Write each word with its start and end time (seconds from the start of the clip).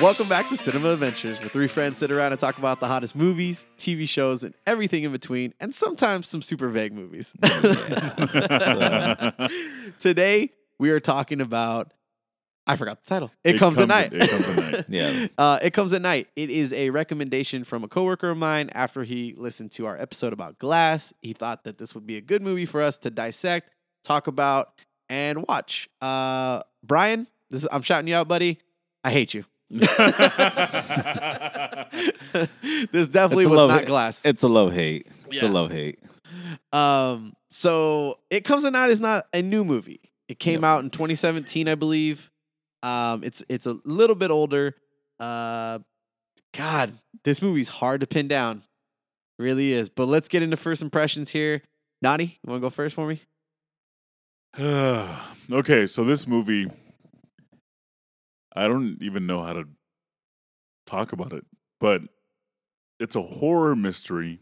Welcome 0.00 0.28
back 0.28 0.50
to 0.50 0.56
Cinema 0.58 0.92
Adventures, 0.92 1.40
where 1.40 1.48
three 1.48 1.66
friends 1.66 1.96
sit 1.96 2.10
around 2.10 2.32
and 2.32 2.40
talk 2.40 2.58
about 2.58 2.80
the 2.80 2.86
hottest 2.86 3.16
movies, 3.16 3.64
TV 3.78 4.06
shows, 4.06 4.44
and 4.44 4.52
everything 4.66 5.04
in 5.04 5.12
between, 5.12 5.54
and 5.58 5.74
sometimes 5.74 6.28
some 6.28 6.42
super 6.42 6.68
vague 6.68 6.92
movies. 6.92 7.32
Today, 10.00 10.50
we 10.78 10.90
are 10.90 11.00
talking 11.00 11.40
about. 11.40 11.94
I 12.68 12.76
forgot 12.76 13.02
the 13.02 13.08
title. 13.08 13.30
It, 13.42 13.58
comes, 13.58 13.78
at 13.78 13.88
night. 13.88 14.12
It 14.12 14.28
comes 14.30 14.48
at 14.48 14.56
night. 14.72 14.84
Yeah. 14.88 15.26
Uh, 15.38 15.58
it 15.62 15.72
comes 15.72 15.92
at 15.94 16.02
night. 16.02 16.28
It 16.36 16.50
is 16.50 16.72
a 16.72 16.90
recommendation 16.90 17.64
from 17.64 17.82
a 17.82 17.88
coworker 17.88 18.30
of 18.30 18.36
mine 18.38 18.70
after 18.74 19.04
he 19.04 19.34
listened 19.36 19.72
to 19.72 19.86
our 19.86 19.96
episode 19.98 20.32
about 20.34 20.58
Glass. 20.58 21.12
He 21.22 21.32
thought 21.32 21.64
that 21.64 21.78
this 21.78 21.94
would 21.94 22.06
be 22.06 22.16
a 22.16 22.20
good 22.20 22.42
movie 22.42 22.66
for 22.66 22.82
us 22.82 22.98
to 22.98 23.10
dissect, 23.10 23.70
talk 24.04 24.26
about, 24.26 24.70
and 25.08 25.46
watch. 25.48 25.88
Uh, 26.02 26.60
Brian, 26.84 27.26
this 27.50 27.62
is, 27.62 27.68
I'm 27.72 27.82
shouting 27.82 28.06
you 28.08 28.14
out, 28.16 28.28
buddy. 28.28 28.58
I 29.02 29.10
hate 29.12 29.32
you. 29.34 29.44
this 29.70 29.88
definitely 33.08 33.44
It's 33.44 33.48
a 33.48 33.50
was 33.50 33.56
love- 33.56 33.70
not 33.70 33.86
Glass. 33.86 34.24
It's 34.24 34.42
a 34.42 34.48
low 34.48 34.70
hate. 34.70 35.06
It's 35.26 35.42
Yeah. 35.42 35.48
a 35.48 35.50
low 35.50 35.68
hate. 35.68 35.98
Um, 36.72 37.34
so 37.50 38.18
it 38.30 38.44
comes 38.44 38.64
at 38.64 38.72
night 38.72 38.90
is 38.90 39.00
not 39.00 39.26
a 39.32 39.42
new 39.42 39.64
movie. 39.64 40.00
It 40.28 40.38
came 40.38 40.60
No. 40.60 40.68
out 40.68 40.84
in 40.84 40.90
2017, 40.90 41.68
I 41.68 41.74
believe. 41.74 42.30
Um, 42.82 43.24
it's 43.24 43.42
it's 43.48 43.66
a 43.66 43.78
little 43.84 44.16
bit 44.16 44.30
older. 44.30 44.74
Uh, 45.18 45.80
God, 46.54 46.94
this 47.24 47.42
movie's 47.42 47.68
hard 47.68 48.00
to 48.00 48.06
pin 48.06 48.28
down. 48.28 48.62
Really 49.38 49.72
is. 49.72 49.88
But 49.88 50.06
let's 50.06 50.28
get 50.28 50.42
into 50.42 50.56
first 50.56 50.82
impressions 50.82 51.30
here. 51.30 51.62
Nani, 52.02 52.38
you 52.42 52.50
want 52.50 52.60
to 52.60 52.66
go 52.66 52.70
first 52.70 52.94
for 52.94 53.06
me? 53.06 53.20
okay, 55.52 55.86
so 55.86 56.04
this 56.04 56.26
movie, 56.26 56.70
I 58.54 58.66
don't 58.66 58.98
even 59.00 59.26
know 59.26 59.42
how 59.42 59.52
to 59.52 59.64
talk 60.86 61.12
about 61.12 61.32
it, 61.32 61.44
but 61.80 62.02
it's 62.98 63.14
a 63.14 63.22
horror 63.22 63.76
mystery. 63.76 64.40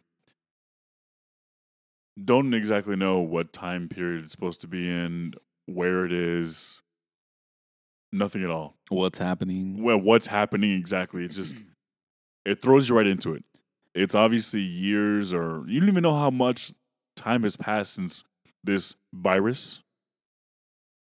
Don't 2.23 2.55
exactly 2.55 2.97
know 2.97 3.21
what 3.21 3.53
time 3.53 3.89
period 3.89 4.25
it's 4.25 4.33
supposed 4.33 4.61
to 4.63 4.69
be 4.69 4.89
in, 4.89 5.35
where 5.67 6.07
it 6.07 6.13
is, 6.13 6.81
nothing 8.17 8.43
at 8.43 8.51
all. 8.51 8.77
What's 8.89 9.19
happening? 9.19 9.83
Well, 9.83 9.99
what's 9.99 10.27
happening 10.27 10.73
exactly? 10.73 11.25
It 11.25 11.33
just 11.33 11.63
it 12.45 12.63
throws 12.63 12.89
you 12.89 12.97
right 12.97 13.07
into 13.07 13.35
it. 13.35 13.45
It's 13.95 14.15
obviously 14.15 14.61
years, 14.61 15.33
or 15.33 15.65
you 15.67 15.81
don't 15.81 15.89
even 15.89 16.03
know 16.03 16.17
how 16.17 16.31
much 16.31 16.73
time 17.17 17.43
has 17.43 17.57
passed 17.57 17.95
since 17.95 18.25
this 18.63 18.95
virus. 19.13 19.81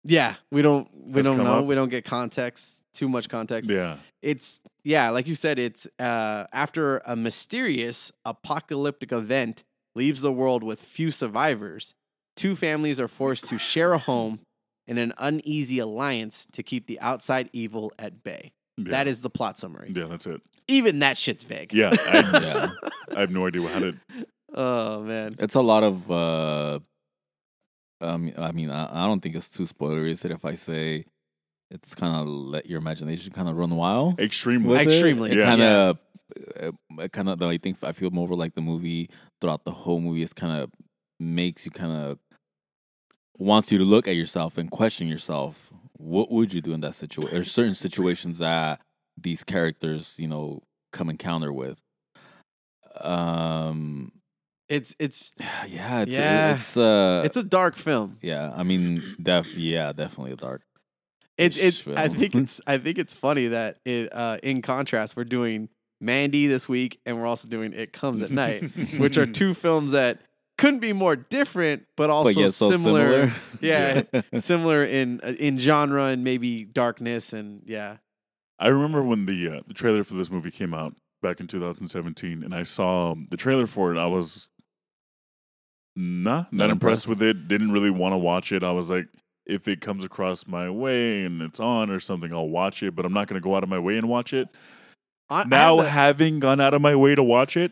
Yeah, 0.03 0.35
we 0.51 0.61
don't 0.61 0.87
we 0.95 1.21
don't 1.21 1.37
know. 1.37 1.59
up? 1.59 1.65
We 1.65 1.75
don't 1.75 1.89
get 1.89 2.05
context, 2.05 2.81
too 2.93 3.09
much 3.09 3.27
context. 3.27 3.69
Yeah. 3.69 3.97
It's 4.21 4.61
yeah, 4.83 5.09
like 5.09 5.27
you 5.27 5.35
said, 5.35 5.59
it's 5.59 5.87
uh, 5.99 6.45
after 6.53 6.99
a 6.99 7.15
mysterious 7.15 8.11
apocalyptic 8.23 9.11
event 9.11 9.63
leaves 9.95 10.21
the 10.21 10.31
world 10.31 10.63
with 10.63 10.79
few 10.79 11.11
survivors. 11.11 11.93
Two 12.35 12.55
families 12.55 12.99
are 12.99 13.07
forced 13.07 13.47
to 13.47 13.57
share 13.57 13.93
a 13.93 13.97
home 13.97 14.39
in 14.87 14.97
an 14.97 15.13
uneasy 15.17 15.79
alliance 15.79 16.47
to 16.53 16.63
keep 16.63 16.87
the 16.87 16.99
outside 16.99 17.49
evil 17.53 17.91
at 17.99 18.23
bay. 18.23 18.53
yeah. 18.77 18.91
That 18.91 19.07
is 19.07 19.21
the 19.21 19.29
plot 19.29 19.57
summary. 19.57 19.91
Yeah, 19.95 20.05
that's 20.05 20.25
it. 20.27 20.41
Even 20.67 20.99
that 20.99 21.17
shit's 21.17 21.43
vague. 21.43 21.73
Yeah, 21.73 21.91
I, 21.93 22.41
Yeah. 22.55 22.89
I 23.15 23.19
have 23.21 23.31
no 23.31 23.47
idea 23.47 23.67
how 23.67 23.79
to. 23.79 23.93
Oh 24.53 25.01
man. 25.01 25.35
It's 25.39 25.55
a 25.55 25.61
lot 25.61 25.83
of. 25.83 26.09
uh 26.09 26.79
um, 27.99 28.31
I 28.37 28.51
mean, 28.51 28.69
I, 28.69 29.03
I 29.03 29.07
don't 29.07 29.19
think 29.21 29.35
it's 29.35 29.49
too 29.51 29.63
spoilery 29.63 30.11
is 30.11 30.23
it 30.23 30.31
if 30.31 30.45
I 30.45 30.53
say 30.53 31.05
it's 31.69 31.93
kind 31.95 32.15
of 32.15 32.27
let 32.27 32.65
your 32.67 32.79
imagination 32.79 33.33
kind 33.33 33.49
of 33.49 33.57
run 33.57 33.75
wild. 33.75 34.19
Extremely. 34.19 34.69
with. 34.69 34.81
Extremely, 34.81 35.31
It 35.31 35.37
yeah. 35.39 35.45
kind 35.45 35.61
of, 35.61 35.97
it 36.99 37.11
kind 37.11 37.29
of. 37.29 37.39
Though 37.39 37.49
I 37.49 37.57
think 37.57 37.77
I 37.83 37.91
feel 37.91 38.09
more 38.11 38.27
like 38.29 38.55
the 38.55 38.61
movie 38.61 39.09
throughout 39.41 39.65
the 39.65 39.71
whole 39.71 39.99
movie 39.99 40.21
is 40.21 40.33
kind 40.33 40.61
of 40.61 40.71
makes 41.19 41.65
you 41.65 41.71
kind 41.71 41.91
of 41.91 42.19
wants 43.37 43.71
you 43.71 43.77
to 43.77 43.83
look 43.83 44.07
at 44.07 44.15
yourself 44.15 44.57
and 44.57 44.69
question 44.69 45.07
yourself. 45.07 45.71
What 45.93 46.31
would 46.31 46.53
you 46.53 46.61
do 46.61 46.73
in 46.73 46.81
that 46.81 46.95
situation? 46.95 47.33
There's 47.33 47.51
certain 47.51 47.75
situations 47.75 48.37
that 48.37 48.81
these 49.17 49.43
characters, 49.43 50.15
you 50.19 50.27
know, 50.27 50.61
come 50.93 51.09
encounter 51.09 51.51
with. 51.51 51.79
Um. 53.01 54.11
It's 54.69 54.95
it's 54.99 55.31
Yeah. 55.67 56.01
It's, 56.01 56.11
Yeah. 56.11 56.59
It's 56.59 56.77
uh. 56.77 57.21
it's 57.25 57.37
a 57.37 57.43
dark 57.43 57.77
film. 57.77 58.17
yeah. 58.21 58.53
I 58.55 58.63
mean, 58.63 59.15
def. 59.21 59.47
Yeah. 59.55 59.93
Definitely 59.93 60.33
a 60.33 60.37
dark. 60.37 60.61
It 61.37 61.57
it 61.57 61.83
I 61.95 62.07
think 62.07 62.35
it's 62.35 62.59
I 62.65 62.77
think 62.77 62.97
it's 62.97 63.13
funny 63.13 63.47
that 63.47 63.77
it 63.85 64.11
uh, 64.13 64.37
in 64.41 64.61
contrast 64.61 65.15
we're 65.15 65.23
doing 65.23 65.69
Mandy 66.01 66.47
this 66.47 66.67
week 66.67 66.99
and 67.05 67.17
we're 67.17 67.27
also 67.27 67.47
doing 67.47 67.73
It 67.73 67.93
Comes 67.93 68.21
at 68.21 68.31
Night, 68.31 68.71
which 68.97 69.17
are 69.17 69.25
two 69.41 69.53
films 69.53 69.91
that 69.91 70.19
couldn't 70.57 70.79
be 70.79 70.93
more 70.93 71.15
different, 71.15 71.85
but 71.95 72.09
also 72.09 72.33
but 72.33 72.39
yeah, 72.39 72.47
so 72.47 72.71
similar. 72.71 73.29
similar. 73.29 73.33
Yeah, 73.61 74.01
similar 74.37 74.83
in 74.83 75.21
uh, 75.23 75.33
in 75.39 75.57
genre 75.57 76.05
and 76.05 76.23
maybe 76.23 76.63
darkness 76.63 77.33
and 77.33 77.61
yeah. 77.65 77.97
I 78.59 78.67
remember 78.67 79.03
when 79.03 79.25
the 79.27 79.57
uh, 79.57 79.61
the 79.67 79.73
trailer 79.73 80.03
for 80.03 80.15
this 80.15 80.31
movie 80.31 80.51
came 80.51 80.73
out 80.73 80.95
back 81.21 81.39
in 81.39 81.47
2017, 81.47 82.43
and 82.43 82.53
I 82.55 82.63
saw 82.63 83.11
um, 83.11 83.27
the 83.29 83.37
trailer 83.37 83.67
for 83.67 83.93
it. 83.93 83.99
I 83.99 84.05
was 84.07 84.47
nah, 85.95 86.31
not, 86.35 86.53
Not 86.53 86.69
impressed 86.69 87.05
impressed. 87.05 87.09
with 87.09 87.21
it. 87.21 87.47
Didn't 87.47 87.71
really 87.71 87.89
want 87.91 88.13
to 88.13 88.17
watch 88.17 88.51
it. 88.51 88.63
I 88.63 88.71
was 88.71 88.89
like, 88.89 89.07
if 89.45 89.67
it 89.67 89.81
comes 89.81 90.03
across 90.03 90.47
my 90.47 90.69
way 90.69 91.23
and 91.23 91.41
it's 91.41 91.59
on 91.59 91.89
or 91.89 91.99
something, 91.99 92.33
I'll 92.33 92.49
watch 92.49 92.81
it. 92.83 92.95
But 92.95 93.05
I'm 93.05 93.13
not 93.13 93.27
going 93.27 93.39
to 93.41 93.43
go 93.43 93.55
out 93.55 93.63
of 93.63 93.69
my 93.69 93.79
way 93.79 93.97
and 93.97 94.09
watch 94.09 94.33
it. 94.33 94.47
I, 95.29 95.41
I 95.41 95.43
now, 95.45 95.77
had 95.77 95.85
the- 95.85 95.89
having 95.89 96.39
gone 96.39 96.59
out 96.59 96.73
of 96.73 96.81
my 96.81 96.95
way 96.95 97.13
to 97.15 97.23
watch 97.23 97.57
it, 97.57 97.71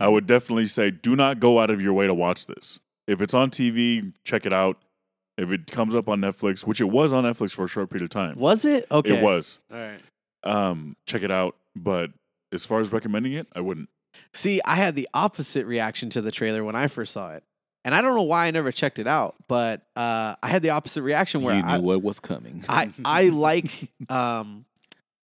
I 0.00 0.08
would 0.08 0.26
definitely 0.26 0.66
say 0.66 0.90
do 0.90 1.16
not 1.16 1.40
go 1.40 1.60
out 1.60 1.70
of 1.70 1.80
your 1.80 1.92
way 1.92 2.06
to 2.06 2.14
watch 2.14 2.46
this. 2.46 2.80
If 3.06 3.20
it's 3.20 3.34
on 3.34 3.50
TV, 3.50 4.12
check 4.24 4.46
it 4.46 4.52
out. 4.52 4.78
If 5.38 5.50
it 5.50 5.66
comes 5.70 5.94
up 5.94 6.08
on 6.08 6.20
Netflix, 6.20 6.66
which 6.66 6.80
it 6.80 6.90
was 6.90 7.12
on 7.12 7.24
Netflix 7.24 7.52
for 7.52 7.64
a 7.64 7.68
short 7.68 7.90
period 7.90 8.04
of 8.04 8.10
time, 8.10 8.38
was 8.38 8.64
it 8.64 8.86
okay? 8.90 9.16
it 9.16 9.22
was. 9.22 9.60
All 9.72 9.78
right. 9.78 10.00
Um, 10.44 10.96
check 11.06 11.22
it 11.22 11.30
out. 11.30 11.56
But 11.74 12.10
as 12.52 12.64
far 12.64 12.80
as 12.80 12.92
recommending 12.92 13.32
it, 13.32 13.46
I 13.54 13.60
wouldn't. 13.60 13.88
See, 14.34 14.60
I 14.64 14.76
had 14.76 14.94
the 14.94 15.08
opposite 15.14 15.66
reaction 15.66 16.10
to 16.10 16.20
the 16.20 16.30
trailer 16.30 16.62
when 16.62 16.76
I 16.76 16.86
first 16.88 17.12
saw 17.12 17.32
it. 17.32 17.44
And 17.84 17.94
I 17.94 18.02
don't 18.02 18.14
know 18.14 18.22
why 18.22 18.46
I 18.46 18.50
never 18.52 18.70
checked 18.70 19.00
it 19.00 19.08
out, 19.08 19.34
but 19.48 19.82
uh, 19.96 20.36
I 20.40 20.48
had 20.48 20.62
the 20.62 20.70
opposite 20.70 21.02
reaction 21.02 21.42
where 21.42 21.56
you 21.56 21.62
knew 21.62 21.68
I, 21.68 21.78
what 21.78 22.00
was 22.02 22.20
coming. 22.20 22.64
I 22.68 22.92
I 23.04 23.22
like 23.30 23.88
um 24.08 24.66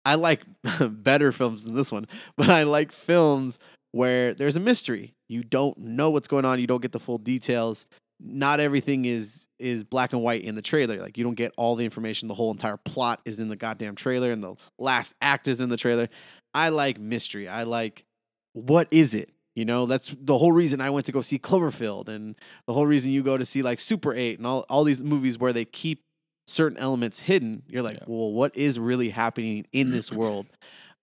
I 0.06 0.15
like 0.15 0.41
better 0.81 1.33
films 1.33 1.65
than 1.65 1.75
this 1.75 1.93
one, 1.93 2.06
but 2.37 2.48
I 2.48 2.62
like 2.62 2.93
films 2.93 3.59
where 3.97 4.34
there's 4.34 4.57
a 4.57 4.61
mystery. 4.61 5.15
You 5.29 5.43
don't 5.43 5.77
know 5.79 6.11
what's 6.11 6.29
going 6.29 6.45
on, 6.45 6.61
you 6.61 6.67
don't 6.67 6.83
get 6.83 6.93
the 6.93 7.01
full 7.01 7.19
details. 7.19 7.87
Not 8.21 8.61
everything 8.61 9.05
is 9.05 9.47
is 9.59 9.84
black 9.84 10.12
and 10.12 10.23
white 10.23 10.43
in 10.45 10.55
the 10.55 10.62
trailer. 10.62 11.01
Like 11.01 11.17
you 11.19 11.25
don't 11.25 11.34
get 11.34 11.53
all 11.57 11.77
the 11.77 11.84
information. 11.84 12.29
The 12.29 12.34
whole 12.34 12.51
entire 12.51 12.77
plot 12.77 13.21
is 13.25 13.41
in 13.41 13.49
the 13.49 13.57
goddamn 13.57 13.95
trailer 13.95 14.31
and 14.31 14.43
the 14.43 14.55
last 14.79 15.15
act 15.21 15.49
is 15.49 15.61
in 15.61 15.69
the 15.71 15.77
trailer. 15.77 16.09
I 16.55 16.69
like 16.71 16.99
mystery. 16.99 17.49
I 17.49 17.62
like 17.65 18.05
what 18.53 18.89
is 18.91 19.15
it? 19.15 19.31
You 19.55 19.65
know, 19.65 19.87
that's 19.87 20.15
the 20.19 20.37
whole 20.39 20.53
reason 20.53 20.81
I 20.83 20.91
went 20.91 21.07
to 21.07 21.13
go 21.13 21.23
see 21.23 21.39
Cloverfield 21.39 22.09
and 22.09 22.37
the 22.67 22.75
whole 22.75 22.87
reason 22.87 23.11
you 23.11 23.23
go 23.23 23.37
to 23.39 23.45
see 23.47 23.63
like 23.63 23.81
Super 23.81 24.15
8 24.15 24.39
and 24.39 24.47
all, 24.47 24.67
all 24.69 24.84
these 24.84 25.03
movies 25.03 25.39
where 25.39 25.53
they 25.53 25.65
keep 25.65 26.03
certain 26.47 26.77
elements 26.78 27.21
hidden. 27.21 27.63
You're 27.69 27.83
like, 27.83 27.99
Yeah. 27.99 28.05
well, 28.07 28.33
what 28.33 28.55
is 28.57 28.78
really 28.78 29.09
happening 29.11 29.67
in 29.73 29.91
this 29.91 30.13
world? 30.21 30.47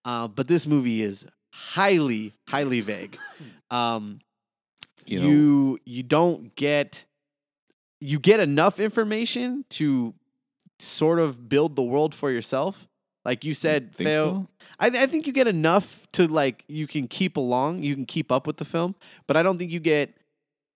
Uh, 0.05 0.27
but 0.27 0.47
this 0.47 0.67
movie 0.67 1.01
is 1.01 1.25
highly, 1.53 2.33
highly 2.49 2.81
vague. 2.81 3.17
Um, 3.71 4.19
you 5.03 5.19
you, 5.21 5.71
know, 5.71 5.77
you 5.83 6.03
don't 6.03 6.55
get 6.55 7.05
you 7.99 8.19
get 8.19 8.39
enough 8.39 8.79
information 8.79 9.65
to 9.69 10.13
sort 10.77 11.17
of 11.17 11.49
build 11.49 11.75
the 11.75 11.81
world 11.81 12.13
for 12.13 12.29
yourself. 12.29 12.87
Like 13.25 13.43
you 13.43 13.55
said, 13.55 13.95
fail. 13.95 14.25
so? 14.25 14.47
I, 14.79 14.87
I 14.89 15.05
think 15.07 15.25
you 15.25 15.33
get 15.33 15.47
enough 15.47 16.05
to 16.11 16.27
like 16.27 16.65
you 16.67 16.85
can 16.85 17.07
keep 17.07 17.35
along, 17.35 17.81
you 17.81 17.95
can 17.95 18.05
keep 18.05 18.31
up 18.31 18.45
with 18.45 18.57
the 18.57 18.65
film, 18.65 18.93
but 19.25 19.35
I 19.35 19.41
don't 19.41 19.57
think 19.57 19.71
you 19.71 19.79
get 19.79 20.15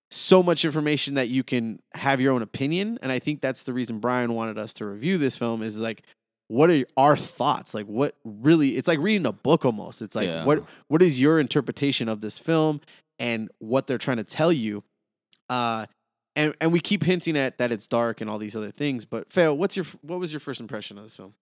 so 0.10 0.42
much 0.42 0.64
information 0.64 1.16
that 1.16 1.28
you 1.28 1.44
can 1.44 1.80
have 1.94 2.22
your 2.22 2.34
own 2.34 2.42
opinion. 2.42 2.98
And 3.02 3.12
I 3.12 3.20
think 3.20 3.42
that's 3.42 3.64
the 3.64 3.74
reason 3.74 4.00
Brian 4.00 4.34
wanted 4.34 4.58
us 4.58 4.74
to 4.74 4.86
review 4.86 5.18
this 5.18 5.36
film 5.36 5.62
is 5.62 5.78
like, 5.78 6.04
what 6.48 6.70
are 6.70 6.86
our 6.96 7.18
thoughts? 7.18 7.74
Like, 7.74 7.86
what 7.86 8.16
really? 8.24 8.78
It's 8.78 8.88
like 8.88 9.00
reading 9.00 9.26
a 9.26 9.32
book 9.34 9.66
almost. 9.66 10.02
It's 10.02 10.16
like 10.16 10.28
Yeah. 10.28 10.46
what 10.46 10.64
what 10.88 11.02
is 11.02 11.20
your 11.20 11.40
interpretation 11.40 12.08
of 12.10 12.22
this 12.22 12.38
film 12.38 12.82
and 13.20 13.50
what 13.60 13.88
they're 13.88 13.98
trying 13.98 14.18
to 14.18 14.24
tell 14.24 14.52
you? 14.54 14.84
Uh, 15.50 15.86
and 16.36 16.56
and 16.62 16.72
we 16.72 16.80
keep 16.80 17.04
hinting 17.04 17.36
at 17.38 17.58
that 17.58 17.72
it's 17.72 17.88
dark 17.88 18.22
and 18.22 18.30
all 18.30 18.38
these 18.38 18.56
other 18.56 18.72
things. 18.72 19.06
But 19.06 19.32
Fail, 19.32 19.58
what's 19.58 19.76
your 19.76 19.86
what 20.02 20.20
was 20.20 20.32
your 20.32 20.40
first 20.40 20.60
impression 20.60 20.98
of 20.98 21.04
this 21.04 21.16
film? 21.16 21.34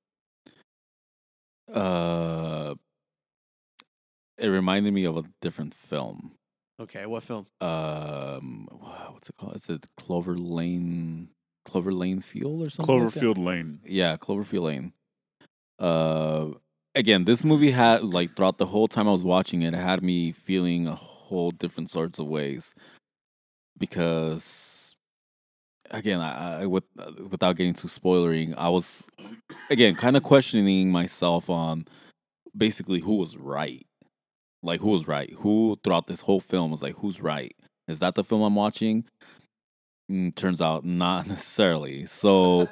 uh, 1.74 2.76
it 4.38 4.48
reminded 4.48 4.94
me 4.94 5.06
of 5.06 5.18
a 5.18 5.24
different 5.42 5.74
film. 5.74 6.34
Okay, 6.80 7.06
what 7.06 7.24
film? 7.24 7.48
Um, 7.62 8.68
what's 9.12 9.30
it 9.30 9.36
called? 9.38 9.56
Is 9.56 9.70
it 9.70 9.88
Clover 9.98 10.38
Lane? 10.38 11.30
Clover 11.66 11.94
Lane 11.94 12.22
Field 12.22 12.62
or 12.62 12.70
something? 12.70 13.04
like 13.04 13.14
that? 13.14 13.20
Cloverfield 13.20 13.44
Lane. 13.44 13.80
Yeah, 13.86 14.16
Cloverfield 14.18 14.62
Lane. 14.62 14.94
Uh, 15.80 16.52
again, 16.96 17.26
this 17.26 17.44
movie 17.44 17.72
had 17.72 18.04
like 18.04 18.36
throughout 18.36 18.58
the 18.58 18.66
whole 18.66 18.88
time 18.88 19.08
I 19.08 19.12
was 19.12 19.26
watching 19.26 19.64
it, 19.64 19.74
it 19.74 19.78
had 19.78 20.02
me 20.02 20.32
feeling 20.32 20.88
a 20.88 20.96
whole 20.96 21.52
different 21.52 21.90
sorts 21.90 22.20
of 22.20 22.28
ways 22.28 22.74
because, 23.78 24.96
again, 25.92 26.22
I, 26.22 26.62
I 26.62 26.66
with 26.66 26.86
without 27.30 27.58
getting 27.58 27.74
too 27.74 27.88
spoilering, 27.88 28.54
I 28.58 28.70
was 28.70 29.10
again 29.70 29.96
kind 29.96 30.16
of 30.16 30.24
questioning 30.24 30.92
myself 30.92 31.50
on 31.50 31.88
basically 32.56 33.02
who 33.02 33.16
was 33.16 33.36
right, 33.36 33.86
like 34.64 34.80
who 34.80 34.90
was 34.90 35.08
right, 35.08 35.32
who 35.34 35.78
throughout 35.84 36.08
this 36.08 36.22
whole 36.22 36.40
film 36.40 36.72
was 36.72 36.82
like 36.82 36.96
who's 36.96 37.22
right. 37.22 37.56
Is 37.88 38.00
that 38.00 38.16
the 38.16 38.24
film 38.24 38.42
I'm 38.42 38.56
watching? 38.56 39.06
Mm, 40.12 40.36
turns 40.36 40.62
out 40.62 40.86
not 40.86 41.28
necessarily. 41.28 42.06
So 42.06 42.70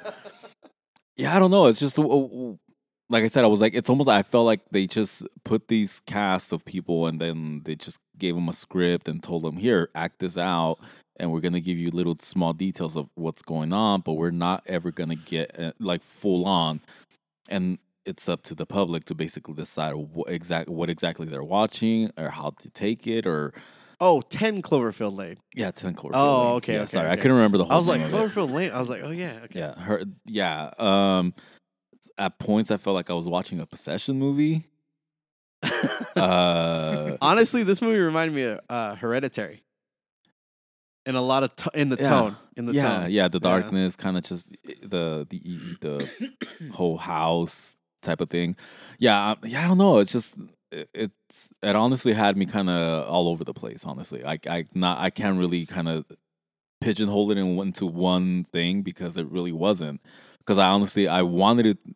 yeah, 1.16 1.34
I 1.34 1.38
don't 1.38 1.50
know. 1.50 1.66
It's 1.66 1.80
just 1.80 1.98
like 1.98 3.24
I 3.24 3.28
said. 3.28 3.44
I 3.44 3.48
was 3.48 3.60
like, 3.60 3.74
it's 3.74 3.88
almost. 3.88 4.08
I 4.08 4.22
felt 4.22 4.46
like 4.46 4.60
they 4.70 4.86
just 4.86 5.22
put 5.44 5.68
these 5.68 6.00
cast 6.06 6.52
of 6.52 6.64
people, 6.64 7.06
and 7.06 7.20
then 7.20 7.62
they 7.64 7.74
just 7.76 7.98
gave 8.18 8.34
them 8.34 8.48
a 8.48 8.54
script 8.54 9.08
and 9.08 9.22
told 9.22 9.42
them, 9.42 9.56
"Here, 9.56 9.90
act 9.94 10.20
this 10.20 10.38
out." 10.38 10.78
And 11.16 11.30
we're 11.30 11.40
gonna 11.40 11.60
give 11.60 11.78
you 11.78 11.90
little 11.90 12.16
small 12.20 12.52
details 12.52 12.96
of 12.96 13.08
what's 13.14 13.42
going 13.42 13.72
on, 13.72 14.00
but 14.00 14.14
we're 14.14 14.30
not 14.30 14.64
ever 14.66 14.90
gonna 14.90 15.14
get 15.16 15.58
uh, 15.58 15.72
like 15.78 16.02
full 16.02 16.44
on. 16.46 16.80
And 17.48 17.78
it's 18.04 18.28
up 18.28 18.42
to 18.44 18.54
the 18.54 18.66
public 18.66 19.04
to 19.04 19.14
basically 19.14 19.54
decide 19.54 19.94
what 19.94 20.30
exact 20.30 20.68
what 20.68 20.90
exactly 20.90 21.26
they're 21.26 21.42
watching 21.44 22.10
or 22.16 22.30
how 22.30 22.50
to 22.62 22.70
take 22.70 23.06
it 23.06 23.26
or 23.26 23.52
Oh, 24.00 24.20
10 24.20 24.62
Cloverfield 24.62 25.16
Lane. 25.16 25.36
yeah, 25.54 25.70
ten 25.70 25.94
Cloverfield. 25.94 26.10
Oh, 26.14 26.40
Lane. 26.48 26.56
okay, 26.56 26.72
Yeah, 26.74 26.78
okay, 26.80 26.90
sorry, 26.90 27.08
I 27.08 27.12
okay. 27.12 27.22
couldn't 27.22 27.36
remember 27.36 27.58
the 27.58 27.64
whole. 27.64 27.72
I 27.72 27.76
was 27.76 27.86
like, 27.86 28.00
name 28.00 28.12
of 28.12 28.14
it. 28.14 28.16
Cloverfield 28.34 28.50
Lane. 28.50 28.70
I 28.72 28.80
was 28.80 28.88
like, 28.88 29.02
oh, 29.04 29.10
yeah. 29.10 29.40
Okay. 29.44 29.58
Yeah, 29.58 29.74
her. 29.78 30.02
Yeah. 30.26 30.70
Um, 30.78 31.34
at 32.18 32.38
points 32.38 32.70
I 32.70 32.76
felt 32.76 32.94
like 32.94 33.08
I 33.10 33.14
was 33.14 33.24
watching 33.26 33.60
a 33.60 33.66
possession 33.66 34.18
movie. 34.18 34.66
Uh, 36.16 37.16
Honestly, 37.20 37.64
this 37.64 37.82
movie 37.82 37.98
reminded 37.98 38.34
me 38.34 38.42
of 38.44 38.60
uh, 38.68 38.94
Hereditary. 38.94 39.62
In 41.06 41.16
a 41.16 41.20
lot 41.20 41.42
of 41.42 41.54
t- 41.56 41.68
in 41.74 41.88
the 41.90 41.96
Yeah. 41.96 42.08
tone, 42.08 42.36
in 42.56 42.66
the 42.66 42.72
yeah, 42.72 42.82
tone. 43.00 43.10
yeah, 43.10 43.28
the 43.28 43.38
Yeah. 43.42 43.50
darkness, 43.50 43.96
kind 43.96 44.16
of 44.16 44.22
just 44.24 44.48
the 44.82 45.26
the 45.28 45.36
e- 45.50 45.76
the 45.80 46.08
whole 46.72 46.96
house 46.96 47.74
type 48.00 48.20
of 48.22 48.30
thing. 48.30 48.56
Yeah, 48.98 49.34
yeah, 49.42 49.64
I 49.64 49.68
don't 49.68 49.76
know. 49.76 49.98
It's 49.98 50.12
just 50.12 50.36
it's 50.94 51.48
it 51.62 51.76
honestly 51.76 52.12
had 52.12 52.36
me 52.36 52.46
kind 52.46 52.68
of 52.70 53.08
all 53.08 53.28
over 53.28 53.44
the 53.44 53.54
place. 53.54 53.84
Honestly, 53.84 54.24
I 54.24 54.38
I 54.48 54.66
not 54.74 54.98
I 54.98 55.10
can't 55.10 55.38
really 55.38 55.66
kind 55.66 55.88
of 55.88 56.04
pigeonhole 56.80 57.30
it 57.30 57.38
into 57.38 57.86
one 57.86 58.44
thing 58.52 58.82
because 58.82 59.16
it 59.16 59.26
really 59.30 59.52
wasn't. 59.52 60.00
Because 60.38 60.58
I 60.58 60.66
honestly 60.68 61.08
I 61.08 61.22
wanted 61.22 61.62
to 61.84 61.94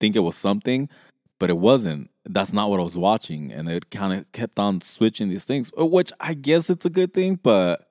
think 0.00 0.14
it 0.16 0.20
was 0.20 0.36
something, 0.36 0.88
but 1.40 1.50
it 1.50 1.58
wasn't. 1.58 2.10
That's 2.24 2.52
not 2.52 2.70
what 2.70 2.78
I 2.78 2.82
was 2.84 2.96
watching, 2.96 3.50
and 3.52 3.68
it 3.68 3.90
kind 3.90 4.12
of 4.12 4.30
kept 4.32 4.58
on 4.58 4.80
switching 4.80 5.28
these 5.28 5.44
things, 5.44 5.70
uh, 5.78 5.86
which 5.86 6.12
I 6.20 6.34
guess 6.34 6.70
it's 6.70 6.84
a 6.86 6.90
good 6.90 7.14
thing, 7.14 7.38
but 7.42 7.88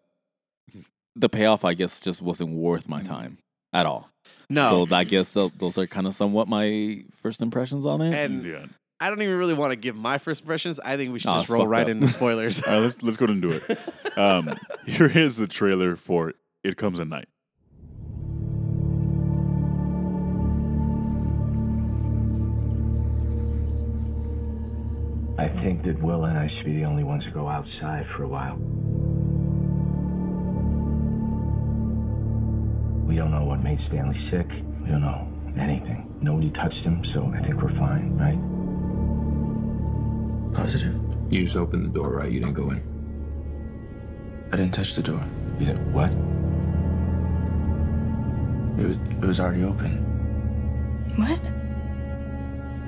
the 1.15 1.27
payoff 1.29 1.65
I 1.65 1.73
guess 1.73 1.99
just 1.99 2.21
wasn't 2.21 2.51
worth 2.51 2.87
my 2.87 3.01
time 3.01 3.39
at 3.73 3.85
all. 3.87 4.09
No. 4.49 4.85
So 4.85 4.95
I 4.95 5.03
guess 5.03 5.31
tho- 5.31 5.51
those 5.57 5.77
are 5.77 5.87
kind 5.87 6.05
of 6.07 6.13
somewhat 6.13 6.47
my 6.47 7.03
first 7.11 7.41
impressions 7.41 7.85
on 7.85 8.01
it. 8.01 8.13
and 8.13 8.43
Yeah. 8.45 8.65
I 8.99 9.09
don't 9.09 9.21
even 9.21 9.35
really 9.37 9.53
want 9.53 9.71
to 9.71 9.75
give 9.75 9.95
my 9.95 10.17
first 10.17 10.41
impressions. 10.41 10.79
I 10.79 10.97
think 10.97 11.13
we 11.13 11.19
should 11.19 11.29
Oh, 11.29 11.33
just 11.35 11.43
it's 11.45 11.49
roll 11.51 11.61
fucked 11.63 11.71
right 11.71 11.83
up. 11.83 11.89
into 11.89 12.07
spoilers. 12.09 12.63
All 12.67 12.73
right, 12.73 12.79
let's 12.79 13.01
let's 13.03 13.17
go 13.17 13.25
ahead 13.25 13.33
and 13.35 13.41
do 13.41 13.51
it. 13.51 13.79
Um, 14.17 14.55
here 14.87 15.05
is 15.05 15.37
the 15.37 15.45
trailer 15.45 15.95
for 15.95 16.33
"It 16.63 16.75
Comes 16.75 16.99
at 16.99 17.07
Night." 17.07 17.27
I 25.39 25.47
think 25.47 25.83
that 25.83 26.01
Will 26.01 26.25
and 26.25 26.37
I 26.37 26.47
should 26.47 26.65
be 26.65 26.73
the 26.73 26.85
only 26.85 27.03
ones 27.03 27.25
to 27.25 27.31
go 27.31 27.47
outside 27.47 28.07
for 28.07 28.23
a 28.23 28.27
while. 28.27 28.55
We 33.05 33.15
don't 33.15 33.29
know 33.31 33.45
what 33.45 33.61
made 33.61 33.77
Stanley 33.79 34.15
sick. 34.15 34.47
We 34.81 34.89
don't 34.89 35.01
know 35.01 35.31
anything. 35.55 36.11
Nobody 36.21 36.49
touched 36.49 36.83
him, 36.83 37.03
so 37.03 37.31
I 37.35 37.37
think 37.37 37.61
we're 37.61 37.69
fine, 37.69 38.17
right? 38.17 38.39
Positive. 40.57 40.95
You 41.29 41.43
just 41.43 41.55
opened 41.55 41.85
the 41.85 41.89
door, 41.89 42.09
right? 42.09 42.31
You 42.31 42.39
didn't 42.39 42.55
go 42.55 42.71
in. 42.71 42.81
I 44.51 44.57
didn't 44.57 44.73
touch 44.73 44.95
the 44.95 45.03
door. 45.03 45.23
You 45.59 45.67
did 45.67 45.93
what? 45.93 46.09
It 48.79 48.87
was, 48.87 48.97
it 49.21 49.27
was 49.27 49.39
already 49.39 49.63
open. 49.63 50.03
What? 51.15 51.43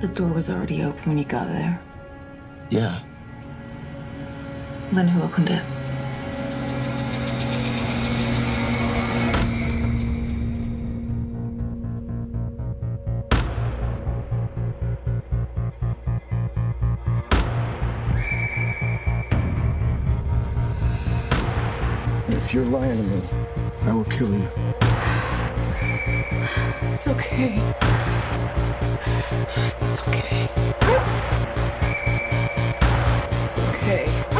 The 0.00 0.08
door 0.08 0.32
was 0.32 0.50
already 0.50 0.82
open 0.82 1.10
when 1.10 1.18
you 1.18 1.24
got 1.24 1.46
there. 1.46 1.80
Yeah. 2.70 3.02
Then 4.90 5.06
who 5.06 5.22
opened 5.22 5.50
it? 5.50 5.62
Lying 22.70 22.96
to 22.96 23.02
me, 23.02 23.20
I 23.82 23.92
will 23.92 24.04
kill 24.04 24.30
you. 24.30 24.48
It's 26.92 27.08
okay. 27.08 27.74
It's 29.80 30.08
okay. 30.08 30.48
It's 33.44 33.58
okay. 33.58 34.39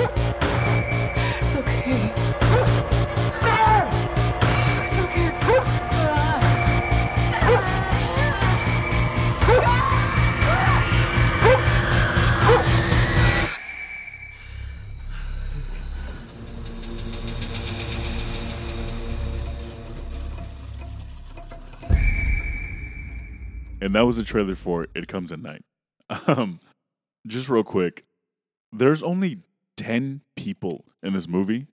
And 23.90 23.96
that 23.96 24.06
was 24.06 24.16
the 24.18 24.22
trailer 24.22 24.54
for 24.54 24.86
"It 24.94 25.08
Comes 25.08 25.32
at 25.32 25.40
Night." 25.40 25.64
Um, 26.28 26.60
just 27.26 27.48
real 27.48 27.64
quick, 27.64 28.04
there's 28.72 29.02
only 29.02 29.38
ten 29.76 30.20
people 30.36 30.84
in 31.02 31.12
this 31.12 31.26
movie, 31.26 31.66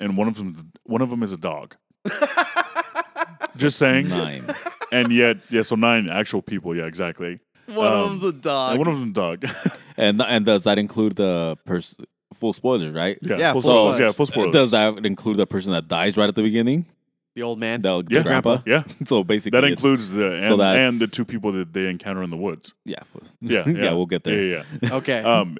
and 0.00 0.16
one 0.16 0.26
of 0.26 0.36
them 0.36 0.72
one 0.82 1.00
of 1.00 1.10
them 1.10 1.22
is 1.22 1.30
a 1.32 1.36
dog. 1.36 1.76
just 3.56 3.78
saying, 3.78 4.08
Nine. 4.08 4.46
and 4.90 5.12
yet, 5.12 5.36
yeah, 5.50 5.62
so 5.62 5.76
nine 5.76 6.08
actual 6.10 6.42
people. 6.42 6.74
Yeah, 6.76 6.86
exactly. 6.86 7.38
One 7.66 7.86
Um, 7.86 7.92
of 7.92 8.08
them's 8.20 8.24
a 8.24 8.32
dog. 8.32 8.78
One 8.78 8.88
of 8.88 8.98
them's 8.98 9.10
a 9.10 9.14
dog. 9.14 9.44
and 9.96 10.20
and 10.22 10.44
does 10.44 10.64
that 10.64 10.78
include 10.78 11.16
the 11.16 11.56
person? 11.64 12.04
Full 12.34 12.54
spoilers, 12.54 12.92
right? 12.94 13.18
yeah, 13.20 13.36
Yeah, 13.36 13.52
full 13.52 13.60
full 13.62 13.70
spoilers. 13.72 13.94
spoilers. 13.96 14.00
Yeah, 14.00 14.16
full 14.16 14.22
Uh, 14.24 14.26
spoilers. 14.26 14.52
Does 14.52 14.70
that 14.72 15.06
include 15.06 15.36
the 15.36 15.46
person 15.46 15.72
that 15.72 15.86
dies 15.86 16.16
right 16.16 16.28
at 16.28 16.34
the 16.34 16.42
beginning? 16.42 16.86
The 17.34 17.42
old 17.42 17.58
man. 17.58 17.82
The, 17.82 18.02
the 18.02 18.14
yeah, 18.16 18.22
grandpa. 18.22 18.58
Yeah, 18.66 18.84
So 19.04 19.24
basically, 19.24 19.60
that 19.60 19.66
includes 19.68 20.10
the 20.10 20.32
and, 20.32 20.42
so 20.42 20.56
that's- 20.56 20.92
and 20.92 21.00
the 21.00 21.06
two 21.06 21.24
people 21.24 21.52
that 21.52 21.72
they 21.72 21.88
encounter 21.88 22.22
in 22.22 22.30
the 22.30 22.36
woods. 22.36 22.74
Yeah. 22.84 22.96
Yeah, 23.40 23.64
yeah. 23.68 23.72
yeah, 23.84 23.92
We'll 23.92 24.06
get 24.06 24.24
there. 24.24 24.42
Yeah, 24.42 24.62
yeah. 24.82 24.94
Okay. 24.94 25.20
um, 25.22 25.58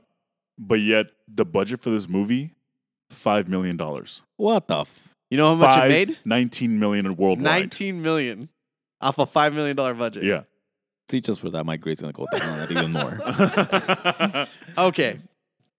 but 0.58 0.76
yet 0.76 1.06
the 1.26 1.44
budget 1.44 1.80
for 1.80 1.90
this 1.90 2.08
movie, 2.08 2.54
five 3.10 3.48
million 3.48 3.76
dollars. 3.76 4.20
What 4.36 4.68
the? 4.68 4.80
F- 4.80 5.08
you 5.30 5.38
know 5.38 5.48
how 5.48 5.54
much 5.54 5.74
Five, 5.74 5.90
it 5.90 6.08
made? 6.08 6.18
19 6.26 6.78
million 6.78 7.16
worldwide. 7.16 7.44
19 7.44 8.02
million 8.02 8.50
off 9.00 9.18
a 9.18 9.26
$5 9.26 9.54
million 9.54 9.74
budget. 9.74 10.24
Yeah. 10.24 10.42
Teach 11.08 11.28
us 11.30 11.38
for 11.38 11.48
that, 11.50 11.64
my 11.64 11.76
grade's 11.78 12.00
gonna 12.02 12.12
go 12.12 12.26
down 12.30 12.42
on 12.42 12.58
that 12.58 12.70
even 12.70 12.92
more. 12.92 14.86
Okay. 14.88 15.18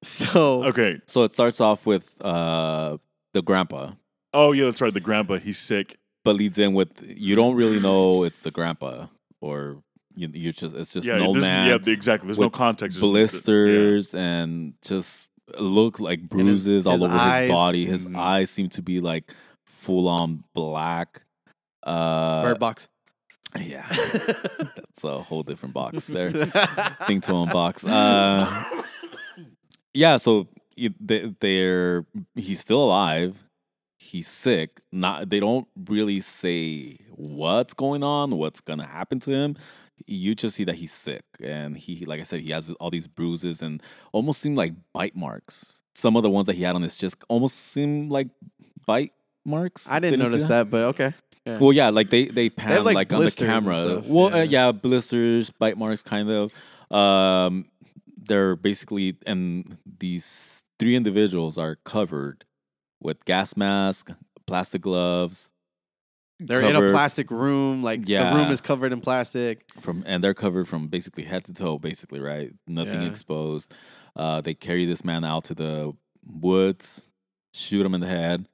So, 0.02 0.64
okay. 0.66 1.00
So 1.06 1.24
it 1.24 1.34
starts 1.34 1.62
off 1.62 1.86
with 1.86 2.10
uh 2.22 2.98
the 3.34 3.42
grandpa, 3.42 3.92
Oh 4.34 4.52
yeah, 4.52 4.66
that's 4.66 4.82
right. 4.82 4.94
The 4.94 5.00
grandpa, 5.00 5.38
he's 5.38 5.60
sick. 5.60 5.98
but 6.26 6.36
leads 6.36 6.58
in 6.58 6.74
with 6.74 6.90
you 7.06 7.36
don't 7.36 7.56
really 7.56 7.80
know 7.80 8.24
it's 8.24 8.42
the 8.44 8.52
grandpa 8.52 9.08
or 9.42 9.84
you 10.16 10.30
you 10.34 10.52
just 10.54 10.76
it's 10.76 10.94
just 10.94 11.08
yeah, 11.08 11.16
an 11.16 11.22
old 11.22 11.38
man 11.38 11.68
yeah, 11.68 11.78
the- 11.78 11.92
exactly. 11.92 12.28
There's 12.28 12.40
no 12.40 12.46
with 12.48 12.54
context. 12.54 12.98
It's 12.98 13.02
just- 13.02 13.12
blisters 13.12 14.14
and 14.14 14.74
just 14.82 15.28
look 15.60 16.00
like 16.00 16.22
bruises 16.30 16.88
all 16.88 16.94
his 16.94 17.04
over 17.04 17.14
eyes- 17.14 17.42
his 17.42 17.52
body. 17.52 17.86
His 17.86 18.08
Mhm. 18.08 18.18
eyes 18.18 18.50
seem 18.50 18.70
to 18.70 18.82
be 18.82 19.02
like 19.02 19.32
full 19.66 20.08
on 20.08 20.44
black. 20.54 21.24
Uh, 21.86 22.44
Bird 22.44 22.60
Box. 22.60 22.88
yeah, 23.60 23.86
that's 24.58 25.04
a 25.04 25.20
whole 25.22 25.44
different 25.44 25.74
box 25.76 26.08
there. 26.16 26.32
Thing 26.32 27.20
to 27.22 27.32
unbox. 27.34 27.86
Uh, 27.86 28.82
yeah, 29.94 30.18
so 30.18 30.48
it- 30.78 30.96
they, 31.06 31.34
they're 31.42 32.06
he's 32.36 32.60
still 32.62 32.84
alive. 32.84 33.44
He's 34.14 34.28
sick. 34.28 34.80
Not 34.92 35.32
they 35.32 35.40
don't 35.40 35.68
really 35.90 36.22
say 36.22 37.00
what's 37.16 37.74
going 37.74 38.04
on, 38.04 38.38
what's 38.38 38.62
gonna 38.62 38.86
happen 38.86 39.20
to 39.22 39.32
him. 39.32 39.58
You 40.06 40.36
just 40.36 40.56
see 40.56 40.66
that 40.66 40.76
he's 40.76 40.92
sick, 40.92 41.24
and 41.42 41.76
he, 41.76 42.06
like 42.06 42.20
I 42.20 42.24
said, 42.24 42.42
he 42.42 42.52
has 42.52 42.70
all 42.80 42.92
these 42.92 43.08
bruises 43.08 43.64
and 43.64 43.82
almost 44.12 44.40
seem 44.40 44.54
like 44.54 44.74
bite 44.94 45.16
marks. 45.16 45.82
Some 45.96 46.16
of 46.16 46.22
the 46.22 46.30
ones 46.30 46.46
that 46.46 46.56
he 46.56 46.62
had 46.62 46.76
on 46.76 46.84
his 46.84 46.96
just 46.96 47.16
almost 47.28 47.58
seem 47.58 48.10
like 48.10 48.28
bite 48.86 49.14
marks. 49.46 49.90
I 49.90 49.98
didn't 49.98 50.20
see 50.20 50.26
notice 50.26 50.48
that, 50.48 50.70
but 50.70 50.84
okay. 50.90 51.16
Yeah. 51.48 51.58
Well, 51.58 51.74
yeah, 51.74 51.90
like 51.90 52.12
they 52.12 52.26
they 52.28 52.52
pan 52.52 52.84
like, 52.84 52.94
like, 52.94 53.14
on 53.14 53.26
the 53.26 53.32
camera. 53.32 54.04
Well, 54.06 54.30
yeah. 54.30 54.38
Uh, 54.38 54.44
yeah, 54.44 54.72
blisters, 54.74 55.50
bite 55.50 55.76
marks, 55.76 56.04
kind 56.04 56.30
of. 56.30 56.96
Um, 56.96 57.66
they're 58.16 58.56
basically 58.56 59.18
and 59.26 59.80
these 59.98 60.64
three 60.78 60.96
individuals 60.96 61.58
are 61.58 61.78
covered 61.78 62.46
with 63.04 63.24
gas 63.26 63.56
mask, 63.58 64.10
plastic 64.48 64.82
gloves 64.82 65.50
They're 66.40 66.62
in 66.62 66.76
a 66.76 66.92
plastic 66.92 67.30
room. 67.32 67.84
Like 67.84 68.06
the 68.06 68.36
room 68.36 68.52
is 68.52 68.62
covered 68.62 68.92
in 68.92 69.02
plastic. 69.02 69.66
from, 69.80 70.04
and 70.06 70.24
they're 70.24 70.34
covered 70.34 70.68
from 70.68 70.88
basically 70.88 71.24
head 71.24 71.44
to 71.46 71.54
toe, 71.54 71.78
basically, 71.78 72.20
right? 72.20 72.52
Nothing 72.68 73.02
Yeah. 73.04 73.10
exposed. 73.10 73.74
Uh, 74.16 74.42
they 74.42 74.54
carry 74.54 74.86
this 74.86 75.04
man 75.04 75.24
out 75.24 75.44
to 75.46 75.54
the 75.56 75.94
woods, 76.26 77.08
shoot 77.54 77.86
him 77.86 77.94
in 77.96 78.02
the 78.02 78.08
head, 78.08 78.48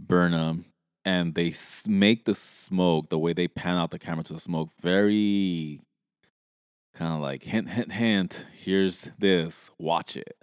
burn 0.00 0.32
him, 0.32 0.66
and 1.04 1.34
they 1.34 1.50
s- 1.50 1.86
make 1.86 2.24
the 2.24 2.34
smoke 2.34 3.08
the 3.10 3.18
way 3.18 3.32
they 3.32 3.48
pan 3.48 3.76
out 3.76 3.90
the 3.90 3.98
camera 3.98 4.24
to 4.24 4.32
the 4.32 4.40
smoke 4.40 4.70
very 4.80 5.80
kind 6.94 7.12
of 7.14 7.20
like 7.20 7.42
hint, 7.44 7.68
hint, 7.68 7.92
hint. 7.92 8.46
Here's 8.54 9.10
this. 9.18 9.70
Watch 9.78 10.16
it. 10.16 10.36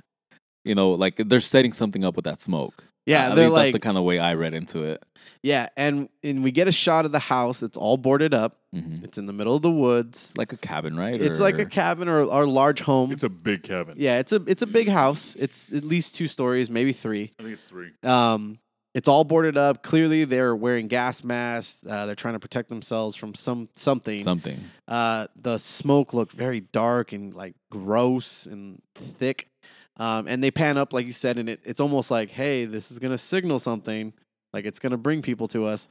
You 0.63 0.75
know, 0.75 0.91
like 0.91 1.15
they're 1.17 1.39
setting 1.39 1.73
something 1.73 2.05
up 2.05 2.15
with 2.15 2.25
that 2.25 2.39
smoke. 2.39 2.85
Yeah, 3.05 3.29
At 3.29 3.35
they're 3.35 3.45
least 3.45 3.53
like 3.53 3.63
that's 3.65 3.73
the 3.73 3.79
kind 3.79 3.97
of 3.97 4.03
way 4.03 4.19
I 4.19 4.35
read 4.35 4.53
into 4.53 4.83
it. 4.83 5.03
yeah, 5.41 5.67
and 5.75 6.07
and 6.23 6.43
we 6.43 6.51
get 6.51 6.67
a 6.67 6.71
shot 6.71 7.05
of 7.05 7.11
the 7.11 7.19
house. 7.19 7.61
It's 7.61 7.77
all 7.77 7.97
boarded 7.97 8.33
up. 8.33 8.59
hmm 8.73 9.03
It's 9.03 9.17
in 9.17 9.25
the 9.25 9.33
middle 9.33 9.55
of 9.55 9.61
the 9.61 9.71
woods. 9.71 10.27
It's 10.29 10.37
like 10.37 10.53
a 10.53 10.57
cabin, 10.57 10.95
right? 10.97 11.21
It's 11.21 11.39
like 11.39 11.57
a 11.59 11.65
cabin 11.65 12.07
or, 12.07 12.21
or 12.23 12.43
a 12.43 12.49
large 12.49 12.81
home. 12.81 13.11
It's 13.11 13.23
a 13.23 13.29
big 13.29 13.63
cabin. 13.63 13.95
yeah, 13.97 14.19
it's 14.19 14.31
a 14.31 14.41
it's 14.47 14.61
a 14.61 14.67
big 14.67 14.87
house. 14.89 15.35
It's 15.37 15.71
at 15.73 15.83
least 15.83 16.15
two 16.15 16.27
stories, 16.27 16.69
maybe 16.69 16.93
three. 16.93 17.33
I 17.39 17.43
think 17.43 17.53
it's 17.55 17.65
three. 17.65 17.91
Um, 18.03 18.59
it's 18.93 19.07
all 19.07 19.23
boarded 19.23 19.57
up. 19.57 19.81
Clearly, 19.81 20.23
they're 20.23 20.55
wearing 20.55 20.87
gas 20.87 21.23
masks. 21.23 21.83
Uh, 21.85 22.05
they're 22.05 22.15
trying 22.15 22.35
to 22.35 22.39
protect 22.39 22.69
themselves 22.69 23.15
from 23.15 23.33
some 23.33 23.67
something. 23.75 24.21
something. 24.23 24.63
Uh, 24.87 25.27
the 25.35 25.57
smoke 25.57 26.13
looked 26.13 26.31
very 26.33 26.59
dark 26.61 27.11
and 27.11 27.33
like 27.33 27.55
gross 27.71 28.45
and 28.45 28.81
thick. 28.95 29.47
Um, 29.97 30.27
and 30.27 30.43
they 30.43 30.51
pan 30.51 30.77
up, 30.77 30.91
like 30.93 31.05
you 31.05 31.11
said, 31.11 31.37
and 31.37 31.49
it, 31.49 31.59
it's 31.63 31.79
almost 31.79 32.09
like, 32.09 32.31
hey, 32.31 32.65
this 32.65 32.91
is 32.91 32.99
gonna 32.99 33.17
signal 33.17 33.59
something. 33.59 34.13
Like 34.51 34.65
it's 34.65 34.79
gonna 34.79 34.97
bring 34.97 35.21
people 35.21 35.47
to 35.49 35.65
us. 35.65 35.87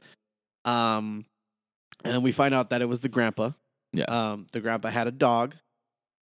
Um, 0.65 1.25
and 2.03 2.13
then 2.13 2.21
we 2.21 2.31
find 2.31 2.53
out 2.53 2.69
that 2.71 2.81
it 2.81 2.89
was 2.89 2.99
the 2.99 3.09
grandpa. 3.09 3.51
Yeah. 3.93 4.05
Um, 4.05 4.47
the 4.51 4.59
grandpa 4.59 4.89
had 4.89 5.07
a 5.07 5.11
dog, 5.11 5.55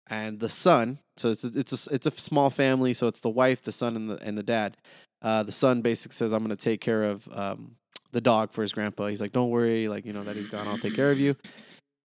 and 0.09 0.41
the 0.41 0.49
son. 0.49 0.99
So 1.17 1.31
it's 1.31 1.45
a, 1.45 1.53
it's 1.55 1.87
a 1.87 1.95
it's 1.95 2.07
a 2.07 2.11
small 2.13 2.51
family. 2.51 2.95
So 2.95 3.07
it's 3.07 3.21
the 3.21 3.29
wife, 3.29 3.63
the 3.63 3.73
son, 3.73 3.97
and 3.97 4.11
the 4.11 4.23
and 4.23 4.37
the 4.37 4.43
dad. 4.43 4.77
Uh, 5.23 5.43
the 5.43 5.53
son 5.53 5.83
basically 5.83 6.15
says, 6.15 6.33
"I'm 6.33 6.43
gonna 6.43 6.57
take 6.57 6.81
care 6.81 7.05
of 7.05 7.29
um, 7.33 7.77
the 8.13 8.21
dog 8.21 8.53
for 8.53 8.63
his 8.63 8.73
grandpa." 8.73 9.09
He's 9.09 9.21
like, 9.21 9.33
"Don't 9.33 9.51
worry, 9.51 9.89
like 9.89 10.07
you 10.07 10.13
know 10.13 10.25
that 10.25 10.37
he's 10.37 10.49
gone. 10.49 10.67
I'll 10.67 10.79
take 10.79 10.97
care 10.97 11.11
of 11.11 11.19
you." 11.19 11.37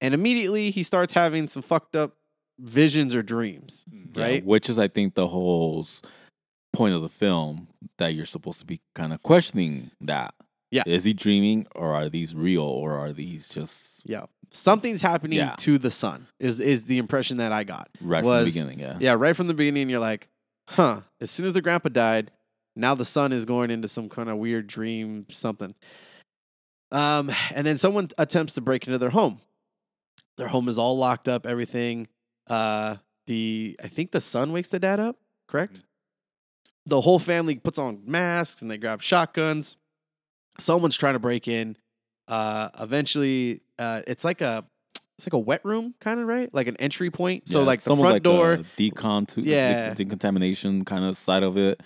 And 0.01 0.13
immediately 0.13 0.71
he 0.71 0.83
starts 0.83 1.13
having 1.13 1.47
some 1.47 1.61
fucked 1.61 1.95
up 1.95 2.17
visions 2.59 3.13
or 3.13 3.21
dreams. 3.21 3.83
Yeah, 3.91 4.23
Right? 4.23 4.45
which 4.45 4.69
is, 4.69 4.79
I 4.79 4.87
think, 4.87 5.15
the 5.15 5.27
whole 5.27 5.85
point 6.73 6.93
of 6.95 7.01
the 7.01 7.09
film 7.09 7.67
that 7.97 8.09
you're 8.13 8.25
supposed 8.25 8.59
to 8.59 8.65
be 8.65 8.81
kind 8.95 9.13
of 9.13 9.21
questioning 9.23 9.91
that. 10.01 10.33
Yeah. 10.71 10.83
Is 10.85 11.03
he 11.05 11.13
dreaming 11.13 11.67
or 11.75 11.93
are 11.93 12.09
these 12.09 12.35
real 12.35 12.63
or 12.63 12.97
are 12.97 13.13
these 13.13 13.47
just 13.47 14.01
Yeah, 14.05 14.25
something's 14.51 15.01
happening 15.01 15.37
Yeah. 15.37 15.55
to 15.59 15.77
the 15.77 15.91
son. 15.91 16.27
Is 16.39 16.59
is 16.59 16.85
the 16.85 16.97
impression 16.97 17.37
that 17.37 17.51
I 17.53 17.63
got? 17.63 17.89
right 18.01 18.23
from 18.23 18.39
the 18.39 18.45
beginning? 18.45 18.79
Yeah. 18.79 18.97
Yeah, 18.99 19.13
right 19.13 19.35
from 19.35 19.47
the 19.47 19.53
beginning, 19.53 19.89
you're 19.89 19.99
like, 19.99 20.27
huh. 20.67 21.01
As 21.21 21.31
soon 21.31 21.45
as 21.45 21.53
the 21.53 21.61
grandpa 21.61 21.89
died, 21.89 22.31
now 22.75 22.93
the 22.95 23.05
son 23.05 23.31
is 23.31 23.45
going 23.45 23.71
into 23.71 23.87
some 23.87 24.09
kind 24.09 24.29
of 24.29 24.37
weird 24.37 24.67
dream, 24.67 25.27
something. 25.29 25.75
Um, 26.91 27.31
and 27.53 27.65
then 27.65 27.77
someone 27.77 28.09
attempts 28.17 28.53
to 28.55 28.61
break 28.61 28.85
into 28.85 28.97
their 28.97 29.09
home. 29.11 29.39
Their 30.37 30.47
home 30.49 30.67
is 30.67 30.77
all 30.77 30.97
locked 30.97 31.27
up, 31.29 31.45
everything. 31.45 32.07
Uh, 32.47 32.97
the 33.27 33.75
I 33.83 33.87
think 33.87 34.11
the 34.11 34.21
son 34.21 34.51
wakes 34.51 34.69
the 34.69 34.79
dad 34.79 34.99
up, 34.99 35.17
correct? 35.47 35.81
The 36.85 37.01
whole 37.01 37.17
family 37.19 37.55
puts 37.55 37.79
on 37.79 38.01
masks 38.05 38.61
and 38.61 38.69
they 38.69 38.77
grab 38.77 39.01
shotguns. 39.01 39.77
Someone's 40.59 40.95
trying 40.95 41.13
to 41.13 41.19
break 41.19 41.47
in. 41.47 41.77
Uh, 42.27 42.69
eventually, 42.79 43.61
uh, 43.79 44.01
it's 44.07 44.23
like 44.23 44.41
a 44.41 44.63
it's 45.17 45.25
like 45.25 45.33
a 45.33 45.39
wet 45.39 45.61
room, 45.63 45.95
kind 45.99 46.19
of 46.19 46.27
right, 46.27 46.53
like 46.53 46.67
an 46.67 46.75
entry 46.77 47.09
point. 47.09 47.47
So 47.47 47.61
Yeah, 47.61 47.65
like 47.67 47.81
the 47.81 47.95
front 47.95 48.13
like 48.13 48.23
door. 48.23 48.59
decon 48.77 49.27
to 49.29 49.41
Yeah. 49.41 49.93
decontamination 49.93 50.83
kind 50.85 51.05
of 51.05 51.17
side 51.17 51.43
of 51.43 51.57
it 51.57 51.81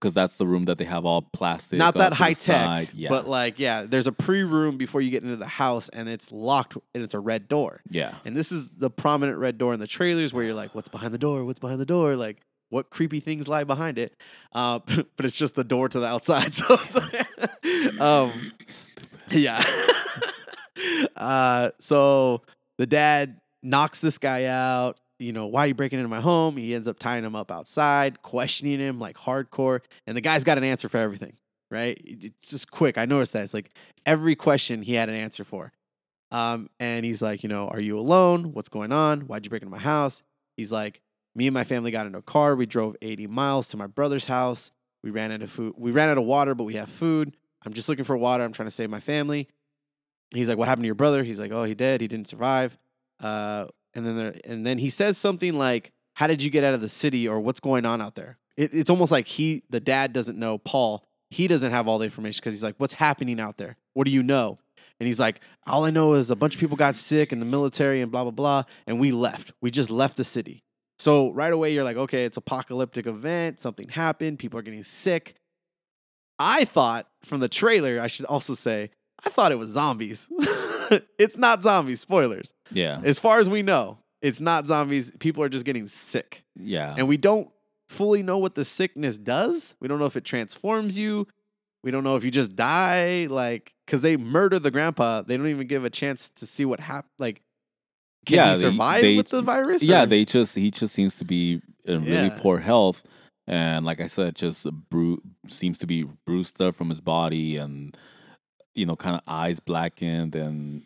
because 0.00 0.14
that's 0.14 0.36
the 0.36 0.46
room 0.46 0.66
that 0.66 0.78
they 0.78 0.84
have 0.84 1.04
all 1.04 1.22
plastic. 1.22 1.78
not 1.78 1.94
that 1.94 2.12
high 2.12 2.34
tech. 2.34 2.90
Yeah. 2.94 3.08
but 3.08 3.26
like 3.28 3.58
yeah, 3.58 3.82
there's 3.82 4.06
a 4.06 4.12
pre 4.12 4.42
room 4.42 4.76
before 4.76 5.00
you 5.00 5.10
get 5.10 5.22
into 5.22 5.36
the 5.36 5.46
house, 5.46 5.88
and 5.88 6.08
it's 6.08 6.30
locked, 6.30 6.76
and 6.94 7.02
it's 7.02 7.14
a 7.14 7.20
red 7.20 7.48
door. 7.48 7.80
yeah. 7.88 8.16
And 8.24 8.36
this 8.36 8.52
is 8.52 8.70
the 8.70 8.90
prominent 8.90 9.38
red 9.38 9.58
door 9.58 9.72
in 9.74 9.80
the 9.80 9.86
trailers 9.86 10.32
where 10.32 10.44
you're 10.44 10.54
like, 10.54 10.74
what's 10.74 10.88
behind 10.88 11.14
the 11.14 11.18
door? 11.18 11.44
What's 11.44 11.60
behind 11.60 11.80
the 11.80 11.86
door? 11.86 12.16
Like, 12.16 12.40
what 12.70 12.90
creepy 12.90 13.20
things 13.20 13.46
lie 13.48 13.64
behind 13.64 13.98
it? 13.98 14.16
Uh, 14.52 14.80
but 15.16 15.24
it's 15.26 15.36
just 15.36 15.54
the 15.54 15.64
door 15.64 15.88
to 15.88 16.00
the 16.00 16.06
outside. 16.06 16.52
So, 16.64 16.76
um, 18.00 18.52
yeah. 19.30 19.64
uh, 21.16 21.70
so 21.78 22.42
the 22.78 22.86
dad 22.86 23.40
knocks 23.62 24.00
this 24.00 24.18
guy 24.18 24.44
out. 24.46 24.98
You 25.18 25.32
know, 25.32 25.46
why 25.46 25.64
are 25.64 25.66
you 25.68 25.74
breaking 25.74 25.98
into 25.98 26.08
my 26.08 26.20
home? 26.20 26.56
He 26.56 26.74
ends 26.74 26.88
up 26.88 26.98
tying 26.98 27.24
him 27.24 27.36
up 27.36 27.50
outside, 27.50 28.22
questioning 28.22 28.80
him 28.80 28.98
like 28.98 29.16
hardcore. 29.16 29.80
And 30.06 30.16
the 30.16 30.20
guy's 30.20 30.44
got 30.44 30.58
an 30.58 30.64
answer 30.64 30.88
for 30.88 30.98
everything, 30.98 31.36
right? 31.70 32.00
It's 32.04 32.50
just 32.50 32.70
quick. 32.70 32.98
I 32.98 33.04
noticed 33.04 33.32
that. 33.34 33.44
It's 33.44 33.54
like 33.54 33.70
every 34.04 34.34
question 34.34 34.82
he 34.82 34.94
had 34.94 35.08
an 35.08 35.14
answer 35.14 35.44
for. 35.44 35.72
Um, 36.32 36.68
and 36.80 37.04
he's 37.04 37.22
like, 37.22 37.44
you 37.44 37.48
know, 37.48 37.68
are 37.68 37.80
you 37.80 37.98
alone? 37.98 38.52
What's 38.52 38.68
going 38.68 38.90
on? 38.90 39.22
Why'd 39.22 39.46
you 39.46 39.50
break 39.50 39.62
into 39.62 39.70
my 39.70 39.78
house? 39.78 40.22
He's 40.56 40.72
like, 40.72 41.00
me 41.34 41.46
and 41.46 41.54
my 41.54 41.64
family 41.64 41.90
got 41.90 42.06
into 42.06 42.18
a 42.18 42.22
car. 42.22 42.56
We 42.56 42.66
drove 42.66 42.96
80 43.02 43.28
miles 43.28 43.68
to 43.68 43.76
my 43.76 43.86
brother's 43.86 44.26
house. 44.26 44.72
We 45.02 45.10
ran 45.10 45.32
out 45.32 45.42
of 45.42 45.50
food. 45.50 45.74
We 45.76 45.90
ran 45.90 46.08
out 46.08 46.18
of 46.18 46.24
water, 46.24 46.54
but 46.54 46.64
we 46.64 46.74
have 46.74 46.88
food. 46.88 47.36
I'm 47.64 47.72
just 47.72 47.88
looking 47.88 48.04
for 48.04 48.16
water. 48.16 48.44
I'm 48.44 48.52
trying 48.52 48.68
to 48.68 48.74
save 48.74 48.90
my 48.90 49.00
family. 49.00 49.48
He's 50.34 50.48
like, 50.48 50.58
what 50.58 50.66
happened 50.66 50.84
to 50.84 50.86
your 50.86 50.94
brother? 50.94 51.22
He's 51.22 51.38
like, 51.38 51.52
oh, 51.52 51.64
he 51.64 51.74
did. 51.74 52.00
He 52.00 52.08
didn't 52.08 52.28
survive. 52.28 52.76
Uh, 53.20 53.66
and 53.94 54.06
then 54.06 54.40
and 54.44 54.66
then 54.66 54.78
he 54.78 54.90
says 54.90 55.18
something 55.18 55.54
like, 55.54 55.92
how 56.14 56.26
did 56.26 56.42
you 56.42 56.50
get 56.50 56.64
out 56.64 56.74
of 56.74 56.80
the 56.80 56.88
city 56.88 57.28
or 57.28 57.40
what's 57.40 57.60
going 57.60 57.84
on 57.84 58.00
out 58.00 58.14
there? 58.14 58.38
It, 58.56 58.72
it's 58.72 58.90
almost 58.90 59.12
like 59.12 59.26
he, 59.26 59.62
the 59.68 59.80
dad 59.80 60.12
doesn't 60.12 60.38
know 60.38 60.58
Paul. 60.58 61.04
He 61.30 61.48
doesn't 61.48 61.72
have 61.72 61.88
all 61.88 61.98
the 61.98 62.04
information 62.04 62.40
because 62.40 62.54
he's 62.54 62.62
like, 62.62 62.76
what's 62.78 62.94
happening 62.94 63.40
out 63.40 63.56
there? 63.56 63.76
What 63.94 64.04
do 64.04 64.12
you 64.12 64.22
know? 64.22 64.58
And 65.00 65.08
he's 65.08 65.18
like, 65.18 65.40
all 65.66 65.84
I 65.84 65.90
know 65.90 66.14
is 66.14 66.30
a 66.30 66.36
bunch 66.36 66.54
of 66.54 66.60
people 66.60 66.76
got 66.76 66.94
sick 66.94 67.32
in 67.32 67.40
the 67.40 67.46
military 67.46 68.00
and 68.00 68.12
blah, 68.12 68.22
blah, 68.22 68.30
blah. 68.30 68.62
And 68.86 69.00
we 69.00 69.10
left. 69.10 69.52
We 69.60 69.72
just 69.72 69.90
left 69.90 70.16
the 70.16 70.24
city. 70.24 70.62
So 71.00 71.32
right 71.32 71.52
away, 71.52 71.72
you're 71.74 71.82
like, 71.82 71.96
okay, 71.96 72.24
it's 72.24 72.36
apocalyptic 72.36 73.06
event. 73.06 73.60
Something 73.60 73.88
happened. 73.88 74.38
People 74.38 74.60
are 74.60 74.62
getting 74.62 74.84
sick. 74.84 75.34
I 76.38 76.64
thought 76.64 77.08
from 77.24 77.40
the 77.40 77.48
trailer, 77.48 78.00
I 78.00 78.06
should 78.06 78.26
also 78.26 78.54
say, 78.54 78.90
I 79.24 79.30
thought 79.30 79.50
it 79.50 79.58
was 79.58 79.70
zombies. 79.70 80.28
it's 81.18 81.36
not 81.36 81.62
zombies. 81.62 82.00
Spoilers. 82.00 82.52
Yeah. 82.70 83.00
As 83.04 83.18
far 83.18 83.40
as 83.40 83.48
we 83.50 83.62
know, 83.62 83.98
it's 84.22 84.40
not 84.40 84.66
zombies. 84.66 85.10
People 85.18 85.42
are 85.42 85.48
just 85.48 85.64
getting 85.64 85.86
sick. 85.88 86.44
yeah. 86.58 86.94
And 86.96 87.08
we 87.08 87.16
don't 87.16 87.48
fully 87.88 88.22
know 88.22 88.38
what 88.38 88.54
the 88.54 88.64
sickness 88.64 89.18
does. 89.18 89.74
We 89.80 89.88
don't 89.88 89.98
know 89.98 90.06
if 90.06 90.16
it 90.16 90.24
transforms 90.24 90.98
you. 90.98 91.26
We 91.82 91.90
don't 91.90 92.02
know 92.04 92.16
if 92.16 92.24
you 92.24 92.30
just 92.30 92.56
die. 92.56 93.26
Like, 93.28 93.74
because 93.86 94.00
they 94.00 94.16
murder 94.16 94.58
the 94.58 94.70
grandpa. 94.70 95.20
They 95.22 95.36
don't 95.36 95.48
even 95.48 95.66
give 95.66 95.84
a 95.84 95.90
chance 95.90 96.30
to 96.36 96.46
see 96.46 96.64
what 96.64 96.80
happened. 96.80 97.12
Like, 97.18 97.42
can 98.24 98.36
Yeah, 98.36 98.48
he 98.48 98.54
they- 98.54 98.60
survive 98.70 99.00
they- 99.02 99.16
with 99.18 99.28
the 99.28 99.42
virus? 99.42 99.82
yeah, 99.82 100.04
or- 100.04 100.06
they 100.06 100.24
just 100.24 100.54
he 100.54 100.70
just 100.70 100.94
seems 100.94 101.16
to 101.16 101.24
be 101.26 101.60
in 101.84 102.00
really 102.04 102.28
Yeah. 102.28 102.38
poor 102.40 102.60
health, 102.60 103.02
and 103.46 103.84
like 103.84 104.00
I 104.00 104.06
said, 104.06 104.34
just 104.34 104.66
bru- 104.88 105.20
seems 105.46 105.76
to 105.80 105.86
be 105.86 106.04
bruised 106.24 106.58
up 106.62 106.74
from 106.74 106.88
his 106.88 107.02
body, 107.02 107.58
and 107.58 107.94
you 108.74 108.86
know, 108.86 108.96
kind 108.96 109.16
of 109.16 109.22
eyes 109.26 109.60
blackened, 109.60 110.34
and 110.34 110.82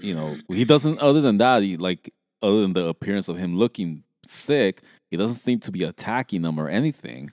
you 0.00 0.14
know, 0.14 0.36
he 0.48 0.64
doesn't. 0.64 1.00
Other 1.00 1.20
than 1.20 1.38
that, 1.38 1.62
he, 1.62 1.76
like 1.76 2.12
other 2.42 2.62
than 2.62 2.72
the 2.72 2.86
appearance 2.86 3.28
of 3.28 3.36
him 3.36 3.56
looking 3.56 4.04
sick, 4.24 4.82
he 5.10 5.16
doesn't 5.16 5.36
seem 5.36 5.60
to 5.60 5.70
be 5.70 5.84
attacking 5.84 6.42
them 6.42 6.58
or 6.58 6.68
anything. 6.68 7.30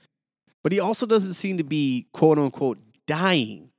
But 0.62 0.72
he 0.72 0.80
also 0.80 1.06
doesn't 1.06 1.34
seem 1.34 1.56
to 1.58 1.64
be 1.64 2.06
quote 2.12 2.38
unquote 2.38 2.78
dying. 3.06 3.70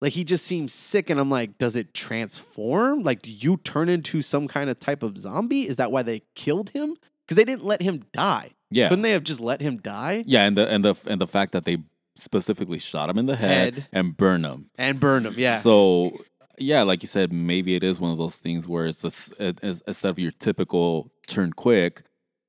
Like 0.00 0.14
he 0.14 0.24
just 0.24 0.44
seems 0.44 0.74
sick, 0.74 1.10
and 1.10 1.20
I'm 1.20 1.30
like, 1.30 1.58
does 1.58 1.76
it 1.76 1.94
transform? 1.94 3.04
Like, 3.04 3.22
do 3.22 3.30
you 3.30 3.58
turn 3.58 3.88
into 3.88 4.20
some 4.22 4.48
kind 4.48 4.68
of 4.68 4.80
type 4.80 5.02
of 5.02 5.16
zombie? 5.16 5.68
Is 5.68 5.76
that 5.76 5.92
why 5.92 6.02
they 6.02 6.22
killed 6.34 6.70
him? 6.70 6.96
because 7.32 7.36
they 7.36 7.44
didn't 7.50 7.64
let 7.64 7.82
him 7.82 8.04
die. 8.12 8.50
Yeah. 8.70 8.88
Couldn't 8.88 9.02
they 9.02 9.12
have 9.12 9.24
just 9.24 9.40
let 9.40 9.60
him 9.60 9.78
die 9.78 10.24
Yeah, 10.26 10.44
and 10.44 10.56
the 10.56 10.68
and 10.68 10.84
the 10.84 10.94
and 11.06 11.20
the 11.20 11.26
fact 11.26 11.52
that 11.52 11.64
they 11.64 11.78
specifically 12.14 12.78
shot 12.78 13.08
him 13.10 13.18
in 13.18 13.26
the 13.26 13.36
head, 13.36 13.74
Head. 13.74 13.86
and 13.92 14.16
burned 14.16 14.44
him. 14.44 14.70
and 14.76 15.00
burn 15.00 15.26
him? 15.26 15.34
Yeah. 15.36 15.58
So 15.58 16.18
yeah, 16.58 16.82
like 16.82 17.02
you 17.02 17.08
said, 17.08 17.32
maybe 17.32 17.74
it 17.74 17.82
is 17.82 17.98
one 18.00 18.12
of 18.12 18.18
those 18.18 18.36
things 18.36 18.68
where 18.68 18.86
it's 18.86 19.00
this, 19.02 19.30
it, 19.38 19.58
it's- 19.62 19.82
instead 19.86 20.10
of 20.10 20.18
your 20.18 20.30
typical 20.32 21.10
turn 21.26 21.52
quick, 21.52 22.02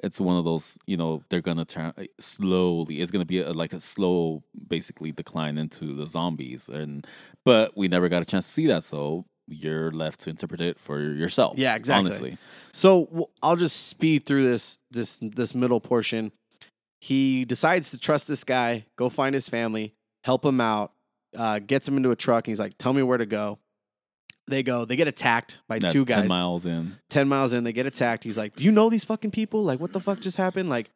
it's 0.04 0.20
one 0.20 0.36
of 0.36 0.44
those 0.44 0.78
you 0.86 0.98
know 0.98 1.24
they're 1.30 1.40
gonna 1.42 1.64
turn 1.64 1.94
uh, 1.98 2.04
slowly. 2.20 3.00
It's 3.00 3.10
gonna 3.12 3.24
be 3.26 3.40
a, 3.40 3.54
like 3.54 3.72
a 3.72 3.80
slow, 3.80 4.44
basically 4.68 5.14
decline 5.14 5.58
into 5.58 5.96
the 5.96 6.06
zombies, 6.06 6.68
and 6.68 7.08
but 7.46 7.78
we 7.78 7.88
never 7.88 8.10
got 8.10 8.22
a 8.22 8.26
chance 8.26 8.46
to 8.46 8.52
see 8.52 8.68
that, 8.68 8.84
so 8.84 9.26
you're 9.48 9.92
left 9.92 10.20
to 10.22 10.30
interpret 10.30 10.60
it 10.62 10.80
for 10.80 11.02
yourself. 11.02 11.58
Yeah, 11.58 11.76
exactly. 11.76 12.08
Honestly, 12.10 12.38
So 12.74 13.30
I'll 13.42 13.56
just 13.56 13.88
speed 13.88 14.26
through 14.26 14.44
this 14.50 14.78
this 14.92 15.20
this 15.22 15.56
middle 15.56 15.80
portion. 15.80 16.34
He 17.04 17.44
decides 17.44 17.92
to 17.92 17.98
trust 17.98 18.30
this 18.30 18.46
guy, 18.46 18.86
go 18.96 19.10
find 19.10 19.36
his 19.36 19.50
family, 19.50 19.94
help 20.24 20.46
him 20.46 20.62
out, 20.62 20.94
uh, 21.36 21.60
gets 21.60 21.86
him 21.86 21.98
into 21.98 22.12
a 22.12 22.16
truck. 22.16 22.48
And 22.48 22.52
he's 22.54 22.60
like, 22.60 22.78
"Tell 22.78 22.94
me 22.94 23.04
where 23.04 23.18
to 23.18 23.26
go." 23.26 23.60
They 24.48 24.64
go. 24.64 24.86
They 24.86 24.96
get 24.96 25.08
attacked 25.10 25.60
by 25.68 25.80
two 25.80 26.06
guys. 26.06 26.20
ten 26.20 26.28
miles 26.30 26.66
in. 26.66 26.98
10 27.10 27.28
miles 27.30 27.52
in, 27.54 27.64
they 27.66 27.72
get 27.74 27.86
attacked. 27.86 28.24
He's 28.26 28.38
like, 28.38 28.56
Do 28.58 28.64
you 28.66 28.72
know 28.72 28.90
these 28.90 29.04
fucking 29.06 29.32
people? 29.32 29.64
Like, 29.64 29.80
what 29.80 29.94
the 29.94 30.02
fuck 30.02 30.20
just 30.20 30.36
happened? 30.36 30.70
Like, 30.70 30.90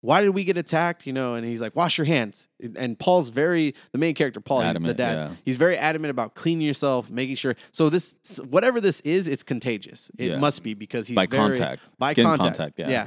why 0.00 0.22
did 0.22 0.30
we 0.30 0.42
get 0.44 0.56
attacked? 0.56 1.06
You 1.06 1.12
know, 1.12 1.34
and 1.34 1.46
he's 1.46 1.60
like, 1.60 1.76
Wash 1.76 1.98
your 1.98 2.06
hands. 2.06 2.48
And 2.76 2.98
Paul's 2.98 3.28
very, 3.28 3.74
the 3.92 3.98
main 3.98 4.14
character, 4.14 4.40
Paul, 4.40 4.62
he's 4.62 4.72
the 4.74 4.94
dad, 4.94 5.12
yeah. 5.14 5.36
he's 5.44 5.56
very 5.56 5.76
adamant 5.76 6.10
about 6.10 6.34
cleaning 6.34 6.66
yourself, 6.66 7.10
making 7.10 7.36
sure. 7.36 7.56
So, 7.72 7.90
this, 7.90 8.14
whatever 8.48 8.80
this 8.80 9.00
is, 9.00 9.28
it's 9.28 9.42
contagious. 9.42 10.10
It 10.16 10.30
Yeah. 10.32 10.38
must 10.38 10.62
be 10.62 10.72
because 10.72 11.08
he's 11.08 11.14
By 11.14 11.26
very- 11.26 11.56
contact. 11.58 11.82
By 11.98 12.12
Skin 12.12 12.24
contact. 12.24 12.56
contact, 12.56 12.78
yeah. 12.78 12.88
Yeah. 12.88 13.06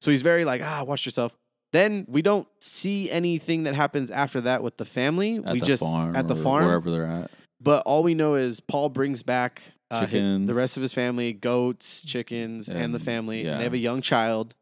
So, 0.00 0.10
he's 0.10 0.22
very 0.22 0.44
like, 0.44 0.60
Ah, 0.60 0.82
wash 0.84 1.06
yourself. 1.06 1.36
Then 1.72 2.04
we 2.08 2.22
don't 2.22 2.48
see 2.60 3.10
anything 3.10 3.62
that 3.64 3.74
happens 3.74 4.10
after 4.10 4.40
that 4.42 4.62
with 4.62 4.76
the 4.76 4.84
family. 4.84 5.36
At 5.36 5.52
we 5.52 5.60
the 5.60 5.66
just 5.66 5.82
farm 5.82 6.16
at 6.16 6.26
the 6.28 6.36
farm, 6.36 6.64
wherever 6.64 6.90
they're 6.90 7.06
at. 7.06 7.30
but 7.60 7.82
all 7.86 8.02
we 8.02 8.14
know 8.14 8.34
is 8.34 8.60
Paul 8.60 8.88
brings 8.88 9.22
back 9.22 9.62
uh, 9.90 10.06
hi- 10.06 10.38
the 10.44 10.54
rest 10.54 10.76
of 10.76 10.82
his 10.82 10.92
family, 10.92 11.32
goats, 11.32 12.02
chickens, 12.04 12.68
and, 12.68 12.92
the 12.94 12.98
family. 12.98 13.44
yeah. 13.44 13.52
And 13.52 13.60
they 13.60 13.64
have 13.64 13.74
a 13.74 13.78
young 13.78 14.00
child. 14.02 14.54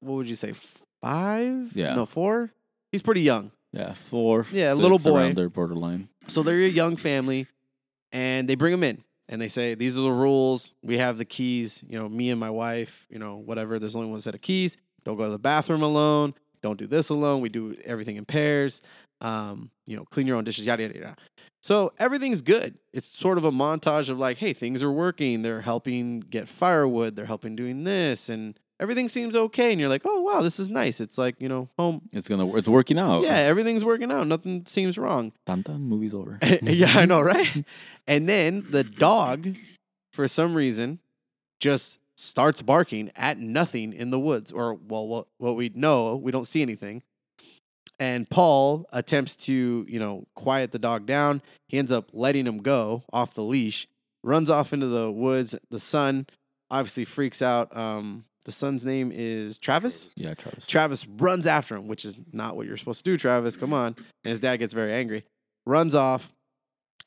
What 0.00 0.14
would 0.14 0.28
you 0.28 0.36
say? 0.36 0.54
Five? 1.00 1.72
Yeah. 1.74 1.94
No, 1.94 2.06
four? 2.06 2.50
He's 2.92 3.02
pretty 3.02 3.22
young. 3.22 3.50
Yeah, 3.72 3.94
four. 4.08 4.46
Yeah, 4.50 4.66
a 4.66 4.74
six, 4.74 4.78
little 4.82 4.98
boy. 4.98 5.18
around 5.18 5.36
their 5.36 5.48
borderline. 5.50 6.08
So 6.26 6.42
they're 6.42 6.56
a 6.56 6.68
young 6.68 6.96
family, 6.96 7.46
and 8.12 8.48
they 8.48 8.54
bring 8.54 8.72
him 8.72 8.82
in. 8.82 9.04
And 9.28 9.40
they 9.40 9.48
say, 9.48 9.74
These 9.74 9.98
are 9.98 10.00
the 10.00 10.10
rules. 10.10 10.72
We 10.82 10.98
have 10.98 11.18
the 11.18 11.24
keys. 11.26 11.84
You 11.86 11.98
know, 11.98 12.08
me 12.08 12.30
and 12.30 12.40
my 12.40 12.48
wife, 12.50 13.06
you 13.10 13.18
know, 13.18 13.36
whatever. 13.36 13.78
There's 13.78 13.94
only 13.94 14.08
one 14.08 14.20
set 14.20 14.34
of 14.34 14.40
keys. 14.40 14.76
Don't 15.04 15.16
go 15.16 15.24
to 15.24 15.30
the 15.30 15.38
bathroom 15.38 15.82
alone. 15.82 16.34
Don't 16.62 16.78
do 16.78 16.86
this 16.86 17.08
alone. 17.08 17.40
We 17.40 17.48
do 17.48 17.76
everything 17.84 18.16
in 18.16 18.24
pairs. 18.24 18.80
Um, 19.20 19.70
you 19.86 19.96
know, 19.96 20.04
clean 20.04 20.26
your 20.26 20.36
own 20.36 20.44
dishes, 20.44 20.66
yada, 20.66 20.82
yada, 20.84 20.98
yada. 20.98 21.16
So 21.62 21.92
everything's 21.98 22.40
good. 22.40 22.78
It's 22.92 23.08
sort 23.08 23.36
of 23.36 23.44
a 23.44 23.50
montage 23.50 24.08
of 24.08 24.18
like, 24.18 24.38
hey, 24.38 24.52
things 24.52 24.82
are 24.82 24.92
working. 24.92 25.42
They're 25.42 25.62
helping 25.62 26.20
get 26.20 26.48
firewood. 26.48 27.16
They're 27.16 27.26
helping 27.26 27.56
doing 27.56 27.84
this. 27.84 28.28
And 28.28 28.58
everything 28.80 29.08
seems 29.08 29.34
okay. 29.34 29.72
And 29.72 29.80
you're 29.80 29.88
like, 29.88 30.02
oh, 30.04 30.22
wow, 30.22 30.40
this 30.40 30.60
is 30.60 30.70
nice. 30.70 31.00
It's 31.00 31.18
like, 31.18 31.34
you 31.40 31.48
know, 31.48 31.68
home. 31.78 32.02
It's 32.12 32.28
gonna. 32.28 32.54
It's 32.56 32.68
working 32.68 32.98
out. 32.98 33.22
Yeah, 33.22 33.36
everything's 33.36 33.84
working 33.84 34.12
out. 34.12 34.26
Nothing 34.26 34.64
seems 34.66 34.96
wrong. 34.96 35.32
Dun, 35.46 35.62
dun, 35.62 35.82
movie's 35.82 36.14
over. 36.14 36.38
yeah, 36.62 36.98
I 36.98 37.06
know, 37.06 37.20
right? 37.20 37.64
And 38.06 38.28
then 38.28 38.66
the 38.70 38.84
dog, 38.84 39.56
for 40.12 40.28
some 40.28 40.54
reason, 40.54 41.00
just 41.60 41.98
starts 42.18 42.62
barking 42.62 43.12
at 43.14 43.38
nothing 43.38 43.92
in 43.92 44.10
the 44.10 44.18
woods. 44.18 44.50
Or, 44.50 44.74
well, 44.74 45.06
what, 45.06 45.26
what 45.38 45.56
we 45.56 45.70
know, 45.74 46.16
we 46.16 46.32
don't 46.32 46.46
see 46.46 46.62
anything. 46.62 47.02
And 48.00 48.28
Paul 48.28 48.86
attempts 48.92 49.36
to, 49.36 49.86
you 49.88 49.98
know, 49.98 50.26
quiet 50.34 50.72
the 50.72 50.78
dog 50.78 51.06
down. 51.06 51.42
He 51.68 51.78
ends 51.78 51.92
up 51.92 52.10
letting 52.12 52.46
him 52.46 52.58
go 52.58 53.04
off 53.12 53.34
the 53.34 53.42
leash, 53.42 53.88
runs 54.22 54.50
off 54.50 54.72
into 54.72 54.86
the 54.86 55.10
woods. 55.10 55.54
The 55.70 55.80
son 55.80 56.26
obviously 56.70 57.04
freaks 57.04 57.42
out. 57.42 57.76
Um, 57.76 58.24
the 58.44 58.52
son's 58.52 58.84
name 58.84 59.12
is 59.12 59.58
Travis. 59.58 60.10
Yeah, 60.16 60.34
Travis. 60.34 60.66
Travis 60.66 61.06
runs 61.06 61.46
after 61.46 61.76
him, 61.76 61.86
which 61.86 62.04
is 62.04 62.16
not 62.32 62.56
what 62.56 62.66
you're 62.66 62.76
supposed 62.76 63.04
to 63.04 63.10
do, 63.10 63.16
Travis. 63.16 63.56
Come 63.56 63.72
on. 63.72 63.94
And 64.24 64.30
his 64.30 64.40
dad 64.40 64.56
gets 64.56 64.72
very 64.72 64.92
angry, 64.92 65.24
runs 65.66 65.94
off. 65.94 66.32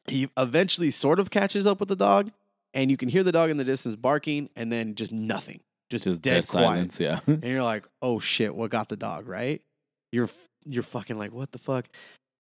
He 0.08 0.30
eventually 0.38 0.92
sort 0.92 1.20
of 1.20 1.30
catches 1.30 1.66
up 1.66 1.80
with 1.80 1.90
the 1.90 1.96
dog, 1.96 2.32
and 2.74 2.90
you 2.92 2.98
can 2.98 3.10
hear 3.10 3.24
the 3.24 3.32
dog 3.32 3.50
in 3.50 3.58
the 3.58 3.64
distance 3.64 3.96
barking, 3.96 4.50
and 4.56 4.72
then 4.72 4.96
just 4.96 5.12
nothing, 5.12 5.60
just, 5.90 6.06
Just 6.06 6.22
dead, 6.22 6.34
dead 6.36 6.46
silence. 6.46 7.00
Yeah. 7.00 7.20
And 7.28 7.44
you're 7.44 7.64
like, 7.64 7.86
oh 8.02 8.20
shit, 8.20 8.54
what 8.56 8.70
got 8.72 8.90
the 8.90 8.96
dog, 8.98 9.28
right? 9.28 9.62
You're 10.12 10.30
you're 10.66 10.84
fucking 10.84 11.18
like, 11.18 11.32
what 11.34 11.52
the 11.52 11.58
fuck? 11.58 11.86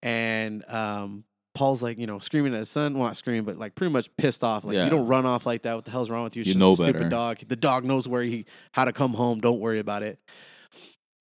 And 0.04 0.64
um, 0.70 1.24
Paul's 1.56 1.82
like, 1.84 1.98
you 1.98 2.08
know, 2.08 2.20
screaming 2.20 2.54
at 2.54 2.60
his 2.60 2.70
son. 2.70 2.94
Well, 2.98 3.08
not 3.08 3.18
screaming, 3.18 3.44
but 3.44 3.58
like 3.58 3.76
pretty 3.76 3.92
much 3.94 4.10
pissed 4.18 4.44
off. 4.44 4.64
Like, 4.64 4.76
Yeah. 4.76 4.84
you 4.86 4.90
don't 4.90 5.08
run 5.08 5.26
off 5.26 5.46
like 5.46 5.64
that. 5.64 5.76
What 5.76 5.86
the 5.86 5.92
hell's 5.92 6.10
wrong 6.10 6.24
with 6.24 6.36
you? 6.36 6.42
It's 6.42 6.50
You 6.50 6.56
know 6.56 6.74
a 6.74 6.76
stupid 6.76 6.94
better. 6.94 7.10
dog. 7.10 7.40
The 7.48 7.56
dog 7.56 7.84
knows 7.84 8.08
where 8.08 8.24
he 8.24 8.46
how 8.74 8.86
to 8.86 8.94
come 8.94 9.14
home. 9.14 9.40
Don't 9.42 9.60
worry 9.60 9.80
about 9.80 10.04
it. 10.04 10.20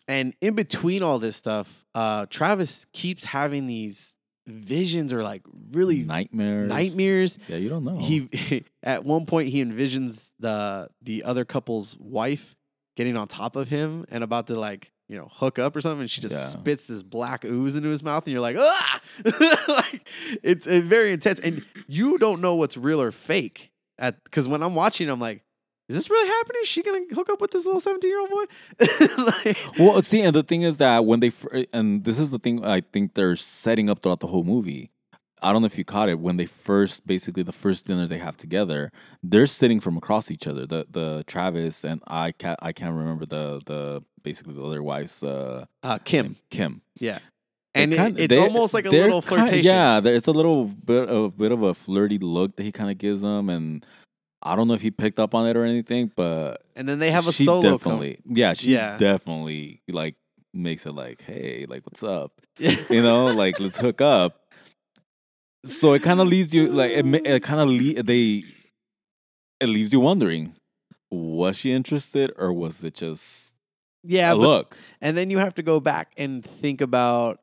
And 0.09 0.35
in 0.40 0.55
between 0.55 1.03
all 1.03 1.18
this 1.18 1.37
stuff, 1.37 1.85
uh, 1.94 2.27
Travis 2.31 2.85
keeps 2.92 3.25
having 3.25 3.66
these 3.66 4.16
visions 4.46 5.12
or 5.12 5.22
like 5.22 5.42
really 5.72 6.03
nightmares. 6.03 6.68
nightmares. 6.68 7.38
Yeah, 7.48 7.57
you 7.57 7.68
don't 7.68 7.85
know. 7.85 7.96
He 7.98 8.64
at 8.83 9.05
one 9.05 9.26
point 9.26 9.48
he 9.50 9.62
envisions 9.64 10.31
the 10.38 10.88
the 11.03 11.22
other 11.24 11.44
couple's 11.44 11.96
wife 11.98 12.57
getting 12.96 13.16
on 13.16 13.29
top 13.29 13.57
of 13.57 13.68
him 13.68 14.05
and 14.11 14.22
about 14.24 14.46
to 14.48 14.59
like 14.59 14.92
you 15.09 15.16
know 15.16 15.29
hook 15.33 15.59
up 15.59 15.74
or 15.76 15.81
something, 15.81 16.00
and 16.03 16.11
she 16.11 16.20
just 16.20 16.35
Yeah. 16.35 16.46
spits 16.61 16.87
this 16.87 17.03
black 17.03 17.44
ooze 17.44 17.76
into 17.76 17.88
his 17.88 18.03
mouth, 18.03 18.24
and 18.26 18.33
you're 18.33 18.40
like, 18.40 18.57
ah, 18.59 19.00
like 19.68 20.09
it's 20.42 20.66
uh, 20.66 20.81
very 20.85 21.12
intense, 21.12 21.40
and 21.40 21.64
you 21.88 22.18
don't 22.18 22.40
know 22.40 22.55
what's 22.55 22.76
real 22.76 23.00
or 23.00 23.11
fake 23.12 23.70
at 23.98 24.22
because 24.24 24.48
when 24.48 24.62
I'm 24.62 24.74
watching, 24.74 25.09
I'm 25.09 25.20
like. 25.20 25.42
Is 25.90 25.96
this 25.96 26.09
really 26.11 26.29
happening? 26.29 26.61
Is 26.62 26.68
she 26.68 26.83
gonna 26.83 27.00
hook 27.12 27.29
up 27.31 27.40
with 27.40 27.50
this 27.50 27.66
little 27.66 27.81
17 27.81 28.09
year 28.09 28.20
old 28.20 28.31
boy? 28.31 28.44
like, 29.44 29.59
well, 29.79 30.00
see, 30.03 30.20
and 30.22 30.35
the 30.35 30.42
thing 30.42 30.62
is 30.62 30.79
that 30.79 31.05
when 31.05 31.20
they 31.20 31.33
and 31.72 32.05
this 32.05 32.18
is 32.18 32.31
the 32.31 32.38
thing 32.38 32.64
I 32.64 32.81
think 32.81 33.14
they're 33.14 33.37
setting 33.37 33.90
up 33.90 34.00
throughout 34.00 34.20
the 34.20 34.29
whole 34.29 34.44
movie. 34.44 34.90
I 35.42 35.53
don't 35.53 35.62
know 35.62 35.66
if 35.66 35.79
you 35.79 35.85
caught 35.87 36.11
it 36.11 36.18
when 36.20 36.37
they 36.37 36.44
first, 36.44 37.07
basically 37.07 37.42
the 37.42 37.53
first 37.53 37.87
dinner 37.87 38.07
they 38.07 38.18
have 38.18 38.37
together. 38.37 38.92
They're 39.22 39.46
sitting 39.46 39.81
from 39.81 39.96
across 39.96 40.31
each 40.31 40.46
other. 40.46 40.66
The 40.66 40.87
the 40.90 41.24
Travis 41.26 41.83
and 41.83 42.03
I 42.07 42.33
can't 42.33 42.59
I 42.62 42.72
can't 42.72 42.94
remember 42.94 43.24
the 43.26 43.61
the 43.64 44.03
basically 44.22 44.55
the 44.55 44.62
other 44.62 44.83
wife's 44.83 45.22
uh, 45.22 45.64
uh, 45.83 45.98
Kim, 46.05 46.37
Kim. 46.50 46.83
yeah, 46.98 47.20
and 47.74 47.90
kinda- 47.92 48.22
it's 48.22 48.37
almost 48.37 48.74
like 48.74 48.85
a 48.85 48.90
little 48.90 49.22
flirtation. 49.22 49.64
yeah, 49.64 49.98
there- 50.00 50.14
it's 50.14 50.26
a 50.26 50.33
little 50.33 50.66
bit 50.66 51.09
of 51.09 51.38
bit 51.38 51.53
of 51.53 51.62
a 51.62 51.72
flirty 51.72 52.18
look 52.18 52.57
that 52.57 52.62
he 52.64 52.70
kind 52.70 52.90
of 52.90 52.98
gives 52.98 53.22
them, 53.22 53.48
and 53.48 53.85
I 54.42 54.57
don't 54.57 54.68
know 54.68 54.74
if 54.74 54.83
he 54.83 54.90
picked 54.90 55.18
up 55.18 55.35
on 55.35 55.46
it 55.46 55.57
or 55.57 55.64
anything, 55.64 56.11
but 56.14 56.62
and 56.76 56.88
then 56.88 56.98
they 56.98 57.11
have 57.11 57.26
a 57.29 57.33
she 57.33 57.44
solo. 57.44 57.72
definitely, 57.72 58.18
yeah, 58.26 58.55
she 58.55 58.72
Yeah. 58.72 58.96
definitely 58.96 59.83
like 59.88 60.14
makes 60.55 60.87
it 60.87 60.92
like, 60.92 61.22
hey, 61.22 61.66
like 61.68 61.85
what's 61.87 62.03
up, 62.03 62.40
you 62.59 63.03
know, 63.03 63.31
like 63.31 63.61
let's 63.61 63.79
hook 63.79 64.00
up. 64.00 64.40
So 65.66 65.92
it 65.92 66.03
kind 66.03 66.20
of 66.20 66.29
leaves 66.29 66.55
you 66.55 66.72
like 66.72 66.92
it, 66.92 67.05
it 67.26 67.42
kind 67.42 67.61
of 67.61 67.68
le- 67.68 68.03
they 68.03 68.44
it 69.61 69.66
leaves 69.66 69.92
you 69.92 70.00
wondering 70.00 70.55
was 71.11 71.57
she 71.57 71.72
interested 71.72 72.33
or 72.38 72.53
was 72.53 72.83
it 72.83 72.94
just 72.94 73.57
yeah, 74.03 74.33
a 74.33 74.35
but 74.35 74.40
look? 74.40 74.76
And 75.03 75.16
then 75.18 75.29
you 75.31 75.38
have 75.38 75.55
to 75.57 75.62
go 75.62 75.81
back 75.81 76.12
and 76.16 76.42
think 76.44 76.81
about 76.81 77.40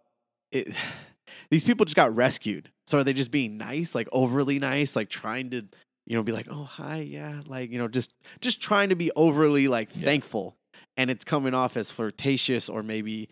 it. 0.51 0.73
These 1.51 1.63
people 1.63 1.85
just 1.85 1.95
got 1.95 2.13
rescued. 2.15 2.71
So 2.87 2.97
are 2.97 3.03
they 3.03 3.13
just 3.13 3.31
being 3.31 3.57
nice, 3.57 3.93
like 3.93 4.09
overly 4.11 4.57
nice, 4.59 4.95
like 4.95 5.09
trying 5.09 5.49
to, 5.51 5.63
you 6.07 6.15
know, 6.15 6.23
be 6.23 6.31
like, 6.31 6.47
oh 6.49 6.63
hi, 6.63 6.97
yeah, 7.01 7.41
like 7.47 7.69
you 7.69 7.77
know, 7.77 7.87
just 7.87 8.11
just 8.41 8.61
trying 8.61 8.89
to 8.89 8.95
be 8.95 9.11
overly 9.15 9.67
like 9.67 9.89
Yeah. 9.95 10.05
thankful, 10.05 10.55
and 10.95 11.09
it's 11.11 11.23
coming 11.25 11.53
off 11.53 11.77
as 11.77 11.91
flirtatious 11.91 12.69
or 12.69 12.81
maybe 12.81 13.29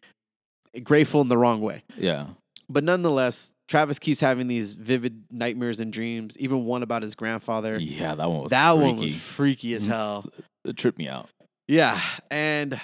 grateful 0.84 1.22
in 1.22 1.30
the 1.30 1.38
wrong 1.38 1.62
way. 1.62 1.84
Yeah, 1.98 2.28
But 2.70 2.84
nonetheless, 2.84 3.52
Travis 3.70 3.98
keeps 3.98 4.20
having 4.20 4.48
these 4.48 4.74
vivid 4.74 5.24
nightmares 5.32 5.80
and 5.80 5.92
dreams. 5.92 6.38
Even 6.38 6.66
one 6.66 6.84
about 6.84 7.02
his 7.02 7.16
grandfather. 7.16 7.80
yeah, 7.80 8.14
that 8.14 8.30
one 8.30 8.42
was 8.44 8.50
that 8.52 8.74
freaky. 8.76 8.84
one 8.86 8.96
was 8.98 9.16
freaky 9.16 9.74
as 9.74 9.86
hell. 9.86 10.26
It 10.66 10.76
tripped 10.78 10.98
me 10.98 11.08
out. 11.08 11.30
Yeah, 11.68 12.00
and 12.30 12.80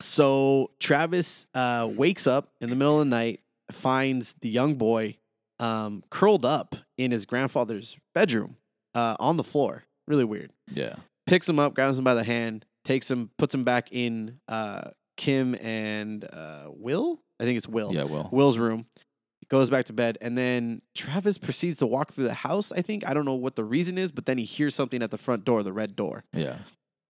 so 0.00 0.70
Travis 0.80 1.46
uh, 1.54 1.88
wakes 1.90 2.26
up 2.26 2.50
in 2.60 2.70
the 2.70 2.76
middle 2.76 3.00
of 3.00 3.06
the 3.06 3.10
night, 3.10 3.40
finds 3.72 4.34
the 4.40 4.48
young 4.48 4.74
boy 4.74 5.16
um, 5.58 6.02
curled 6.10 6.44
up 6.44 6.76
in 6.96 7.10
his 7.10 7.26
grandfather's 7.26 7.96
bedroom 8.14 8.56
uh, 8.94 9.16
on 9.18 9.36
the 9.36 9.44
floor. 9.44 9.84
Really 10.06 10.24
weird. 10.24 10.52
Yeah, 10.70 10.96
Picks 11.26 11.48
him 11.48 11.58
up, 11.58 11.74
grabs 11.74 11.98
him 11.98 12.04
by 12.04 12.14
the 12.14 12.24
hand, 12.24 12.64
takes 12.84 13.10
him, 13.10 13.30
puts 13.36 13.54
him 13.54 13.62
back 13.62 13.88
in 13.92 14.40
uh, 14.48 14.90
Kim 15.18 15.54
and 15.56 16.24
uh, 16.24 16.68
Will. 16.68 17.20
I 17.38 17.44
think 17.44 17.58
it's 17.58 17.68
Will. 17.68 17.92
yeah, 17.92 18.04
well, 18.04 18.28
Will's 18.32 18.58
room. 18.58 18.86
Goes 19.50 19.70
back 19.70 19.86
to 19.86 19.94
bed, 19.94 20.18
and 20.20 20.36
then 20.36 20.82
Travis 20.94 21.38
proceeds 21.38 21.78
to 21.78 21.86
walk 21.86 22.12
through 22.12 22.24
the 22.24 22.34
house. 22.34 22.70
I 22.70 22.82
think 22.82 23.08
I 23.08 23.14
don't 23.14 23.24
know 23.24 23.34
what 23.34 23.56
the 23.56 23.64
reason 23.64 23.96
is, 23.96 24.12
but 24.12 24.26
then 24.26 24.36
he 24.36 24.44
hears 24.44 24.74
something 24.74 25.02
at 25.02 25.10
the 25.10 25.16
front 25.16 25.46
door, 25.46 25.62
the 25.62 25.72
red 25.72 25.96
door 25.96 26.24
yeah. 26.34 26.58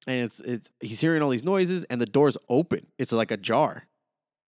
and 0.07 0.21
it's 0.21 0.39
it's 0.41 0.71
he's 0.79 1.01
hearing 1.01 1.21
all 1.21 1.31
these 1.31 1.43
noises, 1.43 1.83
and 1.91 2.01
the 2.01 2.07
door's 2.07 2.37
open. 2.49 2.87
It's 2.97 3.11
like 3.11 3.33
ajar, 3.33 3.89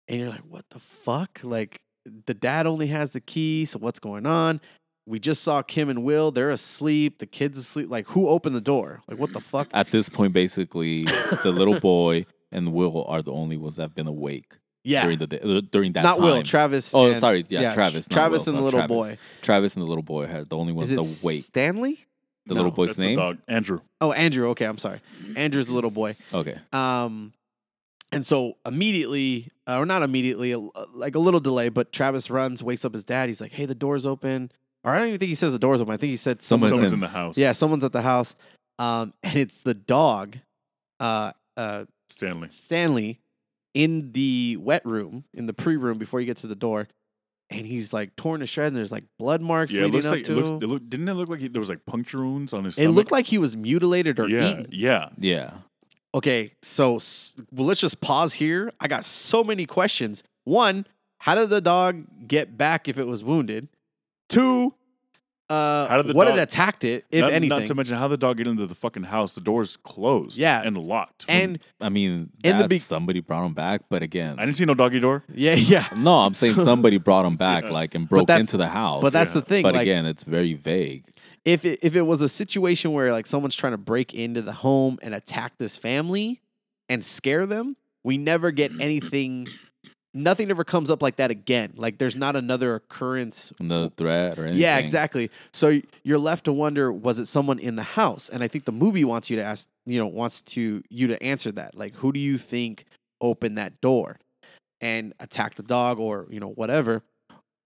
and 0.07 0.19
you're 0.19 0.29
like, 0.29 0.43
"What 0.47 0.65
the 0.69 0.79
fuck?" 0.79 1.39
Like 1.41 1.81
the 2.05 2.35
dad 2.35 2.67
only 2.67 2.87
has 2.87 3.11
the 3.11 3.19
key, 3.19 3.65
so 3.65 3.79
what's 3.79 3.99
going 3.99 4.27
on? 4.27 4.61
We 5.05 5.19
just 5.19 5.43
saw 5.43 5.61
Kim 5.61 5.89
and 5.89 6.03
Will. 6.03 6.31
They're 6.31 6.51
asleep. 6.51 7.17
The 7.19 7.25
kid's 7.25 7.57
asleep. 7.57 7.89
Like, 7.89 8.07
who 8.07 8.27
opened 8.29 8.55
the 8.55 8.61
door? 8.61 9.01
Like, 9.07 9.17
what 9.19 9.33
the 9.33 9.41
fuck? 9.41 9.67
At 9.73 9.91
this 9.91 10.09
point, 10.09 10.31
basically, 10.33 11.03
the 11.43 11.51
little 11.51 11.79
boy 11.91 12.25
and 12.51 12.71
Will 12.71 13.03
are 13.05 13.21
the 13.21 13.31
only 13.31 13.57
ones 13.57 13.77
that 13.77 13.81
have 13.83 13.95
been 13.95 14.07
awake 14.07 14.57
Yeah, 14.83 15.03
during 15.03 15.17
the 15.19 15.27
day, 15.27 15.39
uh, 15.43 15.61
during 15.71 15.93
that 15.93 16.03
not 16.03 16.17
time. 16.17 16.23
Will. 16.23 16.43
Travis. 16.43 16.93
Oh, 16.93 17.07
and- 17.09 17.19
sorry, 17.19 17.45
yeah, 17.49 17.69
Tr- 17.69 17.75
Travis. 17.75 18.09
not 18.09 18.15
Travis 18.15 18.45
Will, 18.45 18.49
and 18.53 18.59
the 18.59 18.63
little 18.63 18.79
Travis. 18.79 18.95
boy. 18.95 19.17
Travis 19.41 19.75
and 19.75 19.83
the 19.83 19.87
little 19.89 20.03
boy 20.03 20.25
are 20.25 20.45
the 20.45 20.55
only 20.57 20.73
ones 20.73 20.91
Is 20.91 20.97
it 21.19 21.23
awake. 21.23 21.43
Stanley? 21.43 22.05
The 22.45 22.53
No. 22.53 22.61
little 22.61 22.71
boy's 22.75 22.89
That's 22.89 22.97
the 22.99 23.05
name. 23.05 23.17
dog, 23.17 23.37
Andrew. 23.47 23.79
Oh, 24.01 24.11
Andrew. 24.11 24.49
Okay, 24.49 24.65
I'm 24.65 24.77
sorry. 24.77 25.01
Andrew's 25.35 25.67
the 25.67 25.73
little 25.73 25.91
boy. 25.91 26.15
Okay. 26.33 26.57
Um, 26.73 27.33
and 28.11 28.25
so 28.25 28.57
immediately, 28.65 29.49
uh, 29.67 29.77
or 29.77 29.85
not 29.85 30.03
immediately, 30.03 30.51
a- 30.51 30.59
like 30.93 31.15
a 31.15 31.19
little 31.19 31.39
delay, 31.39 31.69
but 31.69 31.91
Travis 31.91 32.29
runs, 32.29 32.61
wakes 32.63 32.83
up 32.85 32.93
his 32.93 33.03
dad. 33.03 33.29
He's 33.29 33.39
like, 33.41 33.51
"Hey, 33.53 33.65
the 33.65 33.75
door's 33.75 34.05
open." 34.05 34.51
Or 34.83 34.93
I 34.93 34.99
don't 34.99 35.07
even 35.09 35.19
think 35.19 35.29
he 35.29 35.35
says 35.35 35.51
the 35.51 35.59
door's 35.59 35.79
open. 35.81 35.93
I 35.93 35.97
think 35.97 36.09
he 36.09 36.17
said 36.17 36.41
Someone's 36.41 36.71
someone's. 36.71 36.89
Someone's 36.89 36.93
in. 36.93 36.97
in 36.97 36.99
the 37.01 37.07
house. 37.19 37.37
Yeah, 37.37 37.51
someone's 37.51 37.83
at 37.83 37.91
the 37.91 38.01
house. 38.01 38.35
Um, 38.79 39.13
and 39.21 39.35
it's 39.37 39.59
the 39.61 39.73
dog, 39.75 40.37
uh, 40.99 41.33
uh, 41.55 41.85
Stanley. 42.09 42.47
Stanley, 42.51 43.19
in 43.75 44.11
the 44.13 44.57
wet 44.59 44.83
room, 44.85 45.25
in 45.33 45.45
the 45.45 45.53
pre 45.53 45.77
room 45.77 45.97
before 45.99 46.19
you 46.19 46.25
get 46.25 46.37
to 46.37 46.47
the 46.47 46.55
door, 46.55 46.87
and 47.51 47.67
he's 47.67 47.93
like 47.93 48.15
torn 48.15 48.39
to 48.39 48.47
shreds. 48.47 48.69
And 48.69 48.77
there's 48.77 48.91
like 48.91 49.03
blood 49.19 49.41
marks 49.41 49.71
Yeah, 49.71 49.83
it 49.83 49.91
looks 49.91 50.07
up 50.07 50.13
like 50.13 50.23
to. 50.25 50.31
it 50.31 50.35
looks. 50.35 50.49
It 50.63 50.67
look, 50.67 50.89
didn't 50.89 51.07
it 51.09 51.13
look 51.13 51.29
like 51.29 51.41
he, 51.41 51.47
there 51.47 51.59
was 51.59 51.69
like 51.69 51.85
puncture 51.85 52.19
wounds 52.25 52.51
on 52.53 52.63
his? 52.63 52.73
It 52.77 52.81
stomach? 52.83 52.95
looked 52.95 53.11
like 53.11 53.27
he 53.27 53.37
was 53.37 53.55
mutilated 53.55 54.19
or 54.19 54.27
yeah, 54.27 54.49
eaten. 54.49 54.67
yeah. 54.71 55.09
Yeah. 55.19 55.51
Okay, 56.15 56.53
so 56.63 56.99
well, 57.53 57.67
let's 57.67 57.79
just 57.79 58.01
pause 58.01 58.33
here. 58.33 58.71
I 58.79 58.87
got 58.87 59.05
so 59.05 59.43
many 59.43 59.65
questions. 59.65 60.23
One, 60.43 60.85
how 61.19 61.35
did 61.35 61.49
the 61.49 61.61
dog 61.61 62.27
get 62.27 62.57
back 62.57 62.87
if 62.89 62.97
it 62.97 63.05
was 63.05 63.23
wounded? 63.23 63.69
Two, 64.31 64.73
uh, 65.49 65.87
How 65.87 65.97
did 65.97 66.07
the 66.07 66.13
what 66.13 66.25
dog- 66.25 66.37
had 66.37 66.47
attacked 66.47 66.83
it, 66.85 67.03
if 67.11 67.21
not, 67.21 67.33
anything? 67.33 67.49
Not 67.59 67.67
to 67.67 67.75
mention 67.75 67.97
how 67.97 68.07
the 68.07 68.15
dog 68.17 68.37
get 68.37 68.47
into 68.47 68.65
the 68.65 68.73
fucking 68.75 69.03
house. 69.03 69.33
The 69.35 69.41
door's 69.41 69.75
closed. 69.77 70.37
Yeah. 70.37 70.61
and 70.63 70.77
locked. 70.77 71.25
and 71.27 71.59
I 71.81 71.89
mean, 71.89 72.29
In 72.43 72.57
the 72.57 72.67
be- 72.69 72.79
somebody 72.79 73.19
brought 73.19 73.45
him 73.45 73.53
back, 73.53 73.81
but 73.89 74.01
again, 74.01 74.39
I 74.39 74.45
didn't 74.45 74.55
see 74.57 74.65
no 74.65 74.73
doggy 74.73 74.99
door. 75.01 75.23
yeah, 75.33 75.53
yeah, 75.55 75.87
no, 75.95 76.19
I'm 76.19 76.33
saying 76.33 76.55
somebody 76.55 76.97
brought 76.97 77.25
him 77.25 77.35
back, 77.35 77.65
Yeah. 77.65 77.71
like 77.71 77.95
and 77.95 78.07
broke 78.07 78.29
into 78.29 78.55
the 78.57 78.67
house. 78.69 79.01
but 79.01 79.11
that's 79.11 79.31
yeah. 79.35 79.41
the 79.41 79.45
thing. 79.45 79.63
But 79.63 79.73
like, 79.73 79.81
again, 79.83 80.05
it's 80.05 80.23
very 80.23 80.53
vague. 80.53 81.05
if 81.43 81.65
it, 81.65 81.79
if 81.81 81.95
it 81.97 82.03
was 82.03 82.21
a 82.21 82.29
situation 82.29 82.93
where 82.93 83.11
like 83.11 83.27
someone's 83.27 83.55
trying 83.55 83.73
to 83.73 83.77
break 83.77 84.13
into 84.13 84.41
the 84.41 84.53
home 84.53 84.99
and 85.01 85.13
attack 85.13 85.57
this 85.57 85.77
family 85.77 86.39
and 86.87 87.03
scare 87.03 87.45
them, 87.45 87.75
we 88.05 88.17
never 88.17 88.51
get 88.51 88.71
anything. 88.79 89.47
Nothing 90.13 90.49
ever 90.51 90.65
comes 90.65 90.89
up 90.89 91.01
like 91.01 91.15
that 91.15 91.31
again. 91.31 91.71
Like 91.77 91.97
there's 91.97 92.17
not 92.17 92.35
another 92.35 92.75
occurrence 92.75 93.53
Another 93.59 93.89
threat 93.95 94.37
or 94.37 94.43
anything. 94.43 94.61
Yeah, 94.61 94.77
exactly. 94.77 95.31
So 95.53 95.79
you're 96.03 96.19
left 96.19 96.45
to 96.45 96.53
wonder, 96.53 96.91
was 96.91 97.17
it 97.17 97.27
someone 97.27 97.59
in 97.59 97.77
the 97.77 97.83
house? 97.83 98.27
And 98.27 98.43
I 98.43 98.49
think 98.49 98.65
the 98.65 98.73
movie 98.73 99.05
wants 99.05 99.29
you 99.29 99.37
to 99.37 99.43
ask, 99.43 99.67
you 99.85 99.97
know, 99.99 100.07
wants 100.07 100.41
to 100.41 100.83
you 100.89 101.07
to 101.07 101.23
answer 101.23 101.51
that. 101.53 101.75
Like, 101.75 101.95
who 101.95 102.11
do 102.11 102.19
you 102.19 102.37
think 102.37 102.83
opened 103.21 103.57
that 103.57 103.79
door 103.79 104.17
and 104.81 105.13
attacked 105.19 105.55
the 105.57 105.63
dog, 105.63 105.99
or 105.99 106.27
you 106.29 106.39
know, 106.41 106.49
whatever? 106.49 107.03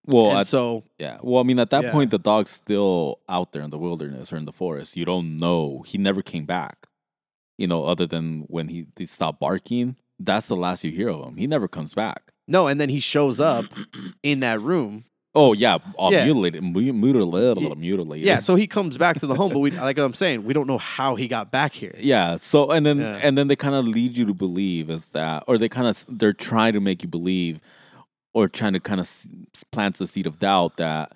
Well, 0.05 0.29
and 0.29 0.39
at, 0.41 0.47
so 0.47 0.83
yeah. 0.99 1.17
Well, 1.23 1.39
I 1.39 1.43
mean, 1.43 1.57
at 1.57 1.71
that 1.71 1.85
Yeah. 1.85 1.91
point, 1.91 2.11
the 2.11 2.19
dog's 2.19 2.51
still 2.51 3.21
out 3.27 3.53
there 3.53 3.63
in 3.63 3.71
the 3.71 3.79
wilderness 3.79 4.31
or 4.31 4.37
in 4.37 4.45
the 4.45 4.51
forest. 4.51 4.95
You 4.95 5.05
don't 5.05 5.37
know. 5.37 5.83
He 5.87 5.97
never 5.97 6.21
came 6.21 6.45
back. 6.45 6.85
You 7.57 7.65
know, 7.65 7.85
other 7.85 8.05
than 8.05 8.41
when 8.41 8.67
he, 8.67 8.85
he 8.97 9.07
stopped 9.07 9.39
barking. 9.39 9.95
That's 10.19 10.47
the 10.47 10.55
last 10.55 10.83
you 10.83 10.91
hear 10.91 11.09
of 11.09 11.25
him. 11.27 11.37
He 11.37 11.47
never 11.47 11.67
comes 11.67 11.93
back. 11.93 12.24
No, 12.47 12.67
and 12.67 12.79
then 12.79 12.89
he 12.89 12.99
shows 12.99 13.39
up 13.39 13.65
in 14.23 14.39
that 14.41 14.61
room. 14.61 15.05
Oh 15.37 15.51
yeah, 15.53 15.79
all 15.97 16.13
Yeah. 16.13 16.23
mutilated, 16.23 16.63
mu- 16.63 16.93
mutilated, 16.93 17.61
Yeah. 17.63 17.73
mutilated. 17.75 18.25
Yeah, 18.25 18.39
so 18.39 18.55
he 18.55 18.67
comes 18.67 18.97
back 18.97 19.19
to 19.19 19.27
the 19.27 19.35
home, 19.35 19.51
but 19.51 19.59
we 19.59 19.71
like 19.89 19.97
I'm 19.97 20.13
saying, 20.13 20.45
we 20.45 20.53
don't 20.53 20.67
know 20.67 20.77
how 20.77 21.15
he 21.15 21.27
got 21.27 21.51
back 21.51 21.73
here. 21.73 21.93
Yeah. 21.99 22.37
So 22.37 22.71
and 22.71 22.85
then 22.85 22.99
Yeah. 22.99 23.19
and 23.21 23.37
then 23.37 23.47
they 23.49 23.55
kind 23.57 23.75
of 23.75 23.85
lead 23.85 24.15
you 24.17 24.25
to 24.27 24.33
believe 24.33 24.89
is 24.89 25.09
that, 25.09 25.43
or 25.47 25.57
they 25.57 25.67
kind 25.67 25.87
of 25.87 26.05
they're 26.07 26.31
trying 26.33 26.71
to 26.73 26.79
make 26.79 27.03
you 27.03 27.09
believe, 27.09 27.59
or 28.33 28.47
trying 28.47 28.73
to 28.73 28.79
kind 28.79 29.01
of 29.01 29.09
plant 29.73 29.97
the 29.97 30.07
seed 30.07 30.25
of 30.25 30.39
doubt 30.39 30.77
that 30.77 31.11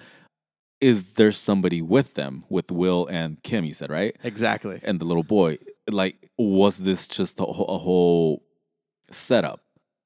is 0.82 1.14
there 1.14 1.32
somebody 1.32 1.82
with 1.82 2.14
them 2.16 2.44
with 2.50 2.72
Will 2.72 3.06
and 3.08 3.42
Kim? 3.44 3.64
You 3.66 3.74
said 3.74 3.90
right, 3.90 4.16
Exactly. 4.24 4.80
and 4.84 5.00
the 5.00 5.06
little 5.06 5.24
boy. 5.24 5.60
Like, 5.90 6.30
was 6.38 6.78
this 6.80 7.08
just 7.08 7.40
a, 7.40 7.46
a 7.46 7.78
whole 7.78 8.44
setup? 9.12 9.62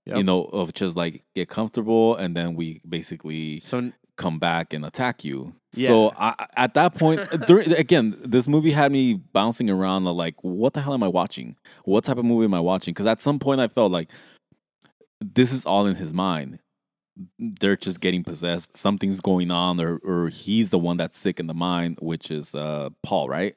You 0.05 0.23
know, 0.23 0.43
of 0.45 0.73
just 0.73 0.95
like 0.97 1.23
get 1.35 1.47
comfortable, 1.49 2.15
and 2.15 2.35
then 2.35 2.55
we 2.55 2.81
basically 2.87 3.59
So 3.61 3.91
come 4.17 4.37
back 4.37 4.73
and 4.73 4.85
attack 4.85 5.23
you. 5.23 5.53
Yeah. 5.75 5.87
So 5.87 6.13
I- 6.17 6.47
at 6.55 6.73
that 6.75 6.93
point, 6.95 7.21
during, 7.47 7.71
again, 7.71 8.15
this 8.23 8.47
movie 8.47 8.71
had 8.71 8.91
me 8.91 9.13
bouncing 9.15 9.69
around 9.69 10.05
like, 10.05 10.35
what 10.43 10.73
the 10.73 10.81
hell 10.81 10.93
am 10.93 11.01
I 11.03 11.07
watching? 11.07 11.55
What 11.85 12.03
type 12.03 12.17
of 12.17 12.25
movie 12.25 12.45
am 12.45 12.53
I 12.53 12.59
watching? 12.59 12.93
Because 12.93 13.07
at 13.07 13.21
some 13.21 13.39
point 13.39 13.59
I 13.61 13.67
felt 13.67 13.91
like 13.91 14.09
this 15.19 15.51
is 15.53 15.65
all 15.65 15.85
in 15.87 15.95
his 15.95 16.13
mind. 16.13 16.59
They're 17.39 17.75
just 17.77 17.99
getting 18.01 18.23
possessed. 18.23 18.75
Something's 18.75 19.21
going 19.21 19.51
on, 19.51 19.79
or 19.79 19.97
or 20.03 20.29
he's 20.29 20.71
the 20.71 20.79
one 20.79 20.97
that's 20.97 21.15
sick 21.17 21.39
in 21.39 21.45
the 21.47 21.53
mind, 21.53 21.97
which 22.01 22.31
is 22.31 22.55
uh, 22.55 22.89
Paul, 23.03 23.29
right? 23.29 23.55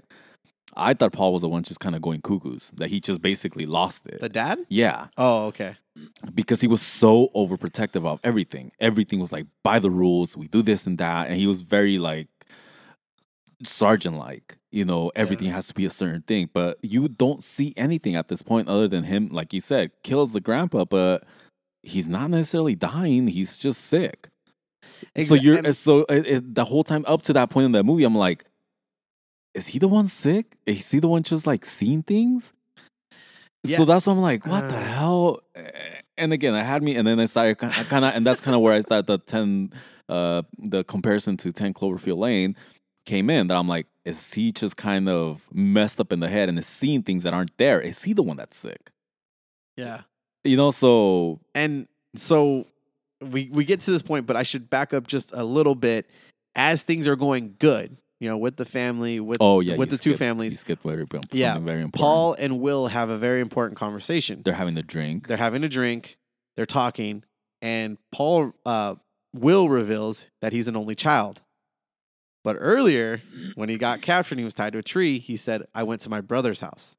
I 0.76 0.92
thought 0.92 1.12
Paul 1.14 1.32
was 1.32 1.40
the 1.42 1.48
one 1.48 1.62
just 1.62 1.80
kind 1.80 1.94
of 1.96 2.02
going 2.02 2.20
cuckoos. 2.20 2.70
That 2.76 2.90
he 2.90 3.00
just 3.00 3.22
basically 3.22 3.64
lost 3.64 4.04
it. 4.06 4.20
the 4.20 4.28
dad? 4.28 4.58
yeah, 4.68 5.06
Oh, 5.16 5.46
okay. 5.46 5.76
Because 6.34 6.60
he 6.60 6.66
was 6.68 6.82
so 6.82 7.30
overprotective 7.34 8.04
of 8.06 8.20
everything. 8.22 8.72
Everything 8.80 9.20
was 9.20 9.32
like 9.32 9.46
by 9.62 9.78
the 9.78 9.90
rules. 9.90 10.36
We 10.36 10.48
do 10.48 10.62
this 10.62 10.86
and 10.86 10.98
that, 10.98 11.28
and 11.28 11.36
he 11.36 11.46
was 11.46 11.60
very 11.62 11.98
like 11.98 12.28
sergeant 13.62 14.16
like. 14.16 14.58
You 14.70 14.84
know, 14.84 15.10
everything 15.16 15.48
has 15.50 15.66
to 15.68 15.74
be 15.74 15.86
a 15.86 15.90
certain 15.90 16.22
thing. 16.22 16.50
But 16.52 16.78
you 16.82 17.08
don't 17.08 17.42
see 17.42 17.72
anything 17.78 18.14
at 18.14 18.28
this 18.28 18.42
point 18.42 18.68
other 18.68 18.88
than 18.88 19.04
him, 19.04 19.28
like 19.28 19.54
you 19.54 19.60
said, 19.60 19.90
kills 20.02 20.34
the 20.34 20.40
grandpa, 20.40 20.84
but 20.84 21.24
he's 21.82 22.08
not 22.08 22.28
necessarily 22.30 22.74
dying. 22.74 23.28
He's 23.28 23.56
just 23.56 23.80
sick. 23.82 24.28
so 25.24 25.34
you're 25.34 25.72
so 25.72 26.00
it, 26.10 26.26
it, 26.26 26.54
the 26.54 26.64
whole 26.64 26.84
time 26.84 27.04
up 27.08 27.22
to 27.22 27.32
that 27.32 27.48
point 27.48 27.64
in 27.66 27.72
the 27.72 27.82
movie, 27.82 28.04
I'm 28.04 28.14
like, 28.14 28.44
is 29.54 29.68
he 29.68 29.78
the 29.78 29.88
one 29.88 30.08
sick? 30.08 30.56
Is 30.66 30.90
he 30.90 30.98
the 30.98 31.08
one 31.08 31.22
just 31.22 31.46
like 31.46 31.64
seeing 31.64 32.02
things? 32.02 32.52
Yeah. 33.64 33.78
So 33.78 33.84
that's 33.86 34.06
why 34.06 34.12
I'm 34.12 34.20
like, 34.20 34.46
what 34.46 34.68
the 34.68 34.76
Uh. 34.76 34.80
hell? 34.82 35.40
And 36.18 36.32
again, 36.32 36.54
I 36.54 36.62
had 36.62 36.82
me, 36.82 36.96
and 36.96 37.06
then 37.06 37.20
I 37.20 37.26
started 37.26 37.56
kind 37.58 38.04
of, 38.04 38.14
and 38.14 38.26
that's 38.26 38.40
kind 38.40 38.54
of 38.54 38.60
where 38.62 38.74
I 38.74 38.80
started 38.80 39.06
the 39.06 39.18
ten, 39.18 39.72
uh, 40.08 40.42
the 40.58 40.84
comparison 40.84 41.36
to 41.38 41.52
Ten 41.52 41.74
Cloverfield 41.74 42.18
Lane 42.18 42.56
came 43.04 43.28
in. 43.30 43.48
That 43.48 43.56
I'm 43.56 43.68
like, 43.68 43.86
is 44.04 44.32
he 44.32 44.52
just 44.52 44.76
kind 44.76 45.08
of 45.08 45.42
messed 45.52 46.00
up 46.00 46.12
in 46.12 46.20
the 46.20 46.28
head 46.28 46.48
and 46.48 46.58
is 46.58 46.66
seeing 46.66 47.02
things 47.02 47.22
that 47.24 47.34
aren't 47.34 47.56
there? 47.58 47.80
Is 47.80 48.02
he 48.02 48.12
the 48.12 48.22
one 48.22 48.36
that's 48.36 48.56
sick? 48.56 48.90
Yeah. 49.76 50.02
You 50.44 50.56
know, 50.56 50.70
so 50.70 51.40
And 51.54 51.88
so 52.14 52.66
we 53.20 53.48
we 53.52 53.64
get 53.64 53.80
to 53.80 53.90
this 53.90 54.02
point, 54.02 54.26
but 54.26 54.36
I 54.36 54.42
should 54.42 54.70
back 54.70 54.94
up 54.94 55.06
just 55.06 55.32
a 55.32 55.44
little 55.44 55.74
bit 55.74 56.08
as 56.54 56.82
things 56.82 57.06
are 57.06 57.16
going 57.16 57.56
good, 57.58 57.96
you 58.20 58.28
know, 58.28 58.38
with 58.38 58.56
the 58.56 58.64
family, 58.64 59.20
with 59.20 59.38
oh 59.40 59.60
yeah, 59.60 59.76
with 59.76 59.90
the 59.90 59.98
two 59.98 60.16
families. 60.16 60.52
you 60.52 60.58
skipped 60.58 60.82
very, 60.82 61.06
Yeah, 61.32 61.58
very 61.58 61.82
important. 61.82 61.92
Paul 61.94 62.34
and 62.38 62.60
Will 62.60 62.88
have 62.88 63.10
a 63.10 63.18
very 63.18 63.40
important 63.40 63.78
conversation. 63.78 64.42
they're 64.44 64.54
having 64.54 64.76
a 64.78 64.82
drink. 64.82 65.26
They're 65.26 65.36
having 65.36 65.64
a 65.64 65.68
drink, 65.68 66.18
they're 66.56 66.66
talking, 66.66 67.24
and 67.60 67.98
Paul 68.12 68.52
uh 68.64 68.94
Will 69.34 69.68
reveals 69.68 70.26
that 70.40 70.52
he's 70.52 70.66
an 70.68 70.76
only 70.76 70.94
child. 70.94 71.42
But 72.42 72.56
earlier, 72.60 73.20
when 73.56 73.68
he 73.68 73.76
got 73.76 74.00
captured 74.00 74.34
and 74.34 74.40
he 74.40 74.44
was 74.44 74.54
tied 74.54 74.72
to 74.74 74.78
a 74.78 74.82
tree, 74.82 75.18
he 75.18 75.36
said, 75.36 75.64
I 75.74 75.82
went 75.82 76.00
to 76.02 76.08
my 76.08 76.20
brother's 76.20 76.60
house. 76.60 76.94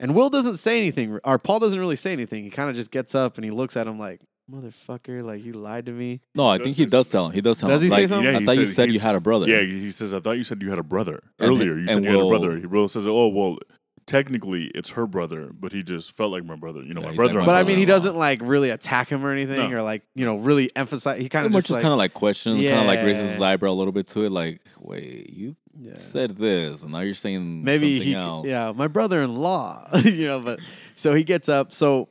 And 0.00 0.14
Will 0.14 0.28
doesn't 0.28 0.56
say 0.56 0.76
anything, 0.76 1.20
or 1.24 1.38
Paul 1.38 1.60
doesn't 1.60 1.78
really 1.78 1.94
say 1.94 2.12
anything. 2.12 2.42
He 2.42 2.50
kind 2.50 2.68
of 2.68 2.74
just 2.74 2.90
gets 2.90 3.14
up 3.14 3.36
and 3.36 3.44
he 3.44 3.50
looks 3.52 3.76
at 3.76 3.86
him 3.86 3.98
like, 3.98 4.22
motherfucker, 4.50 5.22
like 5.22 5.44
you 5.44 5.52
lied 5.52 5.86
to 5.86 5.92
me. 5.92 6.20
No, 6.34 6.46
I 6.48 6.58
think 6.58 6.76
he 6.76 6.84
he 6.84 6.86
does 6.90 7.08
tell 7.08 7.26
him. 7.26 7.32
He 7.32 7.40
does 7.40 7.58
tell 7.58 7.68
Does 7.68 7.82
him. 7.82 7.88
he 7.88 7.94
say 7.94 8.00
Like, 8.02 8.08
something? 8.08 8.24
Yeah, 8.30 8.36
I 8.36 8.40
he 8.40 8.46
thought 8.46 8.56
you 8.58 8.66
said 8.66 8.74
said 8.74 8.86
you 8.88 8.92
he's- 8.92 9.02
had 9.04 9.14
a 9.14 9.20
brother. 9.20 9.46
Yeah, 9.48 9.60
he 9.62 9.90
says, 9.90 10.12
I 10.12 10.20
thought 10.20 10.32
you 10.38 10.44
said 10.44 10.60
you 10.62 10.70
had 10.70 10.78
a 10.78 10.82
brother. 10.82 11.22
And 11.38 11.48
Earlier, 11.50 11.74
he- 11.76 11.82
you 11.82 11.86
said 11.88 11.96
and 11.98 12.04
you 12.06 12.10
had 12.12 12.20
a 12.20 12.24
Will- 12.24 12.30
brother. 12.38 12.58
He 12.58 12.66
really 12.66 12.88
says, 12.88 13.06
oh, 13.06 13.28
well, 13.28 13.58
technically 14.06 14.72
it's 14.74 14.90
her 14.90 15.06
brother, 15.06 15.50
but 15.52 15.72
he 15.72 15.82
just 15.84 16.16
felt 16.16 16.32
like 16.32 16.44
my 16.44 16.56
brother. 16.56 16.82
You 16.82 16.94
know, 16.94 17.00
Yeah, 17.00 17.06
my 17.06 17.12
he's 17.12 17.16
brother. 17.16 17.34
like, 17.34 17.40
I'm 17.42 17.46
But 17.46 17.54
I 17.56 17.62
mean, 17.62 17.76
he 17.76 17.82
in 17.84 17.88
law. 17.88 17.94
doesn't 17.96 18.16
like 18.16 18.40
really 18.42 18.70
attack 18.70 19.08
him 19.08 19.24
or 19.24 19.30
anything, 19.32 19.70
No. 19.70 19.76
or 19.76 19.82
like 19.82 20.02
you 20.16 20.24
know 20.24 20.36
really 20.36 20.74
emphasize. 20.74 21.20
He 21.20 21.28
kind 21.28 21.46
of 21.46 21.52
Pretty 21.52 21.58
much 21.58 21.62
just 21.64 21.68
just 21.68 21.74
like, 21.76 21.82
kind 21.82 21.92
of 21.92 21.98
like 21.98 22.12
question, 22.14 22.56
kind 22.56 22.80
of 22.80 22.86
like 22.86 23.04
raises 23.04 23.30
his 23.30 23.38
Yeah. 23.40 23.46
eyebrow 23.46 23.70
a 23.70 23.72
little 23.78 23.92
bit 23.92 24.08
to 24.08 24.24
it. 24.24 24.32
Like, 24.32 24.62
wait, 24.80 25.30
you 25.30 25.54
yeah. 25.78 25.94
said 25.96 26.36
this, 26.38 26.82
and 26.82 26.90
now 26.92 27.00
you're 27.00 27.14
saying 27.14 27.62
maybe 27.62 27.98
something 27.98 28.08
he, 28.08 28.14
else. 28.14 28.46
yeah, 28.48 28.72
my 28.74 28.88
brother-in-law, 28.88 29.90
you 30.04 30.26
know. 30.26 30.40
But 30.40 30.58
so 30.96 31.14
he 31.14 31.22
gets 31.22 31.48
up. 31.48 31.70
So 31.72 32.08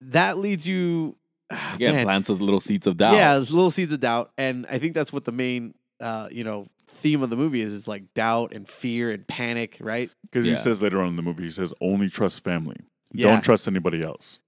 that 0.00 0.38
leads 0.38 0.66
you 0.66 1.16
Again, 1.74 1.94
man, 1.94 2.04
plants 2.04 2.28
those 2.28 2.40
little 2.40 2.60
seeds 2.60 2.86
of 2.86 2.96
doubt. 2.96 3.14
Yeah, 3.14 3.34
there's 3.34 3.50
little 3.50 3.70
seeds 3.70 3.92
of 3.92 4.00
doubt, 4.00 4.32
and 4.38 4.66
I 4.70 4.78
think 4.78 4.94
that's 4.94 5.12
what 5.12 5.24
the 5.24 5.32
main, 5.32 5.74
uh, 6.00 6.28
you 6.30 6.44
know, 6.44 6.66
theme 6.88 7.22
of 7.22 7.30
the 7.30 7.36
movie 7.36 7.60
is 7.60 7.72
is 7.72 7.86
like 7.88 8.14
doubt 8.14 8.52
and 8.54 8.68
fear 8.68 9.10
and 9.10 9.26
panic, 9.26 9.76
right? 9.80 10.10
Because 10.22 10.46
Yeah. 10.46 10.54
he 10.54 10.56
says 10.60 10.80
later 10.80 11.00
on 11.02 11.08
in 11.08 11.16
the 11.16 11.22
movie, 11.22 11.44
he 11.44 11.50
says, 11.50 11.72
only 11.80 12.08
trust 12.08 12.42
family. 12.44 12.76
Yeah. 13.12 13.28
Don't 13.28 13.42
trust 13.44 13.68
anybody 13.68 14.02
else. 14.02 14.38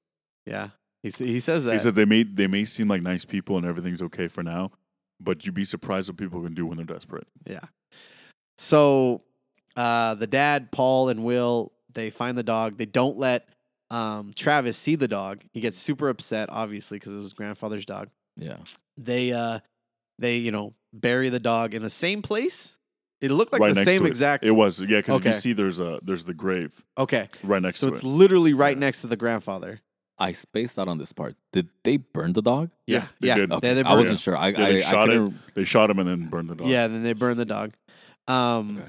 Yeah, 0.47 0.71
he 1.03 1.11
he 1.11 1.41
says 1.41 1.65
that. 1.65 1.73
He 1.75 1.79
said 1.79 1.95
they 1.95 2.05
may 2.05 2.23
they 2.23 2.47
may 2.47 2.65
seem 2.65 2.89
like 2.89 3.03
nice 3.03 3.25
people 3.25 3.57
and 3.57 3.67
everything's 3.67 4.01
okay 4.03 4.29
for 4.29 4.43
now, 4.43 4.71
but 5.21 5.45
you'd 5.45 5.55
be 5.55 5.65
surprised 5.65 6.09
what 6.09 6.17
people 6.17 6.43
can 6.43 6.55
do 6.55 6.67
when 6.67 6.77
they're 6.77 6.87
desperate. 6.87 7.27
Yeah. 7.47 7.61
So 8.59 9.23
uh, 9.77 10.15
the 10.15 10.27
dad, 10.27 10.71
Paul 10.73 11.09
and 11.09 11.25
Will, 11.25 11.73
they 11.93 12.11
find 12.11 12.37
the 12.39 12.43
dog. 12.43 12.79
They 12.79 12.87
don't 12.87 13.19
let 13.19 13.49
um, 13.91 14.33
Travis 14.35 14.77
see 14.77 14.97
the 14.97 15.09
dog. 15.09 15.43
He 15.53 15.61
gets 15.61 15.79
super 15.79 16.09
upset, 16.09 16.49
obviously, 16.51 16.97
because 16.99 17.13
it 17.13 17.17
was 17.17 17.25
his 17.27 17.33
grandfather's 17.33 17.85
dog. 17.87 18.09
Yeah. 18.37 18.57
They 18.99 19.33
uh, 19.33 19.61
they 20.19 20.39
you 20.39 20.51
know 20.51 20.75
bury 20.93 21.29
the 21.29 21.41
dog 21.41 21.75
in 21.75 21.83
the 21.83 21.91
same 21.91 22.23
place. 22.23 22.77
It 23.21 23.31
looked 23.31 23.53
like 23.53 23.61
right 23.63 23.75
the 23.75 23.85
same 23.85 24.05
it. 24.05 24.09
exact. 24.09 24.45
It 24.45 24.51
was 24.51 24.81
yeah, 24.81 24.99
because 24.99 25.17
Okay. 25.17 25.31
you 25.31 25.35
see 25.37 25.53
there's 25.53 25.81
a 25.81 25.99
there's 26.03 26.25
the 26.27 26.35
grave 26.35 26.85
okay, 26.99 27.29
right 27.43 27.63
next 27.63 27.81
to 27.81 27.87
it. 27.87 27.89
so 27.89 27.91
to 27.91 27.95
it's 27.97 28.05
it. 28.05 28.09
literally 28.09 28.53
right 28.55 28.77
Yeah. 28.77 28.81
next 28.81 29.01
to 29.03 29.07
the 29.07 29.17
grandfather. 29.17 29.81
I 30.19 30.33
spaced 30.33 30.79
out 30.79 30.89
on 30.89 30.97
this 30.99 31.13
part. 31.13 31.37
Did 31.53 31.69
they 31.85 31.99
burn 31.99 32.33
the 32.33 32.41
dog? 32.43 32.71
Yeah, 32.87 33.09
they 33.21 33.29
yeah. 33.29 33.35
did. 33.37 33.51
Yeah, 33.51 33.59
they 33.61 33.81
I 33.81 33.83
burned 33.83 33.99
wasn't 33.99 34.19
it. 34.19 34.23
sure. 34.23 34.35
I, 34.37 34.49
Yeah, 34.49 34.57
they 34.57 34.83
I, 34.83 34.89
I 34.89 34.91
shot 34.91 35.09
it. 35.09 35.13
couldn't- 35.13 35.55
They 35.55 35.65
shot 35.65 35.91
him 35.91 35.99
and 35.99 36.09
then 36.09 36.29
burned 36.29 36.49
the 36.49 36.55
dog. 36.55 36.69
Yeah, 36.69 36.89
then 36.89 37.03
they 37.03 37.13
burned 37.13 37.39
the 37.39 37.45
dog. 37.45 37.75
Um, 38.27 38.79
Okay. 38.79 38.89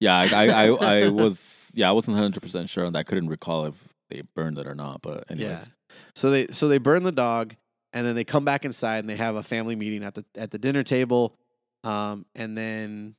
Yeah, 0.00 0.16
I, 0.16 0.24
I, 0.26 0.66
I, 0.68 1.02
I 1.04 1.08
was, 1.08 1.70
yeah, 1.74 1.88
I 1.88 1.92
wasn't 1.92 2.16
hundred 2.18 2.42
percent 2.42 2.68
sure 2.68 2.84
on 2.84 2.92
that. 2.94 2.98
I 2.98 3.02
couldn't 3.04 3.28
recall 3.28 3.66
if 3.66 3.74
they 4.10 4.22
burned 4.34 4.58
it 4.58 4.66
or 4.66 4.74
not. 4.74 5.02
But 5.02 5.24
anyways, 5.30 5.70
So 6.14 6.30
they 6.30 6.48
so 6.48 6.68
they 6.68 6.78
burn 6.78 7.02
the 7.02 7.12
dog, 7.12 7.54
and 7.92 8.06
then 8.06 8.14
they 8.14 8.24
come 8.24 8.44
back 8.44 8.64
inside 8.64 8.98
and 8.98 9.08
they 9.08 9.16
have 9.16 9.36
a 9.36 9.42
family 9.42 9.76
meeting 9.76 10.02
at 10.04 10.14
the 10.14 10.24
at 10.36 10.50
the 10.50 10.58
dinner 10.58 10.82
table, 10.82 11.36
um, 11.84 12.26
and 12.34 12.56
then 12.56 13.16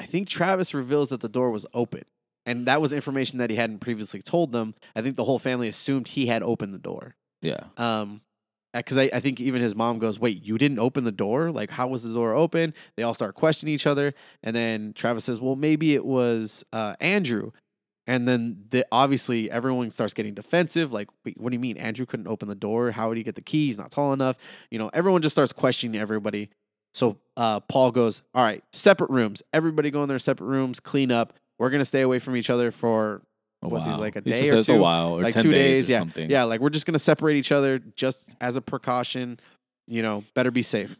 I 0.00 0.06
think 0.06 0.28
Travis 0.28 0.74
reveals 0.74 1.08
that 1.10 1.20
the 1.20 1.28
door 1.28 1.50
was 1.50 1.66
open, 1.74 2.04
and 2.44 2.66
that 2.66 2.80
was 2.80 2.92
information 2.92 3.38
that 3.38 3.50
he 3.50 3.56
hadn't 3.56 3.78
previously 3.80 4.22
told 4.22 4.52
them. 4.52 4.74
I 4.94 5.02
think 5.02 5.16
the 5.16 5.24
whole 5.24 5.38
family 5.38 5.68
assumed 5.68 6.08
he 6.08 6.26
had 6.26 6.42
opened 6.42 6.74
the 6.74 6.78
door. 6.78 7.16
yeah, 7.42 7.64
Um, 7.76 8.20
because 8.74 8.98
I, 8.98 9.04
I 9.14 9.20
think 9.20 9.40
even 9.40 9.62
his 9.62 9.74
mom 9.74 9.98
goes, 9.98 10.18
"Wait, 10.20 10.44
you 10.44 10.58
didn't 10.58 10.78
open 10.78 11.04
the 11.04 11.12
door? 11.12 11.50
Like, 11.50 11.70
how 11.70 11.88
was 11.88 12.02
the 12.02 12.12
door 12.12 12.34
open?" 12.34 12.74
They 12.96 13.02
all 13.02 13.14
start 13.14 13.34
questioning 13.34 13.74
each 13.74 13.86
other, 13.86 14.12
and 14.42 14.54
then 14.54 14.92
Travis 14.92 15.24
says, 15.24 15.40
"Well, 15.40 15.56
maybe 15.56 15.94
it 15.94 16.04
was 16.04 16.64
uh, 16.72 16.94
Andrew." 17.00 17.52
And 18.06 18.28
then 18.28 18.64
the, 18.70 18.86
obviously 18.92 19.50
everyone 19.50 19.90
starts 19.90 20.14
getting 20.14 20.34
defensive. 20.34 20.92
Like, 20.92 21.08
Wait, 21.24 21.40
what 21.40 21.50
do 21.50 21.54
you 21.54 21.60
mean 21.60 21.76
Andrew 21.76 22.06
couldn't 22.06 22.28
open 22.28 22.48
the 22.48 22.54
door? 22.54 22.92
How 22.92 23.08
would 23.08 23.16
he 23.16 23.24
get 23.24 23.34
the 23.34 23.40
key? 23.42 23.66
He's 23.66 23.76
not 23.78 23.90
tall 23.90 24.12
enough. 24.12 24.36
You 24.70 24.78
know, 24.78 24.90
everyone 24.92 25.22
just 25.22 25.34
starts 25.34 25.52
questioning 25.52 26.00
everybody. 26.00 26.50
So 26.94 27.18
uh, 27.36 27.60
Paul 27.60 27.90
goes, 27.90 28.22
"All 28.32 28.42
right, 28.42 28.64
separate 28.72 29.10
rooms. 29.10 29.42
Everybody 29.52 29.90
go 29.90 30.02
in 30.02 30.08
their 30.08 30.18
separate 30.18 30.46
rooms, 30.46 30.80
clean 30.80 31.12
up. 31.12 31.34
We're 31.58 31.68
gonna 31.70 31.84
stay 31.84 32.00
away 32.02 32.18
from 32.20 32.36
each 32.36 32.48
other 32.48 32.70
for 32.70 33.22
a 33.62 33.68
What's 33.68 33.86
while. 33.86 33.98
like, 33.98 34.16
a 34.16 34.20
day 34.22 34.48
or 34.48 34.62
two? 34.62 34.74
a 34.74 34.78
while 34.78 35.18
or 35.18 35.22
like 35.22 35.34
10 35.34 35.42
two 35.42 35.50
days, 35.52 35.80
days, 35.80 35.88
or 35.88 35.92
yeah, 35.92 35.98
something. 35.98 36.30
yeah. 36.30 36.44
Like 36.44 36.60
we're 36.60 36.70
just 36.70 36.86
gonna 36.86 36.98
separate 36.98 37.36
each 37.36 37.52
other 37.52 37.78
just 37.78 38.20
as 38.40 38.56
a 38.56 38.60
precaution. 38.62 39.38
You 39.86 40.00
know, 40.02 40.24
better 40.34 40.50
be 40.50 40.62
safe. 40.62 40.96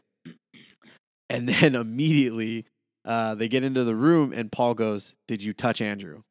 And 1.29 1.47
then 1.49 1.73
immediately, 1.75 2.65
uh, 3.05 3.35
they 3.35 3.47
get 3.47 3.63
into 3.63 3.83
the 3.83 3.95
room, 3.95 4.33
and 4.33 4.51
Paul 4.51 4.73
goes, 4.75 5.15
"Did 5.27 5.41
you 5.41 5.53
touch 5.53 5.81
Andrew?" 5.81 6.21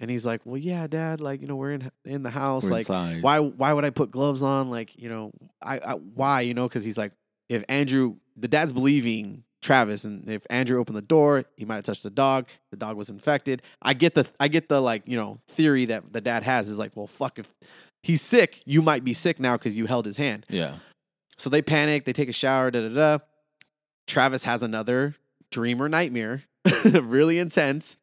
And 0.00 0.10
he's 0.10 0.24
like, 0.24 0.42
"Well, 0.44 0.56
yeah, 0.56 0.86
Dad. 0.86 1.20
Like, 1.20 1.40
you 1.40 1.48
know, 1.48 1.56
we're 1.56 1.72
in 1.72 1.90
in 2.04 2.22
the 2.22 2.30
house. 2.30 2.64
We're 2.64 2.70
like, 2.70 2.80
inside. 2.82 3.22
why 3.22 3.38
why 3.40 3.72
would 3.72 3.84
I 3.84 3.90
put 3.90 4.10
gloves 4.10 4.42
on? 4.42 4.70
Like, 4.70 4.96
you 4.96 5.08
know, 5.08 5.32
I, 5.62 5.78
I 5.78 5.92
why 5.94 6.42
you 6.42 6.54
know 6.54 6.68
because 6.68 6.84
he's 6.84 6.98
like, 6.98 7.12
if 7.48 7.64
Andrew, 7.68 8.16
the 8.36 8.48
dad's 8.48 8.72
believing 8.72 9.42
Travis, 9.60 10.04
and 10.04 10.30
if 10.30 10.46
Andrew 10.50 10.78
opened 10.78 10.96
the 10.96 11.02
door, 11.02 11.44
he 11.56 11.64
might 11.64 11.76
have 11.76 11.84
touched 11.84 12.04
the 12.04 12.10
dog. 12.10 12.46
The 12.70 12.76
dog 12.76 12.96
was 12.96 13.10
infected. 13.10 13.62
I 13.82 13.94
get 13.94 14.14
the 14.14 14.26
I 14.38 14.48
get 14.48 14.68
the 14.68 14.80
like 14.80 15.02
you 15.06 15.16
know 15.16 15.40
theory 15.48 15.84
that 15.86 16.12
the 16.12 16.20
dad 16.20 16.44
has 16.44 16.68
is 16.68 16.78
like, 16.78 16.92
well, 16.96 17.08
fuck 17.08 17.38
if 17.38 17.52
he's 18.02 18.22
sick, 18.22 18.62
you 18.64 18.82
might 18.82 19.04
be 19.04 19.12
sick 19.12 19.40
now 19.40 19.56
because 19.56 19.76
you 19.76 19.86
held 19.86 20.06
his 20.06 20.16
hand. 20.16 20.46
Yeah, 20.48 20.76
So 21.36 21.50
they 21.50 21.62
panic. 21.62 22.04
They 22.04 22.12
take 22.12 22.28
a 22.28 22.32
shower. 22.32 22.70
Da 22.70 22.88
da 22.88 22.94
da. 22.94 23.18
Travis 24.06 24.44
has 24.44 24.62
another 24.62 25.16
dream 25.50 25.82
or 25.82 25.88
nightmare, 25.88 26.44
really 26.84 27.38
intense. 27.38 27.96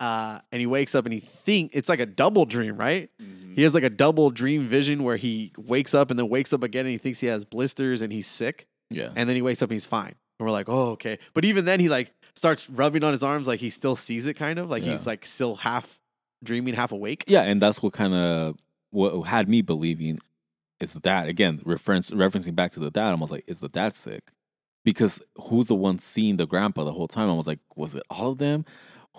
Uh, 0.00 0.38
and 0.52 0.60
he 0.60 0.66
wakes 0.66 0.94
up 0.94 1.04
and 1.06 1.12
he 1.12 1.18
think 1.20 1.72
it's 1.74 1.88
like 1.88 1.98
a 1.98 2.06
double 2.06 2.44
dream, 2.44 2.76
right? 2.76 3.10
He 3.56 3.62
has 3.62 3.74
like 3.74 3.82
a 3.82 3.90
double 3.90 4.30
dream 4.30 4.68
vision 4.68 5.02
where 5.02 5.16
he 5.16 5.52
wakes 5.58 5.92
up 5.94 6.10
and 6.10 6.18
then 6.18 6.28
wakes 6.28 6.52
up 6.52 6.62
again 6.62 6.86
and 6.86 6.92
he 6.92 6.98
thinks 6.98 7.18
he 7.18 7.26
has 7.26 7.44
blisters 7.44 8.00
and 8.00 8.12
he's 8.12 8.28
sick. 8.28 8.68
yeah. 8.90 9.10
And 9.16 9.28
then 9.28 9.34
he 9.34 9.42
wakes 9.42 9.60
up 9.60 9.70
and 9.70 9.74
he's 9.74 9.86
fine. 9.86 10.14
And 10.38 10.46
we're 10.46 10.52
like, 10.52 10.68
oh, 10.68 10.90
okay. 10.90 11.18
But 11.34 11.44
even 11.44 11.64
then, 11.64 11.80
he 11.80 11.88
like 11.88 12.12
starts 12.36 12.70
rubbing 12.70 13.02
on 13.02 13.10
his 13.10 13.24
arms 13.24 13.48
like 13.48 13.58
he 13.58 13.70
still 13.70 13.96
sees 13.96 14.26
it, 14.26 14.34
kind 14.34 14.60
of 14.60 14.70
like 14.70 14.84
he's 14.84 15.04
like 15.04 15.26
still 15.26 15.56
half 15.56 15.98
dreaming, 16.44 16.74
half 16.74 16.92
awake. 16.92 17.24
Yeah, 17.26 17.42
and 17.42 17.60
that's 17.60 17.82
what 17.82 17.92
kind 17.92 18.14
of 18.14 18.56
what 18.90 19.22
had 19.22 19.48
me 19.48 19.62
believing 19.62 20.18
is 20.78 20.92
that 20.92 21.26
again. 21.28 21.60
Reference 21.64 22.12
referencing 22.12 22.54
back 22.54 22.70
to 22.72 22.80
the 22.80 22.92
dad, 22.92 23.10
I 23.10 23.14
was 23.14 23.32
like, 23.32 23.42
is 23.48 23.58
the 23.58 23.68
dad 23.68 23.96
sick? 23.96 24.30
Because 24.84 25.20
who's 25.36 25.66
the 25.66 25.74
one 25.74 25.98
seeing 25.98 26.36
the 26.36 26.46
grandpa 26.46 26.84
the 26.84 26.92
whole 26.92 27.08
time? 27.08 27.28
I 27.28 27.34
was 27.34 27.48
like, 27.48 27.58
was 27.74 27.96
it 27.96 28.04
all 28.08 28.30
of 28.30 28.38
them? 28.38 28.64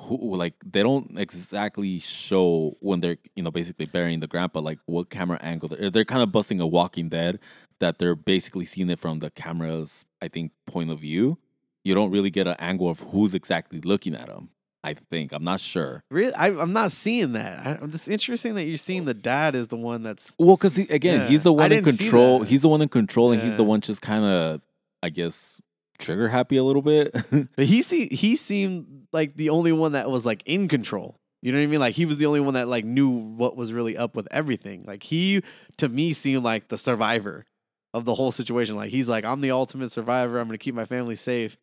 Who 0.04 0.36
like 0.36 0.54
they 0.66 0.82
don't 0.82 1.20
exactly 1.20 2.00
show 2.00 2.78
when 2.80 3.02
they're 3.02 3.18
you 3.36 3.44
know 3.44 3.52
basically 3.52 3.86
burying 3.86 4.20
the 4.22 4.28
grandpa 4.28 4.60
like 4.62 4.80
what 4.86 5.10
camera 5.10 5.38
angle 5.42 5.70
they're, 5.70 5.90
they're 5.90 6.06
kind 6.06 6.22
of 6.24 6.32
busting 6.32 6.60
a 6.60 6.68
Walking 6.68 7.10
Dead 7.10 7.40
that 7.80 7.98
they're 8.00 8.16
basically 8.16 8.66
seeing 8.66 8.90
it 8.90 9.00
from 9.00 9.20
the 9.20 9.30
camera's 9.30 10.06
I 10.22 10.28
think 10.28 10.52
point 10.66 10.90
of 10.90 11.00
view. 11.00 11.38
You 11.84 11.96
don't 11.96 12.12
really 12.12 12.30
get 12.30 12.48
an 12.48 12.56
angle 12.60 12.90
of 12.90 13.00
who's 13.00 13.34
exactly 13.34 13.82
looking 13.82 14.16
at 14.16 14.28
him. 14.30 14.50
I 14.84 14.94
think 14.94 15.34
I'm 15.34 15.44
not 15.44 15.60
sure. 15.60 16.04
Really, 16.10 16.34
I, 16.34 16.48
I'm 16.48 16.72
not 16.72 16.92
seeing 16.94 17.34
that. 17.34 17.66
I, 17.68 17.78
it's 17.86 18.08
interesting 18.08 18.56
that 18.56 18.64
you're 18.64 18.78
seeing 18.78 19.06
the 19.06 19.14
dad 19.14 19.54
is 19.56 19.68
the 19.68 19.76
one 19.76 20.04
that's 20.04 20.34
Well, 20.40 20.56
because 20.56 20.76
he, 20.78 20.84
again, 20.84 21.22
Yeah. 21.22 21.28
he's 21.28 21.44
the 21.44 21.54
I 21.54 21.58
one 21.58 21.72
in 21.74 21.84
control. 21.84 22.44
He's 22.44 22.62
the 22.62 22.70
one 22.70 22.82
in 22.82 22.88
control, 22.90 23.32
and 23.34 23.42
he's 23.42 23.58
the 23.58 23.64
one 23.66 23.82
just 23.82 24.02
kind 24.02 24.24
of, 24.24 24.62
I 25.04 25.10
guess, 25.10 25.60
trigger 26.00 26.30
happy 26.30 26.58
a 26.58 26.64
little 26.64 26.82
bit. 26.82 27.16
But 27.56 27.66
he 27.66 27.82
see 27.82 28.08
he 28.08 28.36
seemed 28.36 29.08
like 29.12 29.36
the 29.36 29.50
only 29.50 29.72
one 29.72 29.92
that 29.94 30.10
was 30.10 30.26
like 30.26 30.42
in 30.46 30.68
control. 30.68 31.16
You 31.42 31.52
know 31.52 31.60
what 31.60 31.64
I 31.64 31.68
mean? 31.68 31.80
Like 31.80 31.96
he 31.96 32.06
was 32.06 32.18
the 32.18 32.26
only 32.26 32.40
one 32.40 32.56
that 32.56 32.68
like 32.68 32.84
knew 32.86 33.10
what 33.10 33.56
was 33.56 33.72
really 33.72 33.96
up 33.96 34.16
with 34.16 34.28
everything. 34.32 34.84
Like 34.88 35.04
he 35.04 35.42
to 35.78 35.88
me 35.88 36.14
seemed 36.14 36.44
like 36.44 36.68
the 36.70 36.78
survivor 36.78 37.46
of 37.94 38.06
the 38.06 38.16
whole 38.16 38.32
situation. 38.32 38.76
Like 38.76 38.92
he's 38.92 39.08
like 39.08 39.26
I'm 39.26 39.42
the 39.42 39.52
ultimate 39.52 39.92
survivor. 39.92 40.40
I'm 40.40 40.48
going 40.48 40.58
to 40.58 40.64
keep 40.64 40.76
my 40.76 40.86
family 40.86 41.16
safe. 41.16 41.58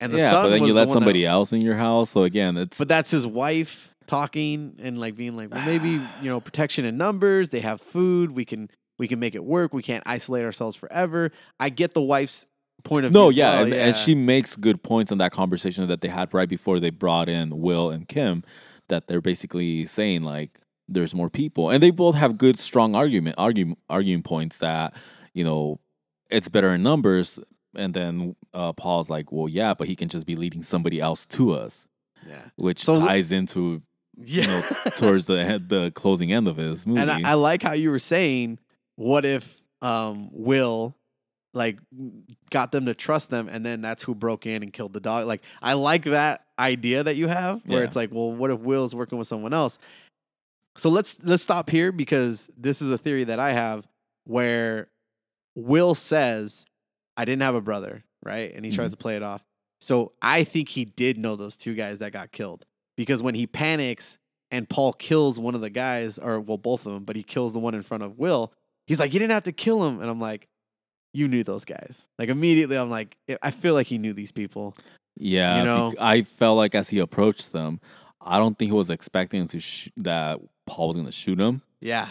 And 0.00 0.12
the 0.14 0.18
yeah, 0.18 0.30
son 0.30 0.44
but 0.44 0.48
then 0.50 0.64
you 0.64 0.74
let 0.74 0.86
one 0.86 0.94
that- 0.94 1.00
somebody 1.00 1.26
else 1.26 1.52
in 1.52 1.60
your 1.60 1.74
house. 1.74 2.10
So 2.10 2.22
again, 2.22 2.56
it's 2.56 2.78
But 2.78 2.88
that's 2.88 3.10
his 3.10 3.26
wife 3.26 3.94
talking 4.06 4.76
and 4.80 4.98
like 4.98 5.14
being 5.16 5.36
like, 5.36 5.52
well, 5.52 5.64
maybe 5.64 5.90
you 6.22 6.30
know, 6.30 6.40
protection 6.40 6.84
in 6.84 6.96
numbers. 6.96 7.50
They 7.50 7.60
have 7.60 7.80
food. 7.80 8.30
We 8.32 8.44
can 8.44 8.70
we 8.98 9.06
can 9.08 9.20
make 9.20 9.34
it 9.34 9.44
work. 9.44 9.72
We 9.72 9.82
can't 9.82 10.02
isolate 10.06 10.44
ourselves 10.44 10.76
forever. 10.76 11.30
I 11.60 11.68
get 11.68 11.94
the 11.94 12.02
wife's 12.02 12.46
point 12.84 13.06
of 13.06 13.12
no, 13.12 13.24
view. 13.24 13.30
as 13.30 13.36
yeah, 13.36 13.54
well, 13.54 13.64
and, 13.64 13.74
and 13.74 13.96
she 13.96 14.14
makes 14.14 14.56
good 14.56 14.82
points 14.82 15.10
in 15.12 15.18
that 15.18 15.32
conversation 15.32 15.86
that 15.88 16.00
they 16.00 16.08
had 16.08 16.32
right 16.32 16.48
before 16.48 16.80
they 16.80 16.90
brought 16.90 17.28
in 17.28 17.58
Will 17.60 17.90
and 17.90 18.08
Kim. 18.08 18.44
That 18.88 19.06
they're 19.06 19.20
basically 19.20 19.84
saying 19.84 20.22
like 20.22 20.58
there's 20.88 21.14
more 21.14 21.28
people, 21.28 21.70
and 21.70 21.82
they 21.82 21.90
both 21.90 22.14
have 22.14 22.38
good, 22.38 22.58
strong 22.58 22.94
argument, 22.94 23.34
argue, 23.38 23.76
arguing 23.90 24.22
points 24.22 24.58
that 24.58 24.94
you 25.34 25.44
know 25.44 25.80
it's 26.30 26.48
better 26.48 26.72
in 26.72 26.82
numbers. 26.82 27.38
And 27.74 27.92
then 27.92 28.34
uh, 28.54 28.72
Paul's 28.72 29.10
like, 29.10 29.30
well, 29.30 29.46
yeah, 29.48 29.74
but 29.74 29.88
he 29.88 29.94
can 29.94 30.08
just 30.08 30.24
be 30.26 30.36
leading 30.36 30.62
somebody 30.62 31.00
else 31.00 31.26
to 31.26 31.52
us, 31.52 31.86
yeah, 32.26 32.40
which 32.56 32.82
So- 32.82 32.98
ties 32.98 33.30
into 33.30 33.82
yeah. 34.16 34.40
you 34.42 34.46
know, 34.48 34.62
towards 34.96 35.26
the 35.26 35.44
head, 35.44 35.68
the 35.68 35.92
closing 35.94 36.32
end 36.32 36.48
of 36.48 36.56
his 36.56 36.86
movie. 36.86 37.00
And 37.02 37.10
I, 37.10 37.32
I 37.32 37.34
like 37.34 37.62
how 37.62 37.72
you 37.74 37.90
were 37.90 37.98
saying, 37.98 38.58
what 38.96 39.24
if 39.24 39.62
um, 39.82 40.30
Will 40.32 40.96
like 41.54 41.78
got 42.50 42.72
them 42.72 42.86
to 42.86 42.94
trust 42.94 43.30
them, 43.30 43.48
and 43.48 43.64
then 43.64 43.80
that's 43.80 44.02
who 44.02 44.14
broke 44.14 44.46
in 44.46 44.62
and 44.62 44.72
killed 44.72 44.92
the 44.92 45.00
dog. 45.00 45.26
Like 45.26 45.42
I 45.62 45.74
like 45.74 46.04
that 46.04 46.44
idea 46.58 47.02
that 47.02 47.16
you 47.16 47.28
have, 47.28 47.62
where 47.64 47.80
Yeah. 47.80 47.86
it's 47.86 47.96
like, 47.96 48.12
well, 48.12 48.32
what 48.32 48.50
if 48.50 48.60
Will's 48.60 48.94
working 48.94 49.18
with 49.18 49.28
someone 49.28 49.52
else? 49.52 49.78
So 50.76 50.90
let's 50.90 51.18
let's 51.22 51.42
stop 51.42 51.70
here 51.70 51.90
because 51.90 52.48
this 52.56 52.80
is 52.80 52.90
a 52.90 52.98
theory 52.98 53.24
that 53.24 53.40
I 53.40 53.52
have 53.52 53.86
where 54.24 54.88
Will 55.56 55.94
says, 55.94 56.66
"I 57.16 57.24
didn't 57.24 57.42
have 57.42 57.54
a 57.56 57.60
brother," 57.60 58.04
right, 58.24 58.52
and 58.54 58.64
he 58.64 58.70
tries 58.70 58.88
mm-hmm. 58.88 58.92
to 58.92 58.98
play 58.98 59.16
it 59.16 59.22
off. 59.22 59.44
So 59.80 60.12
I 60.22 60.44
think 60.44 60.70
he 60.70 60.84
did 60.84 61.18
know 61.18 61.36
those 61.36 61.56
two 61.56 61.74
guys 61.74 61.98
that 62.00 62.12
got 62.12 62.32
killed 62.32 62.64
because 62.96 63.22
when 63.22 63.34
he 63.34 63.46
panics 63.46 64.18
and 64.50 64.68
Paul 64.68 64.92
kills 64.92 65.38
one 65.38 65.54
of 65.54 65.60
the 65.60 65.70
guys, 65.70 66.18
or 66.18 66.40
well, 66.40 66.58
both 66.58 66.86
of 66.86 66.92
them, 66.92 67.04
but 67.04 67.16
he 67.16 67.22
kills 67.22 67.52
the 67.52 67.58
one 67.58 67.74
in 67.74 67.82
front 67.82 68.02
of 68.02 68.18
Will. 68.18 68.52
He's 68.86 69.00
like, 69.00 69.12
"You 69.12 69.18
didn't 69.18 69.32
have 69.32 69.44
to 69.44 69.52
kill 69.52 69.86
him," 69.86 70.00
and 70.00 70.08
I'm 70.08 70.20
like, 70.20 70.48
"You 71.12 71.28
knew 71.28 71.42
those 71.44 71.64
guys." 71.64 72.06
Like 72.18 72.28
immediately, 72.28 72.76
I'm 72.76 72.90
like, 72.90 73.16
I 73.42 73.50
feel 73.50 73.74
like 73.74 73.86
he 73.86 73.98
knew 73.98 74.12
these 74.12 74.32
people. 74.32 74.74
yeah, 75.16 75.58
you 75.58 75.64
know? 75.64 75.94
I 76.00 76.22
felt 76.22 76.56
like 76.56 76.74
as 76.74 76.88
he 76.88 76.98
approached 77.00 77.52
them, 77.52 77.80
I 78.20 78.38
don't 78.38 78.56
think 78.58 78.68
he 78.70 78.72
was 78.76 78.90
expecting 78.90 79.48
to 79.48 79.60
sh- 79.60 79.90
that 79.96 80.40
Paul 80.66 80.88
was 80.88 80.96
going 80.96 81.06
to 81.06 81.12
shoot 81.12 81.40
him, 81.40 81.62
Yeah, 81.80 82.08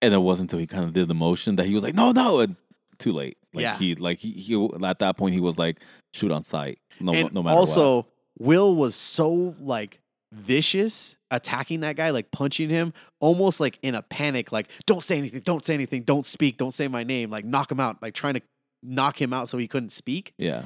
and 0.00 0.14
it 0.14 0.18
wasn't 0.18 0.50
until 0.50 0.60
he 0.60 0.66
kind 0.66 0.84
of 0.84 0.92
did 0.92 1.08
the 1.08 1.14
motion 1.14 1.56
that 1.56 1.66
he 1.66 1.74
was 1.74 1.82
like, 1.84 1.94
"No, 1.94 2.12
no!" 2.12 2.40
And 2.40 2.56
too 2.98 3.12
late. 3.12 3.36
Like 3.54 3.62
Yeah. 3.62 3.78
he, 3.78 3.94
like 3.94 4.18
he, 4.18 4.30
he, 4.32 4.68
at 4.84 4.98
that 5.00 5.16
point, 5.16 5.34
he 5.34 5.40
was 5.40 5.58
like, 5.58 5.78
"Shoot 6.14 6.30
on 6.30 6.42
sight." 6.44 6.78
No, 7.00 7.12
and 7.12 7.32
no 7.32 7.42
matter 7.42 7.56
also 7.56 7.96
what. 7.96 8.06
Will 8.40 8.74
was 8.76 8.94
so 8.94 9.54
like 9.60 10.00
vicious 10.32 11.16
attacking 11.30 11.80
that 11.80 11.96
guy, 11.96 12.10
like 12.10 12.30
punching 12.30 12.70
him, 12.70 12.92
almost 13.20 13.60
like 13.60 13.78
in 13.82 13.94
a 13.94 14.02
panic, 14.02 14.52
like, 14.52 14.68
don't 14.86 15.02
say 15.02 15.18
anything, 15.18 15.40
don't 15.40 15.64
say 15.64 15.74
anything, 15.74 16.02
don't 16.02 16.26
speak, 16.26 16.56
don't 16.56 16.72
say 16.72 16.88
my 16.88 17.04
name, 17.04 17.30
like 17.30 17.44
knock 17.44 17.70
him 17.70 17.80
out, 17.80 18.00
like 18.02 18.14
trying 18.14 18.34
to 18.34 18.42
knock 18.82 19.20
him 19.20 19.32
out 19.32 19.48
so 19.48 19.58
he 19.58 19.68
couldn't 19.68 19.90
speak. 19.90 20.32
Yeah. 20.38 20.64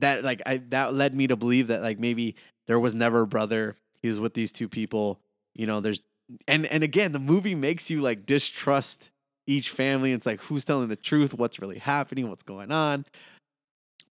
That 0.00 0.24
like 0.24 0.42
I 0.44 0.58
that 0.70 0.92
led 0.94 1.14
me 1.14 1.26
to 1.28 1.36
believe 1.36 1.68
that 1.68 1.82
like 1.82 1.98
maybe 1.98 2.34
there 2.66 2.80
was 2.80 2.94
never 2.94 3.22
a 3.22 3.26
brother. 3.26 3.76
He 4.02 4.08
was 4.08 4.18
with 4.18 4.34
these 4.34 4.52
two 4.52 4.68
people. 4.68 5.20
You 5.54 5.66
know, 5.66 5.80
there's 5.80 6.02
and 6.48 6.66
and 6.66 6.82
again, 6.82 7.12
the 7.12 7.20
movie 7.20 7.54
makes 7.54 7.90
you 7.90 8.02
like 8.02 8.26
distrust 8.26 9.10
each 9.46 9.70
family. 9.70 10.12
It's 10.12 10.26
like 10.26 10.40
who's 10.42 10.64
telling 10.64 10.88
the 10.88 10.96
truth, 10.96 11.34
what's 11.34 11.60
really 11.60 11.78
happening, 11.78 12.28
what's 12.28 12.42
going 12.42 12.72
on. 12.72 13.06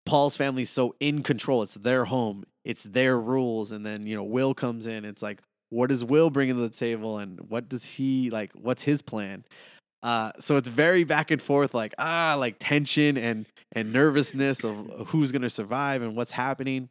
Paul's 0.06 0.38
family's 0.38 0.70
so 0.70 0.96
in 1.00 1.22
control. 1.22 1.63
It's 1.63 1.76
their 1.76 2.06
home. 2.06 2.46
It's 2.63 2.84
their 2.84 3.19
rules. 3.19 3.71
And 3.71 3.86
then, 3.86 4.06
you 4.06 4.15
know, 4.15 4.23
Will 4.23 4.54
comes 4.54 4.88
in. 4.88 5.06
It's 5.06 5.21
like, 5.21 5.39
what 5.69 5.89
does 5.89 6.04
Will 6.06 6.30
bring 6.30 6.49
to 6.49 6.54
the 6.56 6.69
table 6.69 7.17
and 7.17 7.39
what 7.49 7.67
does 7.67 7.84
he 7.84 8.30
like 8.30 8.52
what's 8.54 8.84
his 8.84 9.02
plan? 9.02 9.43
Uh, 10.04 10.32
so 10.38 10.58
it's 10.58 10.67
very 10.67 11.04
back 11.04 11.32
and 11.32 11.41
forth, 11.41 11.73
like 11.73 11.93
ah, 11.97 12.36
like 12.38 12.58
tension 12.60 13.17
and 13.17 13.45
and 13.71 13.91
nervousness 13.91 14.63
of 14.63 15.08
who's 15.08 15.32
gonna 15.32 15.49
survive 15.49 16.02
and 16.02 16.15
what's 16.15 16.32
happening. 16.32 16.89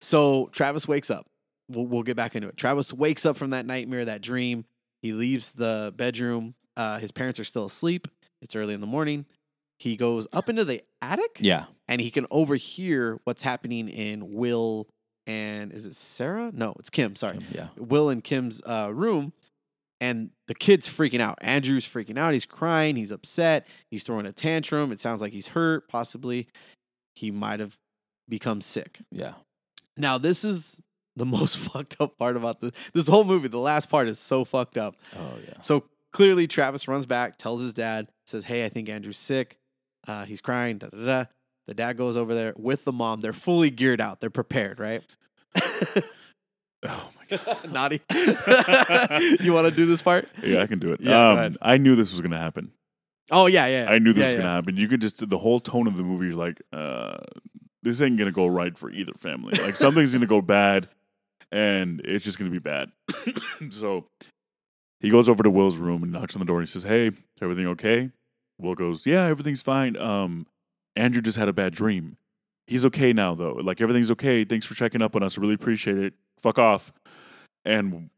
So 0.00 0.48
Travis 0.52 0.86
wakes 0.86 1.10
up. 1.10 1.26
We'll, 1.68 1.86
we'll 1.86 2.02
get 2.04 2.16
back 2.16 2.36
into 2.36 2.48
it. 2.48 2.56
Travis 2.56 2.92
wakes 2.92 3.26
up 3.26 3.36
from 3.36 3.50
that 3.50 3.66
nightmare, 3.66 4.04
that 4.04 4.22
dream. 4.22 4.64
He 5.02 5.12
leaves 5.12 5.52
the 5.52 5.92
bedroom. 5.96 6.54
Uh, 6.76 6.98
his 6.98 7.10
parents 7.10 7.40
are 7.40 7.44
still 7.44 7.66
asleep. 7.66 8.06
It's 8.40 8.54
early 8.54 8.74
in 8.74 8.80
the 8.80 8.86
morning. 8.86 9.26
He 9.78 9.96
goes 9.96 10.26
up 10.32 10.48
into 10.48 10.64
the 10.64 10.82
attic 11.02 11.38
Yeah. 11.40 11.64
And 11.88 12.00
he 12.00 12.10
can 12.10 12.26
overhear 12.30 13.20
what's 13.24 13.42
happening 13.42 13.88
in 13.88 14.30
Will 14.32 14.88
and 15.26 15.72
is 15.72 15.86
it 15.86 15.96
Sarah? 15.96 16.50
No, 16.54 16.74
it's 16.78 16.88
Kim. 16.90 17.16
Sorry, 17.16 17.38
Yeah. 17.50 17.68
Will 17.76 18.08
and 18.10 18.22
Kim's 18.22 18.62
uh, 18.64 18.90
room, 18.94 19.32
and 20.00 20.30
the 20.46 20.54
kid's 20.54 20.88
freaking 20.88 21.20
out. 21.20 21.36
Andrew's 21.40 21.84
freaking 21.84 22.16
out. 22.16 22.32
He's 22.32 22.46
crying. 22.46 22.94
He's 22.96 23.10
upset. 23.10 23.66
He's 23.90 24.04
throwing 24.04 24.26
a 24.26 24.32
tantrum. 24.32 24.92
It 24.92 25.00
sounds 25.00 25.20
like 25.20 25.32
he's 25.32 25.48
hurt. 25.48 25.88
Possibly, 25.88 26.46
he 27.16 27.30
might 27.32 27.58
have 27.58 27.76
become 28.28 28.60
sick. 28.60 29.00
Yeah. 29.10 29.32
Now, 29.96 30.16
this 30.18 30.44
is 30.44 30.80
the 31.16 31.26
most 31.36 31.56
fucked 31.56 31.96
up 31.98 32.16
part 32.18 32.36
about 32.36 32.60
this. 32.60 32.70
This 32.92 33.08
whole 33.08 33.24
movie, 33.24 33.48
the 33.48 33.58
last 33.58 33.88
part 33.88 34.06
is 34.06 34.20
so 34.20 34.44
fucked 34.44 34.78
up. 34.78 34.94
Oh 35.18 35.34
yeah. 35.44 35.60
So 35.60 35.84
clearly, 36.12 36.46
Travis 36.46 36.86
runs 36.86 37.06
back, 37.06 37.36
tells 37.36 37.60
his 37.62 37.74
dad, 37.74 38.06
says, 38.26 38.44
"Hey, 38.44 38.64
I 38.64 38.68
think 38.68 38.88
Andrew's 38.88 39.18
sick. 39.18 39.56
Uh, 40.06 40.24
he's 40.24 40.40
crying." 40.40 40.78
Da 40.78 40.86
da 40.88 41.04
da. 41.04 41.24
The 41.66 41.74
dad 41.74 41.96
goes 41.96 42.16
over 42.16 42.34
there 42.34 42.54
with 42.56 42.84
the 42.84 42.92
mom. 42.92 43.20
They're 43.20 43.32
fully 43.32 43.70
geared 43.70 44.00
out. 44.00 44.20
They're 44.20 44.30
prepared, 44.30 44.78
right? 44.78 45.02
Oh 46.84 47.10
my 47.16 47.36
god. 47.36 47.70
Naughty. 47.72 48.00
you 49.42 49.52
want 49.52 49.66
to 49.66 49.72
do 49.74 49.86
this 49.86 50.02
part? 50.02 50.28
Yeah, 50.42 50.62
I 50.62 50.66
can 50.66 50.78
do 50.78 50.92
it. 50.92 51.00
Yeah, 51.00 51.30
um. 51.30 51.56
I 51.60 51.78
knew 51.78 51.96
this 51.96 52.12
was 52.12 52.20
gonna 52.20 52.38
happen. 52.38 52.72
Oh 53.30 53.46
yeah, 53.46 53.66
yeah. 53.66 53.86
I 53.90 53.98
knew 53.98 54.12
this 54.12 54.22
yeah, 54.22 54.26
was 54.28 54.34
yeah. 54.34 54.40
gonna 54.42 54.54
happen. 54.54 54.76
You 54.76 54.88
could 54.88 55.00
just 55.00 55.28
the 55.28 55.38
whole 55.38 55.60
tone 55.60 55.86
of 55.86 55.96
the 55.96 56.02
movie. 56.02 56.26
You're 56.26 56.36
like, 56.36 56.62
uh, 56.72 57.18
this 57.82 58.00
ain't 58.02 58.18
gonna 58.18 58.32
go 58.32 58.46
right 58.46 58.76
for 58.78 58.90
either 58.90 59.12
family. 59.14 59.58
Like 59.58 59.74
something's 59.74 60.12
gonna 60.12 60.26
go 60.26 60.40
bad, 60.40 60.88
and 61.50 62.00
it's 62.04 62.24
just 62.24 62.38
gonna 62.38 62.50
be 62.50 62.58
bad. 62.58 62.92
so 63.70 64.06
he 65.00 65.10
goes 65.10 65.28
over 65.28 65.42
to 65.42 65.50
Will's 65.50 65.76
room 65.76 66.02
and 66.02 66.12
knocks 66.12 66.36
on 66.36 66.40
the 66.40 66.46
door. 66.46 66.58
and 66.58 66.68
He 66.68 66.72
says, 66.72 66.84
"Hey, 66.84 67.10
everything 67.40 67.66
okay?" 67.68 68.10
Will 68.58 68.74
goes, 68.74 69.06
"Yeah, 69.06 69.24
everything's 69.24 69.62
fine. 69.62 69.96
Um, 69.96 70.46
Andrew 70.96 71.22
just 71.22 71.38
had 71.38 71.48
a 71.48 71.52
bad 71.52 71.74
dream. 71.74 72.16
He's 72.66 72.84
okay 72.86 73.12
now, 73.12 73.34
though. 73.34 73.52
Like 73.52 73.80
everything's 73.80 74.10
okay. 74.12 74.44
Thanks 74.44 74.66
for 74.66 74.74
checking 74.74 75.02
up 75.02 75.14
on 75.14 75.22
us. 75.22 75.38
Really 75.38 75.54
appreciate 75.54 75.98
it. 75.98 76.14
Fuck 76.40 76.58
off." 76.58 76.92
And 77.64 78.10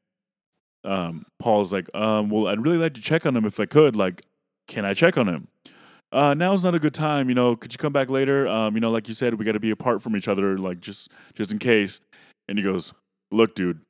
um, 0.85 1.27
Paul's 1.39 1.73
like, 1.73 1.95
um, 1.95 2.31
"Well, 2.31 2.47
I'd 2.47 2.63
really 2.63 2.79
like 2.79 2.95
to 2.95 3.01
check 3.01 3.27
on 3.27 3.37
him 3.37 3.45
if 3.45 3.61
I 3.61 3.67
could. 3.67 3.95
Like, 3.95 4.25
can 4.67 4.85
I 4.85 4.95
check 4.95 5.19
on 5.19 5.29
him?" 5.29 5.49
uh, 6.13 6.35
now's 6.35 6.65
not 6.65 6.75
a 6.75 6.79
good 6.79 6.95
time. 6.95 7.29
You 7.29 7.35
know, 7.35 7.57
could 7.57 7.73
you 7.73 7.79
come 7.79 7.93
back 7.93 8.09
later? 8.09 8.47
Um, 8.49 8.75
you 8.75 8.81
know, 8.81 8.91
like 8.91 9.09
you 9.09 9.15
said, 9.15 9.35
we 9.35 9.45
got 9.45 9.53
to 9.53 9.61
be 9.61 9.71
apart 9.71 10.03
from 10.03 10.17
each 10.17 10.29
other, 10.29 10.59
like 10.59 10.81
just 10.81 11.11
just 11.35 11.53
in 11.53 11.59
case. 11.59 12.01
And 12.49 12.59
he 12.59 12.65
goes, 12.65 12.93
"Look, 13.31 13.55
dude, 13.55 13.81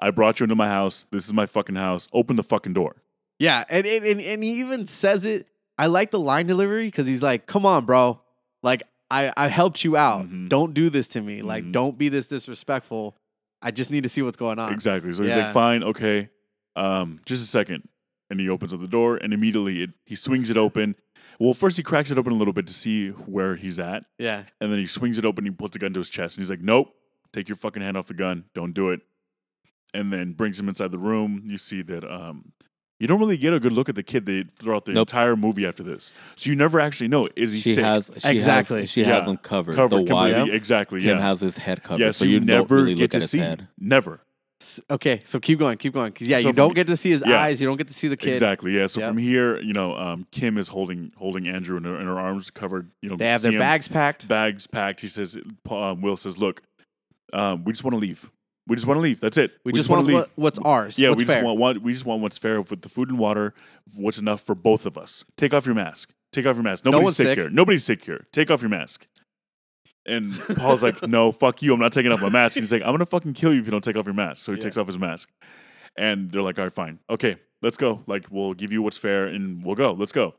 I 0.00 0.10
brought 0.10 0.40
you 0.40 0.44
into 0.44 0.56
my 0.56 0.68
house. 0.68 1.06
This 1.10 1.26
is 1.26 1.32
my 1.32 1.46
fucking 1.46 1.76
house. 1.76 2.08
Open 2.12 2.36
the 2.36 2.42
fucking 2.42 2.72
door." 2.72 2.96
Yeah, 3.38 3.64
and, 3.68 3.86
and 3.86 4.04
and 4.04 4.20
and 4.20 4.44
he 4.44 4.60
even 4.60 4.86
says 4.86 5.24
it. 5.24 5.46
I 5.78 5.86
like 5.86 6.10
the 6.10 6.20
line 6.20 6.46
delivery 6.46 6.86
because 6.86 7.06
he's 7.06 7.22
like, 7.22 7.46
"Come 7.46 7.66
on, 7.66 7.84
bro. 7.84 8.20
Like, 8.62 8.82
I 9.10 9.32
I 9.36 9.48
helped 9.48 9.84
you 9.84 9.96
out. 9.96 10.28
Mhm. 10.28 10.48
Don't 10.48 10.72
do 10.74 10.88
this 10.90 11.08
to 11.08 11.20
me. 11.20 11.42
Like, 11.42 11.64
Mhm. 11.64 11.72
don't 11.72 11.98
be 11.98 12.08
this 12.08 12.26
disrespectful. 12.26 13.16
I 13.62 13.70
just 13.70 13.90
need 13.90 14.02
to 14.04 14.08
see 14.08 14.22
what's 14.22 14.36
going 14.36 14.58
on." 14.58 14.72
Exactly. 14.72 15.12
So 15.12 15.22
he's 15.22 15.32
Yeah. 15.32 15.46
like, 15.46 15.52
"Fine, 15.54 15.82
okay, 15.82 16.30
um, 16.76 17.20
just 17.26 17.42
a 17.42 17.46
second. 17.46 17.88
And 18.30 18.40
he 18.40 18.48
opens 18.48 18.72
up 18.72 18.80
the 18.80 18.88
door, 18.88 19.16
and 19.16 19.32
immediately 19.34 19.82
it, 19.82 19.90
he 20.06 20.14
swings 20.14 20.48
it 20.48 20.56
open. 20.56 20.96
Well, 21.38 21.52
first 21.52 21.76
he 21.76 21.82
cracks 21.82 22.10
it 22.10 22.16
open 22.18 22.32
a 22.32 22.36
little 22.36 22.54
bit 22.54 22.66
to 22.68 22.72
see 22.72 23.08
where 23.10 23.56
he's 23.56 23.78
at, 23.78 24.04
Yeah. 24.18 24.44
and 24.60 24.72
then 24.72 24.78
he 24.78 24.86
swings 24.86 25.18
it 25.18 25.24
open. 25.24 25.44
He 25.44 25.50
puts 25.50 25.76
a 25.76 25.78
gun 25.78 25.92
to 25.92 26.00
his 26.00 26.08
chest, 26.08 26.36
and 26.36 26.42
he's 26.42 26.50
like, 26.50 26.60
"Nope, 26.62 26.94
take 27.32 27.48
your 27.48 27.56
fucking 27.56 27.82
hand 27.82 27.96
off 27.96 28.06
the 28.06 28.14
gun. 28.14 28.44
Don't 28.54 28.72
do 28.72 28.90
it." 28.90 29.00
And 29.92 30.12
then 30.12 30.32
brings 30.32 30.58
him 30.58 30.68
inside 30.68 30.90
the 30.90 30.98
room. 30.98 31.42
You 31.46 31.58
see 31.58 31.82
that 31.82 32.02
um, 32.10 32.52
you 33.00 33.06
don't 33.06 33.18
really 33.18 33.36
get 33.36 33.52
a 33.52 33.60
good 33.60 33.72
look 33.72 33.88
at 33.88 33.94
the 33.96 34.02
kid 34.02 34.24
they, 34.26 34.44
throughout 34.58 34.84
the 34.84 34.92
Nope. 34.92 35.08
entire 35.08 35.36
movie 35.36 35.66
after 35.66 35.82
this, 35.82 36.12
so 36.36 36.50
you 36.50 36.56
never 36.56 36.80
actually 36.80 37.08
know 37.08 37.28
is 37.36 37.52
he 37.52 37.60
She 37.60 37.74
sick? 37.74 37.84
has 37.84 38.10
she 38.18 38.28
Exactly. 38.28 38.80
Has, 38.80 38.90
she 38.90 39.04
has 39.04 39.24
Yeah. 39.24 39.30
him 39.32 39.36
covered. 39.38 39.74
covered 39.76 40.06
the 40.06 40.14
wife. 40.14 40.48
Exactly. 40.48 41.00
Kim 41.00 41.18
yeah. 41.18 41.22
has 41.28 41.40
his 41.40 41.56
head 41.58 41.82
covered, 41.82 42.02
yeah. 42.02 42.10
so 42.12 42.24
you, 42.24 42.40
never 42.40 42.60
don't 42.66 42.70
really 42.70 42.94
get 42.94 43.02
look 43.02 43.10
to 43.12 43.16
at 43.16 43.22
his 43.22 43.30
see. 43.30 43.38
head. 43.38 43.68
Never. 43.78 44.20
Okay, 44.88 45.20
so 45.24 45.38
keep 45.40 45.58
going, 45.58 45.76
keep 45.76 45.92
going. 45.92 46.10
Because 46.12 46.26
yeah, 46.26 46.38
So 46.40 46.48
you 46.48 46.52
don't 46.54 46.70
from- 46.70 46.74
get 46.76 46.86
to 46.86 46.96
see 46.96 47.10
his 47.10 47.22
yeah. 47.26 47.38
eyes. 47.42 47.60
You 47.60 47.66
don't 47.66 47.76
get 47.76 47.88
to 47.88 47.92
see 47.92 48.08
the 48.08 48.16
kid. 48.16 48.30
Exactly. 48.32 48.72
Yeah. 48.74 48.86
So 48.86 49.00
Yep. 49.00 49.08
from 49.10 49.18
here, 49.18 49.60
you 49.60 49.74
know, 49.74 49.94
um, 49.94 50.26
Kim 50.30 50.56
is 50.56 50.68
holding 50.68 51.12
holding 51.18 51.46
Andrew 51.46 51.76
in 51.76 51.84
her, 51.84 52.00
in 52.00 52.06
her 52.06 52.18
arms 52.18 52.48
covered. 52.50 52.90
You 53.02 53.10
know, 53.10 53.16
They 53.16 53.26
have 53.26 53.42
their 53.42 53.52
him- 53.52 53.58
bags 53.58 53.88
packed. 53.88 54.26
bags 54.26 54.66
packed. 54.66 55.00
He 55.02 55.08
says, 55.08 55.36
um, 55.68 56.00
Will 56.00 56.16
says, 56.16 56.38
look, 56.38 56.62
um, 57.34 57.64
we 57.64 57.72
just 57.72 57.84
want 57.84 57.92
to 57.94 57.98
leave. 57.98 58.30
We 58.66 58.76
just 58.76 58.86
want 58.86 58.96
to 58.96 59.02
leave. 59.02 59.20
That's 59.20 59.36
it. 59.36 59.52
We, 59.64 59.72
just, 59.72 59.90
want 59.90 60.06
to 60.06 60.08
leave. 60.08 60.20
what, 60.20 60.30
what's 60.36 60.58
ours. 60.60 60.98
yeah, 60.98 61.10
what's 61.10 61.18
we 61.18 61.24
just 61.24 61.34
fair. 61.34 61.44
want, 61.44 61.58
want 61.58 61.82
we 61.82 61.92
just 61.92 62.06
want 62.06 62.22
what's 62.22 62.38
fair 62.38 62.60
with 62.62 62.80
the 62.80 62.88
food 62.88 63.10
and 63.10 63.18
water. 63.18 63.52
What's 63.94 64.18
enough 64.18 64.40
for 64.40 64.54
both 64.54 64.86
of 64.86 64.96
us? 64.96 65.24
Take 65.36 65.52
off 65.52 65.66
your 65.66 65.74
mask. 65.74 66.12
Take 66.32 66.46
off 66.46 66.56
your 66.56 66.64
mask. 66.64 66.84
Nobody's 66.84 67.04
one's 67.04 67.16
sick, 67.16 67.26
sick. 67.26 67.38
here. 67.38 67.50
Nobody's 67.50 67.84
sick 67.84 68.04
here. 68.04 68.26
Take 68.32 68.50
off 68.50 68.62
your 68.62 68.70
mask. 68.70 69.06
And 70.06 70.38
Paul's 70.56 70.82
like, 70.82 71.02
no, 71.06 71.30
fuck 71.32 71.62
you. 71.62 71.72
I'm 71.74 71.80
not 71.80 71.92
taking 71.92 72.10
off 72.12 72.20
my 72.20 72.28
mask. 72.28 72.56
And 72.56 72.62
he's 72.64 72.72
like, 72.72 72.82
I'm 72.82 72.92
gonna 72.92 73.06
fucking 73.06 73.34
kill 73.34 73.52
you 73.52 73.60
if 73.60 73.66
you 73.66 73.70
don't 73.70 73.84
take 73.84 73.96
off 73.96 74.06
your 74.06 74.14
mask. 74.14 74.44
So 74.44 74.52
he 74.52 74.58
Yeah. 74.58 74.64
takes 74.64 74.76
off 74.78 74.86
his 74.86 74.98
mask. 74.98 75.30
And 75.96 76.30
they're 76.30 76.42
like, 76.42 76.58
all 76.58 76.64
right, 76.64 76.72
fine. 76.72 76.98
Okay, 77.08 77.36
let's 77.62 77.76
go. 77.76 78.02
Like, 78.06 78.26
we'll 78.30 78.54
give 78.54 78.72
you 78.72 78.82
what's 78.82 78.96
fair 78.98 79.26
and 79.26 79.64
we'll 79.64 79.76
go. 79.76 79.92
Let's 79.92 80.12
go. 80.12 80.34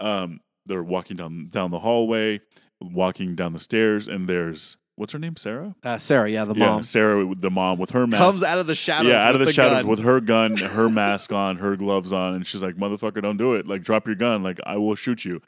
Um, 0.00 0.40
they're 0.66 0.82
walking 0.82 1.16
down 1.16 1.48
down 1.50 1.70
the 1.70 1.78
hallway, 1.80 2.40
walking 2.80 3.34
down 3.34 3.52
the 3.52 3.58
stairs, 3.58 4.08
and 4.08 4.28
there's 4.28 4.76
what's 5.00 5.14
her 5.14 5.18
name? 5.18 5.34
Sarah? 5.36 5.74
Uh, 5.82 5.98
Sarah, 5.98 6.30
yeah, 6.30 6.44
the 6.44 6.54
yeah, 6.54 6.66
mom 6.66 6.82
Sarah, 6.82 7.26
with 7.26 7.40
the 7.40 7.50
mom 7.50 7.78
with 7.78 7.90
her 7.90 8.06
mask. 8.06 8.20
comes 8.20 8.42
out 8.42 8.58
of 8.58 8.66
the 8.66 8.74
shadows. 8.74 9.08
yeah, 9.10 9.26
out 9.26 9.34
of 9.34 9.40
with 9.40 9.48
the, 9.48 9.52
shadows 9.54 9.82
gun. 9.82 9.88
with 9.88 9.98
her 10.00 10.20
gun, 10.20 10.56
her 10.58 10.88
mask 10.90 11.32
on, 11.32 11.56
her 11.56 11.74
gloves 11.74 12.12
on, 12.12 12.34
and 12.34 12.46
she's 12.46 12.62
like, 12.62 12.76
"Motherfucker, 12.76 13.22
don't 13.22 13.38
do 13.38 13.54
it! 13.54 13.66
Like, 13.66 13.82
drop 13.82 14.06
your 14.06 14.14
gun! 14.14 14.42
Like, 14.42 14.60
I 14.64 14.76
will 14.76 14.94
shoot 14.94 15.24
you." 15.24 15.40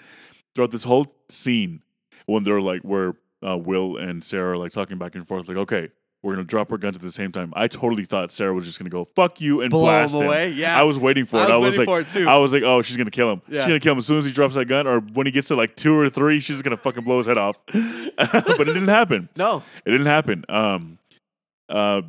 Throughout 0.55 0.71
this 0.71 0.85
whole 0.85 1.15
scene, 1.29 1.83
when 2.27 2.45
they're 2.45 2.61
like, 2.61 2.83
where 2.83 3.15
uh, 3.47 3.57
Will 3.59 3.97
and 3.97 4.25
Sarah 4.25 4.53
are 4.53 4.57
like 4.57 4.73
talking 4.73 4.99
back 4.99 5.15
and 5.15 5.29
forth, 5.29 5.47
like, 5.47 5.59
"Okay, 5.59 5.91
we're 6.23 6.35
gonna 6.35 6.45
drop 6.45 6.71
our 6.73 6.79
guns 6.79 6.97
at 6.97 7.03
the 7.03 7.11
same 7.13 7.33
time." 7.33 7.53
I 7.57 7.69
totally 7.69 8.05
thought 8.05 8.33
Sarah 8.33 8.55
was 8.55 8.65
just 8.67 8.79
gonna 8.79 8.91
go 8.91 9.05
"fuck 9.05 9.41
you" 9.41 9.61
and 9.61 9.71
blow 9.71 9.83
blast 9.83 10.15
him 10.15 10.21
him. 10.23 10.27
away. 10.29 10.49
Yeah, 10.51 10.79
I 10.79 10.83
was 10.83 10.99
waiting 10.99 11.27
for 11.27 11.37
I 11.39 11.45
it. 11.45 11.47
was 11.49 11.53
I 11.53 11.57
was 11.59 11.79
like, 11.79 11.87
for 11.87 12.01
it 12.01 12.09
too. 12.11 12.29
I 12.29 12.37
was 12.39 12.53
like, 12.53 12.63
"Oh, 12.63 12.83
she's 12.83 12.97
gonna 12.97 13.11
kill 13.11 13.33
him. 13.33 13.43
Yeah. 13.49 13.61
She's 13.63 13.69
gonna 13.69 13.81
kill 13.81 13.93
him 13.93 13.99
as 13.99 14.07
soon 14.07 14.19
as 14.19 14.25
he 14.25 14.33
drops 14.33 14.55
that 14.55 14.67
gun, 14.67 14.87
or 14.87 15.01
when 15.01 15.27
he 15.27 15.33
gets 15.33 15.49
to 15.49 15.57
like 15.57 15.75
two 15.77 15.99
or 15.99 16.09
three, 16.09 16.41
she's 16.41 16.63
gonna 16.63 16.77
fucking 16.77 17.05
blow 17.05 17.19
his 17.19 17.27
head 17.27 17.39
off." 17.39 17.57
but 17.67 18.61
it 18.61 18.65
didn't 18.75 18.89
happen. 18.89 19.29
no, 19.37 19.63
It 19.85 19.91
didn't 19.91 20.07
happen. 20.07 20.45
Um, 20.49 20.99
uh, 21.69 22.03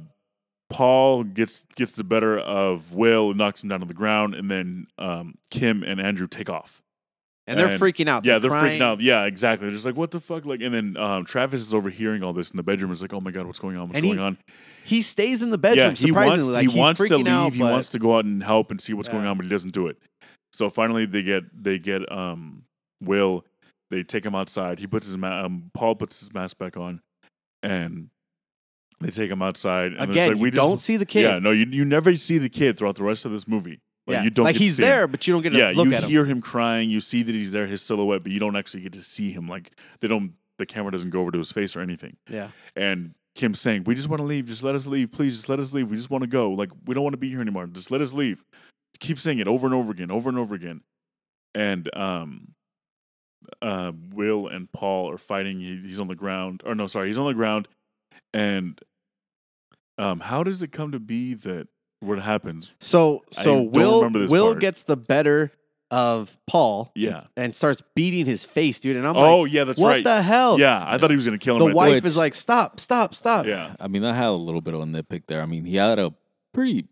Paul 0.70 1.24
gets 1.24 1.66
gets 1.76 1.92
the 1.94 2.04
better 2.04 2.38
of 2.40 2.94
Will, 2.94 3.30
and 3.30 3.38
knocks 3.38 3.62
him 3.64 3.70
down 3.70 3.82
to 3.82 3.86
the 3.86 3.94
ground, 3.94 4.34
and 4.36 4.50
then 4.50 4.88
um, 4.98 5.36
Kim 5.52 5.84
and 5.84 6.02
Andrew 6.02 6.28
take 6.28 6.50
off. 6.50 6.82
And 7.48 7.60
they're 7.60 7.68
And- 7.70 7.82
freaking 7.82 8.08
out. 8.08 8.24
Yeah, 8.26 8.40
they're 8.40 8.50
crying. 8.50 8.80
freaking 8.80 8.84
out. 8.84 9.02
Yeah, 9.02 9.26
exactly. 9.26 9.68
They're 9.68 9.74
just 9.74 9.86
like, 9.86 9.96
"What 9.98 10.12
the 10.12 10.20
fuck?" 10.20 10.46
Like, 10.46 10.62
and 10.62 10.74
then 10.74 10.98
um, 10.98 11.26
Travis 11.26 11.62
is 11.62 11.74
overhearing 11.74 12.24
all 12.24 12.34
this 12.34 12.52
in 12.52 12.58
the 12.58 12.64
bedroom. 12.64 12.92
He's 12.92 13.02
like, 13.02 13.14
"Oh 13.14 13.22
my 13.22 13.32
god, 13.32 13.46
what's 13.48 13.60
going 13.60 13.76
on? 13.78 13.88
What's 13.90 13.98
And 13.98 14.06
going 14.06 14.18
he 14.18 14.24
on?" 14.24 14.38
He 14.86 15.02
stays 15.02 15.42
in 15.42 15.50
the 15.50 15.58
bedroom. 15.58 15.90
yeah, 15.98 16.06
he 16.06 16.12
wants 16.12 16.48
like 16.48 16.70
he 16.70 16.78
wants 16.80 17.02
to 17.04 17.18
leave. 17.18 17.28
out, 17.28 17.54
he 17.54 17.60
but- 17.60 17.72
wants 17.72 17.90
to 17.90 18.00
go 18.00 18.18
out 18.18 18.26
and 18.26 18.44
help 18.44 18.72
and 18.72 18.80
see 18.82 18.94
what's 18.94 19.10
going 19.10 19.26
on, 19.26 19.38
but 19.38 19.44
he 19.46 19.50
doesn't 19.50 19.74
do 19.74 19.88
it. 19.88 19.98
So 20.54 20.70
finally, 20.70 21.06
they 21.06 21.24
get 21.24 21.44
they 21.64 21.80
get 21.80 22.10
um 22.12 22.64
Will. 23.02 23.46
They 23.92 24.02
take 24.04 24.26
him 24.26 24.34
outside. 24.36 24.80
He 24.80 24.88
puts 24.88 25.06
his 25.06 25.18
ma- 25.18 25.44
um, 25.46 25.70
Paul 25.74 25.96
puts 25.96 26.20
his 26.20 26.34
mask 26.34 26.58
back 26.58 26.78
on, 26.78 27.02
and 27.62 28.10
they 29.00 29.10
take 29.12 29.30
him 29.30 29.42
outside. 29.42 29.94
And 29.94 30.02
it's 30.04 30.12
Again, 30.12 30.32
like, 30.34 30.42
we 30.42 30.50
just- 30.50 30.58
don't 30.62 30.80
see 30.80 30.98
the 30.98 31.06
kid. 31.06 31.22
Yeah, 31.24 31.40
no, 31.40 31.52
you 31.52 31.66
you 31.70 31.86
never 31.86 32.16
see 32.16 32.38
the 32.38 32.50
kid 32.50 32.78
throughout 32.78 32.96
the 32.96 33.04
rest 33.04 33.26
of 33.26 33.32
this 33.32 33.48
movie. 33.48 33.80
Like, 34.06 34.16
yeah, 34.16 34.24
you 34.24 34.30
don't 34.30 34.46
like 34.46 34.56
he's 34.58 34.76
see 34.78 34.84
him. 34.84 34.90
there, 34.90 35.08
but 35.08 35.26
you 35.28 35.34
don't 35.34 35.44
get 35.44 35.52
to 35.52 35.58
Yeah, 35.58 35.72
look 35.76 35.88
you 35.88 35.94
at 35.96 36.04
him. 36.04 36.10
hear 36.10 36.26
him 36.26 36.42
crying. 36.42 36.90
You 36.90 37.00
see 37.00 37.24
that 37.24 37.34
he's 37.34 37.52
there, 37.54 37.68
his 37.68 37.82
silhouette, 37.82 38.24
but 38.24 38.32
you 38.32 38.40
don't 38.40 38.56
actually 38.58 38.82
get 38.82 38.92
to 38.94 39.02
see 39.02 39.32
him. 39.32 39.48
Like 39.48 39.72
they 40.02 40.08
don't. 40.08 40.34
The 40.58 40.66
camera 40.66 40.92
doesn't 40.92 41.10
go 41.10 41.22
over 41.22 41.32
to 41.32 41.38
his 41.40 41.52
face 41.52 41.76
or 41.76 41.82
anything. 41.82 42.18
Yeah, 42.30 42.50
And 42.76 43.16
Kim 43.36 43.54
saying, 43.56 43.86
"We 43.86 43.96
just 43.96 44.10
want 44.10 44.20
to 44.20 44.26
leave. 44.26 44.46
Just 44.46 44.62
let 44.62 44.76
us 44.76 44.86
leave, 44.88 45.12
please. 45.12 45.36
Just 45.36 45.50
let 45.50 45.60
us 45.60 45.74
leave. 45.74 45.90
We 45.90 45.98
just 45.98 46.10
want 46.10 46.22
to 46.24 46.28
go. 46.28 46.52
Like 46.52 46.70
we 46.86 46.94
don't 46.94 47.04
want 47.04 47.14
to 47.14 47.18
be 47.18 47.30
here 47.30 47.42
anymore. 47.42 47.66
Just 47.68 47.90
let 47.92 48.02
us 48.02 48.14
leave." 48.14 48.44
Keep 49.00 49.20
saying 49.20 49.40
it 49.40 49.48
over 49.48 49.66
and 49.66 49.74
over 49.74 49.92
again, 49.92 50.12
over 50.12 50.30
and 50.30 50.38
over 50.38 50.54
again, 50.54 50.82
and 51.56 51.90
um, 51.96 52.50
uh, 53.62 53.92
Will 54.14 54.48
and 54.48 54.72
Paul 54.72 55.10
are 55.12 55.18
fighting. 55.18 55.60
He, 55.60 55.78
he's 55.78 56.00
on 56.00 56.08
the 56.08 56.16
ground, 56.16 56.62
or 56.66 56.76
no, 56.76 56.86
sorry, 56.88 57.08
he's 57.08 57.18
on 57.18 57.26
the 57.26 57.34
ground, 57.34 57.68
and 58.34 58.80
um, 59.98 60.20
how 60.20 60.44
does 60.44 60.62
it 60.62 60.72
come 60.72 60.92
to 60.92 61.00
be 61.00 61.34
that 61.34 61.68
what 62.04 62.20
happens? 62.20 62.72
So 62.80 63.24
I 63.38 63.42
so 63.44 63.56
don't 63.56 63.72
Will 63.72 64.10
this 64.10 64.30
Will 64.32 64.48
part. 64.52 64.60
gets 64.60 64.84
the 64.84 64.98
better 64.98 65.52
of 65.92 66.38
Paul. 66.48 66.92
Yeah. 66.96 67.26
And 67.38 67.56
starts 67.56 67.82
beating 67.96 68.26
his 68.26 68.46
face, 68.46 68.80
dude. 68.80 68.96
And 68.98 69.08
I'm 69.08 69.16
like, 69.16 69.24
oh 69.30 69.42
like, 69.42 69.52
yeah, 69.54 69.64
that's 69.64 69.80
what 69.80 69.88
right. 69.90 69.98
What 69.98 70.04
the 70.16 70.22
hell? 70.24 70.60
Yeah, 70.60 70.84
I 70.86 70.98
thought 70.98 71.10
he 71.12 71.16
was 71.16 71.26
gonna 71.26 71.38
kill 71.38 71.56
him. 71.56 71.60
The 71.60 71.66
right 71.68 71.76
wife 71.76 71.88
there. 71.90 71.96
Which- 71.98 72.06
is 72.06 72.18
like, 72.18 72.34
stop, 72.34 72.80
stop, 72.80 73.14
stop. 73.16 73.46
yeah, 73.46 73.76
I 73.80 73.88
mean, 73.88 74.04
I 74.04 74.14
had 74.14 74.28
a 74.28 74.32
little 74.32 74.62
bit 74.62 74.74
of 74.74 74.82
a 74.82 74.86
nitpick 74.86 75.24
there. 75.28 75.42
I 75.42 75.46
mean, 75.46 75.66
he 75.66 75.76
had 75.76 76.00
a 76.00 76.14
pretty 76.54 76.88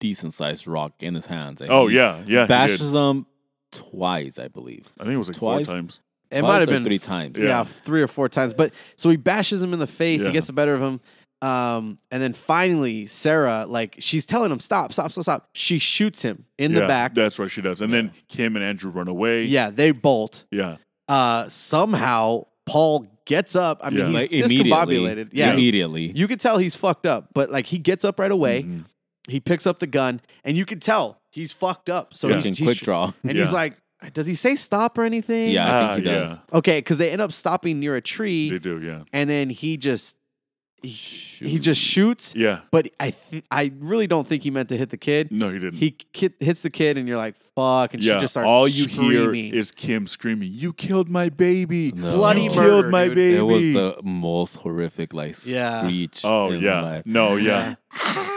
decent 0.00 0.32
sized 0.34 0.66
rock 0.66 0.92
in 1.00 1.14
his 1.14 1.26
hands. 1.26 1.62
Oh 1.68 1.86
he 1.88 1.96
yeah, 1.96 2.18
yeah. 2.18 2.22
he 2.24 2.32
did. 2.32 2.48
bashes 2.48 2.92
him 2.94 3.26
twice, 3.72 4.38
I 4.38 4.48
believe. 4.48 4.92
I 4.98 5.04
think 5.04 5.14
it 5.14 5.18
was 5.18 5.28
like 5.28 5.36
twice. 5.38 5.66
four 5.66 5.74
times. 5.76 6.00
It 6.30 6.42
might 6.42 6.58
have 6.58 6.68
been 6.68 6.84
three 6.84 6.98
times. 6.98 7.40
Yeah, 7.40 7.46
Yeah. 7.46 7.64
three 7.64 8.02
or 8.02 8.06
four 8.08 8.28
times. 8.28 8.52
But 8.52 8.74
so 8.96 9.08
he 9.08 9.16
bashes 9.16 9.62
him 9.62 9.72
in 9.72 9.78
the 9.78 9.86
face. 9.86 10.20
Yeah. 10.20 10.26
He 10.26 10.32
gets 10.34 10.46
the 10.46 10.52
better 10.52 10.74
of 10.74 10.82
him. 10.82 11.00
Um, 11.40 11.98
and 12.10 12.20
then 12.22 12.32
finally, 12.32 13.06
Sarah, 13.06 13.64
like, 13.68 13.96
she's 14.00 14.26
telling 14.26 14.50
him, 14.50 14.58
stop, 14.60 14.92
stop, 14.92 15.12
stop, 15.12 15.22
stop. 15.22 15.48
She 15.52 15.78
shoots 15.78 16.22
him 16.22 16.44
in 16.58 16.72
yeah, 16.72 16.80
the 16.80 16.86
back. 16.88 17.14
That's 17.14 17.38
right, 17.38 17.50
she 17.50 17.62
does. 17.62 17.80
And 17.80 17.92
then 17.92 18.12
Kim 18.28 18.56
and 18.56 18.64
Andrew 18.64 18.90
run 18.90 19.06
away. 19.08 19.44
Yeah, 19.44 19.70
they 19.70 19.92
bolt. 19.92 20.44
yeah. 20.50 20.76
Uh, 21.08 21.48
somehow 21.48 22.44
Paul 22.66 23.06
gets 23.24 23.56
up. 23.56 23.80
I 23.82 23.88
mean, 23.90 23.98
Yeah. 24.00 24.06
he's 24.06 24.14
Like 24.14 24.30
immediately. 24.32 24.70
discombobulated. 24.70 25.28
Yeah, 25.32 25.52
Immediately. 25.54 26.12
you 26.14 26.28
could 26.28 26.40
tell 26.40 26.58
he's 26.58 26.74
fucked 26.74 27.06
up. 27.06 27.28
But 27.32 27.50
like, 27.50 27.66
he 27.66 27.78
gets 27.78 28.04
up 28.04 28.18
right 28.18 28.30
away. 28.30 28.64
Mhm. 28.64 28.84
He 29.26 29.40
picks 29.40 29.66
up 29.66 29.78
the 29.78 29.86
gun, 29.86 30.20
and 30.44 30.56
you 30.56 30.66
can 30.66 30.80
tell 30.80 31.20
he's 31.30 31.50
fucked 31.52 31.88
up. 31.88 32.14
So 32.14 32.28
Yeah. 32.28 32.34
he's, 32.36 32.44
Fucking 32.44 32.54
he's 32.56 32.66
quick 32.66 32.78
draw. 32.84 33.12
and 33.22 33.36
Yeah. 33.36 33.44
he's 33.44 33.52
like, 33.52 33.78
does 34.12 34.26
he 34.26 34.34
say 34.34 34.54
stop 34.54 34.98
or 34.98 35.04
anything? 35.04 35.50
Yeah, 35.52 35.64
I 35.66 35.82
Ah, 35.82 35.94
think 35.94 36.04
he 36.06 36.12
does. 36.12 36.30
yeah. 36.32 36.58
Okay, 36.58 36.78
because 36.78 36.98
they 36.98 37.10
end 37.10 37.22
up 37.22 37.32
stopping 37.32 37.80
near 37.80 37.96
a 37.96 38.02
tree, 38.02 38.50
They 38.50 38.58
do. 38.58 38.80
Yeah. 38.82 39.04
and 39.14 39.30
then 39.30 39.48
he 39.50 39.76
just 39.78 40.16
he, 40.82 41.48
he 41.48 41.58
just 41.58 41.80
shoots. 41.80 42.34
Yeah. 42.36 42.60
But 42.70 42.88
I 43.00 43.10
th- 43.30 43.44
I 43.50 43.72
really 43.78 44.06
don't 44.06 44.26
think 44.26 44.42
he 44.42 44.50
meant 44.50 44.68
to 44.70 44.76
hit 44.76 44.90
the 44.90 44.96
kid. 44.96 45.30
No, 45.32 45.50
he 45.50 45.58
didn't. 45.58 45.78
He 45.78 45.90
ki- 45.92 46.30
hits 46.40 46.62
the 46.62 46.70
kid, 46.70 46.96
and 46.98 47.08
you're 47.08 47.16
like, 47.16 47.36
"Fuck!" 47.54 47.94
And 47.94 48.02
yeah. 48.02 48.14
she 48.14 48.20
just 48.22 48.34
starts 48.34 48.46
All 48.48 48.68
you 48.68 48.84
screaming. 48.88 49.44
hear 49.50 49.54
is 49.60 49.72
Kim 49.72 50.06
screaming, 50.06 50.50
"You 50.52 50.72
killed 50.72 51.08
my 51.08 51.28
baby! 51.28 51.92
No. 51.92 52.16
Bloody 52.16 52.42
you 52.44 52.50
murder, 52.50 52.62
killed 52.62 52.86
my 52.90 53.04
dude. 53.06 53.14
baby!" 53.14 53.36
It 53.36 53.42
was 53.42 53.62
the 53.62 53.96
most 54.02 54.56
horrific, 54.56 55.12
like, 55.12 55.34
Yeah. 55.46 55.80
screech. 55.82 56.20
oh 56.24 56.50
in 56.52 56.60
yeah. 56.62 56.80
my 56.80 56.82
life. 56.82 57.02
No. 57.06 57.36
Yeah. 57.36 57.74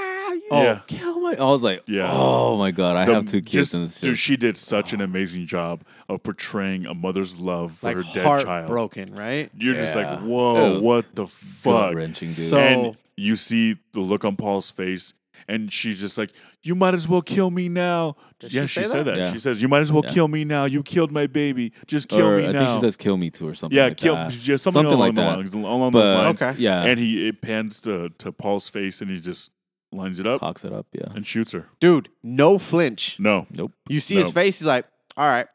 Oh, 0.51 0.61
Yeah. 0.61 0.79
kill 0.87 1.19
my. 1.21 1.35
I 1.35 1.45
was 1.45 1.63
like, 1.63 1.81
Yeah. 1.87 2.09
oh 2.11 2.57
my 2.57 2.71
God, 2.71 2.95
I 2.97 3.05
The- 3.05 3.13
have 3.15 3.25
two 3.25 3.41
kids 3.41 3.51
just- 3.51 3.73
in 3.73 3.81
this 3.83 3.99
Dude, 4.01 4.17
she 4.17 4.35
did 4.37 4.57
such 4.57 4.93
an 4.93 5.01
amazing 5.01 5.47
job 5.47 5.83
of 6.09 6.21
portraying 6.23 6.85
a 6.85 6.93
mother's 6.93 7.39
love 7.39 7.73
for 7.79 7.87
like 7.87 7.95
her 7.97 8.03
dead 8.13 8.23
child. 8.45 8.67
broken, 8.67 9.13
right? 9.15 9.49
You're 9.57 9.75
just 9.75 9.95
like, 9.95 10.19
whoa, 10.19 10.79
what 10.81 11.15
the 11.15 11.27
fuck? 11.27 11.93
wrenching, 11.95 12.29
dude. 12.29 12.47
So- 12.47 12.57
and 12.59 12.97
you 13.15 13.35
see 13.35 13.77
the 13.93 13.99
look 14.01 14.25
on 14.25 14.35
Paul's 14.35 14.71
face, 14.71 15.13
and 15.47 15.71
she's 15.73 15.99
just 15.99 16.17
like, 16.17 16.29
"You 16.63 16.75
might 16.75 16.93
as 16.93 17.07
well 17.07 17.21
kill 17.21 17.49
me 17.49 17.67
now." 17.67 18.15
Did 18.39 18.53
yeah, 18.53 18.65
she 18.67 18.81
she, 18.83 18.87
said 18.87 19.05
that? 19.07 19.15
that. 19.15 19.17
Yeah. 19.17 19.33
She 19.33 19.39
says, 19.39 19.61
"You 19.61 19.67
might 19.67 19.79
as 19.81 19.91
well 19.91 20.03
Yeah. 20.05 20.13
kill 20.13 20.27
me 20.27 20.45
now. 20.45 20.65
You 20.65 20.81
killed 20.83 21.11
my 21.11 21.27
baby. 21.27 21.73
Just 21.87 22.07
kill 22.09 22.25
or 22.27 22.37
me 22.37 22.47
I 22.47 22.51
now." 22.51 22.59
think 22.59 22.69
she 22.77 22.81
says 22.87 22.95
"kill 22.97 23.17
me 23.17 23.29
too" 23.31 23.47
or 23.47 23.53
something. 23.53 23.75
yeah, 23.75 23.85
like 23.85 23.97
kill. 23.97 24.13
that. 24.15 24.31
Yeah, 24.47 24.55
something, 24.55 24.83
Something 24.83 24.85
along 24.93 24.99
like 24.99 25.15
the 25.15 25.21
that. 25.21 25.37
lines. 25.37 25.53
Along 25.53 25.91
But 25.91 25.99
those 26.05 26.17
lines. 26.17 26.41
Okay. 26.41 26.61
yeah, 26.61 26.83
And 26.83 26.99
he 26.99 27.27
it 27.27 27.41
pans 27.41 27.79
to 27.81 28.09
to 28.19 28.31
Paul's 28.31 28.69
face, 28.69 29.01
and 29.01 29.09
he 29.09 29.19
just 29.19 29.51
lines 29.91 30.19
it 30.19 30.27
up 30.27 30.39
cocks 30.39 30.63
it 30.65 30.71
up. 30.73 30.87
Yeah, 30.93 31.07
and 31.15 31.25
shoots 31.25 31.51
her. 31.51 31.67
Dude, 31.79 32.09
no 32.23 32.57
flinch. 32.57 33.17
No, 33.19 33.47
nope. 33.55 33.71
You 33.87 33.99
see 33.99 34.15
his 34.15 34.25
No. 34.27 34.31
face. 34.31 34.59
He's 34.59 34.65
like, 34.67 34.85
"All 35.17 35.27
right," 35.27 35.47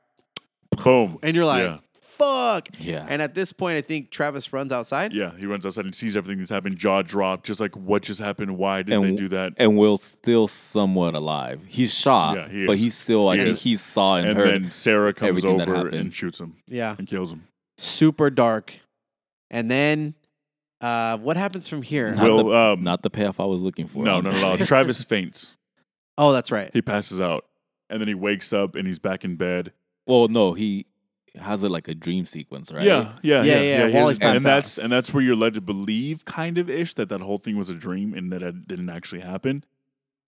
boom. 0.83 1.19
and 1.23 1.35
you're 1.37 1.45
like, 1.45 1.65
Yeah. 1.65 1.79
"Fuck!" 2.01 2.69
Yeah, 2.79 3.07
And 3.09 3.21
at 3.23 3.35
this 3.35 3.53
point, 3.53 3.77
I 3.77 3.81
think 3.83 4.11
Travis 4.11 4.53
runs 4.53 4.73
outside. 4.73 5.13
Yeah, 5.13 5.33
he 5.39 5.47
runs 5.47 5.67
outside 5.67 5.85
and 5.85 5.95
sees 5.95 6.17
everything 6.17 6.39
that's 6.39 6.51
happened. 6.51 6.79
Jaw 6.79 7.03
dropped, 7.03 7.47
just 7.47 7.61
like 7.61 7.77
what 7.77 8.03
just 8.03 8.21
happened. 8.21 8.57
Why 8.59 8.83
did 8.83 8.95
And 8.95 9.05
they 9.05 9.15
do 9.17 9.29
that? 9.29 9.53
and 9.59 9.77
Will's 9.77 10.03
still 10.03 10.49
somewhat 10.49 11.15
alive. 11.15 11.61
He's 11.67 11.95
shot, 11.95 12.37
Yeah, 12.37 12.49
he 12.49 12.67
but 12.67 12.75
is. 12.75 12.81
he's 12.81 12.95
still. 12.95 13.29
I 13.29 13.37
He 13.37 13.43
think 13.45 13.57
is. 13.57 13.63
he 13.63 13.77
saw 13.77 14.17
and, 14.17 14.29
And 14.29 14.39
heard. 14.39 14.63
then 14.63 14.71
Sarah 14.71 15.13
comes 15.13 15.29
everything 15.29 15.59
that 15.59 15.69
over 15.69 15.77
happened. 15.77 15.95
and 15.95 16.15
shoots 16.15 16.41
him 16.41 16.57
Yeah, 16.67 16.95
and 16.99 17.07
kills 17.07 17.33
him. 17.33 17.47
super 17.79 18.31
dark. 18.31 18.75
And 19.51 19.71
then, 19.71 20.15
uh, 20.81 21.17
what 21.19 21.37
happens 21.37 21.69
from 21.69 21.83
here? 21.83 22.15
Not 22.15 22.25
Will, 22.25 22.45
the- 22.45 22.55
um, 22.55 22.83
Not 22.83 23.03
the 23.03 23.11
payoff 23.11 23.41
I 23.41 23.45
was 23.45 23.63
looking 23.63 23.87
for. 23.89 24.05
no, 24.05 24.21
no, 24.21 24.31
no, 24.31 24.57
no. 24.57 24.65
Travis 24.65 25.03
faints. 25.05 25.53
Oh, 26.19 26.33
that's 26.33 26.51
right. 26.51 26.71
He 26.73 26.83
passes 26.83 27.21
out, 27.21 27.45
and 27.91 28.01
then 28.01 28.09
he 28.09 28.15
wakes 28.15 28.53
up 28.53 28.75
and 28.75 28.87
he's 28.87 28.99
back 28.99 29.25
in 29.25 29.37
bed. 29.37 29.73
Well, 30.07 30.29
no, 30.29 30.53
he 30.55 30.87
has 31.39 31.63
it 31.63 31.71
like 31.71 31.89
a 31.89 31.95
dream 31.95 32.25
sequence, 32.25 32.73
right? 32.73 32.87
Yeah, 32.87 33.13
yeah, 33.23 33.43
Yeah, 33.43 33.43
yeah. 33.43 33.61
yeah, 33.61 33.87
he 33.89 33.93
has- 33.95 34.09
he's 34.17 34.27
and 34.27 34.41
that's 34.45 34.79
and 34.79 34.91
that's 34.91 35.13
where 35.13 35.23
you're 35.23 35.37
led 35.37 35.55
to 35.55 35.61
believe, 35.61 36.25
kind 36.25 36.57
of 36.59 36.71
ish, 36.71 36.95
that 36.95 37.09
that 37.11 37.21
whole 37.21 37.39
thing 37.39 37.57
was 37.57 37.69
a 37.69 37.75
dream 37.75 38.15
and 38.15 38.33
that 38.33 38.43
it 38.43 38.67
didn't 38.69 38.89
actually 38.91 39.21
happen. 39.21 39.65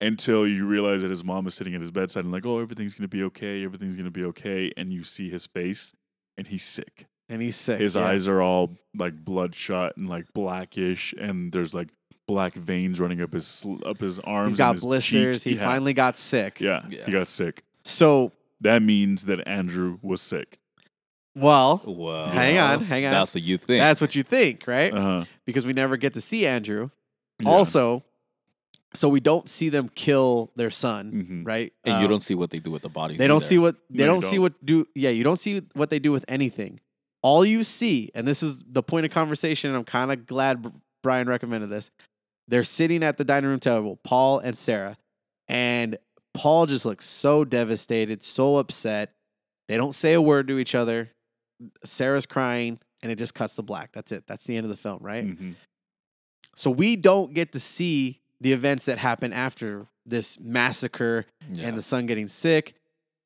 Until 0.01 0.47
you 0.47 0.65
realize 0.65 1.01
that 1.01 1.09
his 1.09 1.25
mom 1.25 1.45
is 1.45 1.55
sitting 1.55 1.75
at 1.75 1.81
his 1.81 1.91
bedside 1.91 2.23
and 2.23 2.31
like, 2.31 2.45
oh, 2.45 2.59
everything's 2.59 2.93
gonna 2.93 3.09
be 3.09 3.21
okay, 3.23 3.65
everything's 3.65 3.97
gonna 3.97 4.09
be 4.11 4.23
okay, 4.25 4.71
and 4.77 4.93
you 4.93 5.03
see 5.03 5.29
his 5.29 5.45
face, 5.45 5.93
and 6.37 6.47
he's 6.47 6.63
sick. 6.63 7.07
And 7.29 7.41
he's 7.41 7.55
sick. 7.55 7.79
His 7.79 7.95
yeah. 7.95 8.05
eyes 8.07 8.27
are 8.27 8.41
all 8.41 8.75
like 8.97 9.23
bloodshot 9.23 9.95
and 9.97 10.09
like 10.09 10.33
blackish, 10.33 11.13
and 11.19 11.51
there's 11.51 11.73
like 11.73 11.89
black 12.27 12.53
veins 12.53 12.99
running 12.99 13.21
up 13.21 13.33
his 13.33 13.63
up 13.85 13.99
his 14.01 14.19
arms. 14.19 14.51
He's 14.53 14.57
got 14.57 14.69
and 14.69 14.75
his 14.77 14.83
blisters. 14.83 15.43
cheek. 15.43 15.53
He 15.53 15.59
finally 15.63 15.93
got 15.93 16.17
sick. 16.17 16.59
yeah, 16.59 16.85
Yeah. 16.89 17.05
he 17.05 17.11
got 17.11 17.29
sick. 17.29 17.63
So, 17.83 18.31
That 18.61 18.81
means 18.81 19.25
that 19.25 19.47
Andrew 19.47 19.99
was 20.01 20.21
sick. 20.21 20.59
well, 21.35 21.81
Well, 21.85 22.27
Hang 22.27 22.57
on, 22.57 22.83
hang 22.83 23.05
on. 23.05 23.11
That's 23.11 23.33
what 23.35 23.43
you 23.43 23.57
think. 23.57 23.79
that's 23.79 24.01
what 24.01 24.15
you 24.15 24.23
think, 24.23 24.65
right? 24.67 24.93
Uh 24.93 25.01
huh. 25.01 25.25
Because 25.45 25.65
we 25.65 25.73
never 25.73 25.97
get 25.97 26.13
to 26.15 26.21
see 26.21 26.45
Andrew. 26.45 26.89
Yeah. 27.39 27.49
Also, 27.49 28.03
so 28.93 29.07
we 29.07 29.19
don't 29.19 29.47
see 29.47 29.69
them 29.69 29.89
kill 29.93 30.51
their 30.55 30.71
son, 30.71 31.11
Mhm. 31.43 31.47
right? 31.47 31.71
and 31.85 31.99
you 31.99 32.05
Um, 32.05 32.09
don't 32.09 32.19
see 32.21 32.33
what 32.35 32.49
they 32.49 32.57
do 32.57 32.71
with 32.71 32.81
the 32.81 32.89
bodies. 32.89 33.17
They 33.17 33.27
don't 33.27 33.37
either. 33.37 33.45
see 33.45 33.57
what 33.59 33.75
they 33.89 33.99
No, 34.05 34.13
don't, 34.13 34.21
see 34.23 34.35
don't. 34.35 34.41
what 34.41 34.65
do. 34.65 34.87
Yeah, 34.95 35.11
you 35.11 35.23
don't 35.23 35.37
see 35.39 35.61
what 35.73 35.89
they 35.91 35.99
do 35.99 36.11
with 36.11 36.25
anything. 36.27 36.79
All 37.21 37.45
you 37.45 37.63
see, 37.63 38.11
and 38.15 38.27
this 38.27 38.41
is 38.41 38.63
the 38.67 38.83
point 38.83 39.05
of 39.05 39.11
conversation. 39.11 39.69
And 39.69 39.77
I'm 39.77 39.83
kind 39.83 40.11
of 40.11 40.25
glad 40.25 40.71
Brian 41.03 41.27
recommended 41.27 41.69
this. 41.69 41.91
They're 42.47 42.63
sitting 42.63 43.03
at 43.03 43.17
the 43.17 43.23
dining 43.23 43.49
room 43.49 43.59
table, 43.59 43.99
Paul 44.03 44.39
and 44.39 44.57
Sarah, 44.57 44.97
and 45.47 45.97
Paul 46.33 46.65
just 46.65 46.85
looks 46.85 47.05
so 47.05 47.43
devastated, 47.45 48.23
so 48.23 48.57
upset. 48.57 49.13
They 49.67 49.77
don't 49.77 49.93
say 49.93 50.13
a 50.13 50.21
word 50.21 50.47
to 50.47 50.57
each 50.59 50.73
other. 50.75 51.11
Sarah's 51.83 52.25
crying, 52.25 52.79
and 53.03 53.11
it 53.11 53.17
just 53.17 53.33
cuts 53.35 53.55
to 53.55 53.61
black. 53.61 53.91
That's 53.91 54.11
it. 54.11 54.23
That's 54.27 54.45
the 54.45 54.55
end 54.55 54.65
of 54.65 54.69
the 54.71 54.77
film, 54.77 54.99
right? 55.01 55.25
Mhm. 55.25 55.55
So 56.55 56.71
we 56.71 56.95
don't 56.95 57.33
get 57.33 57.51
to 57.53 57.59
see 57.59 58.19
the 58.41 58.51
events 58.53 58.85
that 58.85 58.97
happen 58.97 59.33
after 59.33 59.87
this 60.05 60.39
massacre 60.39 61.25
Yeah. 61.51 61.67
and 61.67 61.77
the 61.77 61.81
son 61.81 62.05
getting 62.05 62.27
sick. 62.27 62.75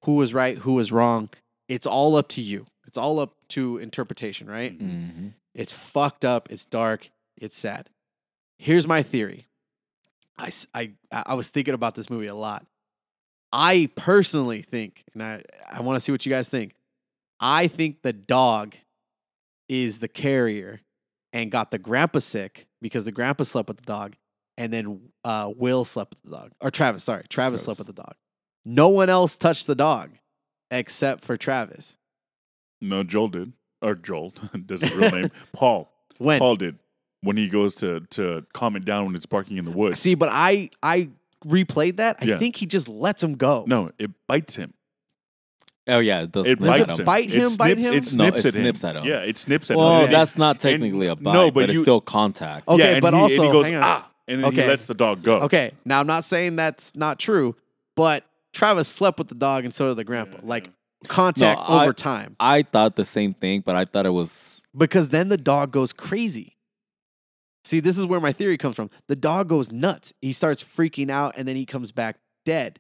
Who 0.04 0.16
was 0.16 0.34
right? 0.34 0.58
Who 0.60 0.74
was 0.74 0.92
wrong? 0.92 1.30
It's 1.70 1.88
all 1.88 2.16
up 2.16 2.28
to 2.30 2.42
you. 2.42 2.66
It's 2.88 2.98
all 2.98 3.20
up 3.20 3.34
to 3.50 3.78
interpretation, 3.78 4.48
right? 4.48 4.78
Mhm. 4.78 5.34
It's 5.54 5.72
fucked 5.72 6.26
up. 6.26 6.50
It's 6.52 6.66
dark. 6.66 7.10
It's 7.38 7.58
sad. 7.58 7.90
Here's 8.58 8.88
my 8.88 9.04
theory. 9.04 9.48
I, 10.38 10.52
I, 10.74 10.94
I 11.12 11.34
was 11.36 11.50
thinking 11.50 11.74
about 11.74 11.96
this 11.96 12.10
movie 12.10 12.28
a 12.28 12.36
lot. 12.36 12.66
I 13.52 13.90
personally 13.96 14.64
think, 14.64 15.04
and 15.14 15.22
I, 15.22 15.44
I 15.72 15.82
want 15.82 15.96
to 15.98 16.00
see 16.00 16.12
what 16.12 16.26
you 16.26 16.32
guys 16.32 16.50
think. 16.50 16.74
I 17.40 17.68
think 17.68 18.02
the 18.02 18.14
dog 18.14 18.76
is 19.70 20.00
the 20.00 20.08
carrier 20.08 20.82
and 21.32 21.52
got 21.52 21.70
the 21.72 21.78
grandpa 21.78 22.20
sick 22.20 22.66
because 22.82 23.06
the 23.06 23.12
grandpa 23.12 23.44
slept 23.44 23.68
with 23.68 23.78
the 23.78 23.86
dog, 23.86 24.16
and 24.58 24.74
then 24.74 25.10
uh, 25.24 25.52
Will 25.56 25.86
slept 25.86 26.16
with 26.16 26.32
the 26.32 26.38
dog. 26.38 26.52
Or 26.62 26.72
Travis, 26.72 27.04
sorry. 27.04 27.26
Travis, 27.30 27.64
slept 27.64 27.78
with 27.80 27.88
the 27.88 27.94
dog. 27.94 28.16
No 28.66 28.90
one 28.90 29.10
else 29.10 29.38
touched 29.38 29.68
the 29.68 29.76
dog 29.76 30.12
except 30.72 31.24
for 31.24 31.38
Travis. 31.38 31.96
No, 32.84 33.04
Joel 33.04 33.30
did. 33.30 33.54
Or 33.82 33.96
Joel. 33.96 34.34
That's 34.54 34.82
his 34.84 34.94
real 34.94 35.12
name. 35.12 35.32
Paul. 35.54 35.90
When? 36.18 36.40
Paul 36.40 36.56
did. 36.58 36.78
When 37.22 37.38
he 37.38 37.48
goes 37.48 37.76
to 37.76 38.02
to 38.12 38.46
calm 38.54 38.76
it 38.76 38.86
down 38.86 39.06
when 39.06 39.16
it's 39.16 39.26
barking 39.26 39.58
in 39.58 39.66
the 39.66 39.72
woods. 39.72 40.00
See, 40.00 40.14
but 40.16 40.30
I 40.32 40.70
I 40.84 41.10
replayed 41.46 41.98
that. 41.98 42.18
I 42.22 42.26
Yeah. 42.26 42.38
think 42.38 42.56
he 42.58 42.66
just 42.66 42.88
lets 42.90 43.24
him 43.24 43.36
go. 43.36 43.64
no, 43.68 43.92
it 43.98 44.12
bites 44.28 44.56
him. 44.56 44.74
Oh 45.88 46.00
yeah, 46.00 46.22
it. 46.24 46.36
It 46.36 46.60
bites 46.62 46.98
him. 47.00 47.06
bite 47.06 47.26
It 47.30 47.32
him, 47.32 47.56
bite 47.58 47.78
snips- 47.78 47.82
him? 47.82 47.94
It 47.94 47.96
No, 47.96 48.02
snips 48.02 48.46
it 48.46 48.56
at 48.56 48.56
him. 48.56 48.76
at 48.90 48.96
him. 48.98 49.04
Yeah, 49.06 49.20
it 49.20 49.38
snips 49.38 49.70
at 49.72 49.76
Well, 49.78 50.06
him. 50.06 50.12
that's 50.12 50.38
not 50.38 50.52
And- 50.56 50.60
technically 50.62 51.08
a 51.08 51.16
bite, 51.18 51.34
no, 51.34 51.48
but, 51.52 51.56
but 51.56 51.70
it's 51.70 51.78
you- 51.78 51.84
still 51.84 52.00
contact. 52.02 52.68
Okay, 52.70 52.84
yeah, 52.84 52.92
and 52.94 53.02
but 53.02 53.14
he, 53.14 53.20
also 53.20 53.36
and 53.36 53.44
he 53.46 53.52
goes 53.52 53.66
hang 53.66 53.76
on. 53.76 53.84
ah, 53.84 54.10
and 54.28 54.44
then 54.44 54.52
he 54.54 54.60
Okay. 54.60 54.68
lets 54.70 54.86
the 54.86 54.94
dog 54.94 55.24
go. 55.24 55.40
Okay, 55.42 55.72
now 55.84 56.00
I'm 56.00 56.08
not 56.08 56.24
saying 56.24 56.56
that's 56.56 56.96
not 56.96 57.20
true, 57.20 57.56
but 57.98 58.24
Travis 58.54 58.88
slept 58.88 59.18
with 59.20 59.28
the 59.28 59.36
dog 59.36 59.66
and 59.66 59.74
so 59.74 59.90
did 59.90 59.98
the 59.98 60.04
grandpa. 60.06 60.38
Like 60.44 60.70
contact 61.08 61.60
No, 61.60 61.66
I- 61.76 61.84
over 61.84 61.94
time. 61.94 62.36
I 62.40 62.64
thought 62.64 62.96
the 62.96 63.06
same 63.06 63.34
thing, 63.34 63.62
but 63.66 63.76
I 63.76 63.86
thought 63.86 64.06
it 64.06 64.12
was 64.12 64.64
Because 64.76 65.10
then 65.10 65.30
the 65.30 65.38
dog 65.38 65.72
goes 65.72 65.94
crazy. 65.94 66.58
See, 67.66 67.80
this 67.80 67.98
is 67.98 68.06
where 68.06 68.20
my 68.20 68.34
theory 68.34 68.58
comes 68.58 68.76
from. 68.76 68.90
The 69.08 69.16
dog 69.16 69.48
goes 69.48 69.72
nuts. 69.72 70.14
He 70.22 70.34
starts 70.34 70.62
freaking 70.64 71.10
out 71.10 71.36
and 71.38 71.48
then 71.48 71.56
he 71.56 71.66
comes 71.66 71.92
back 71.92 72.18
dead. 72.46 72.80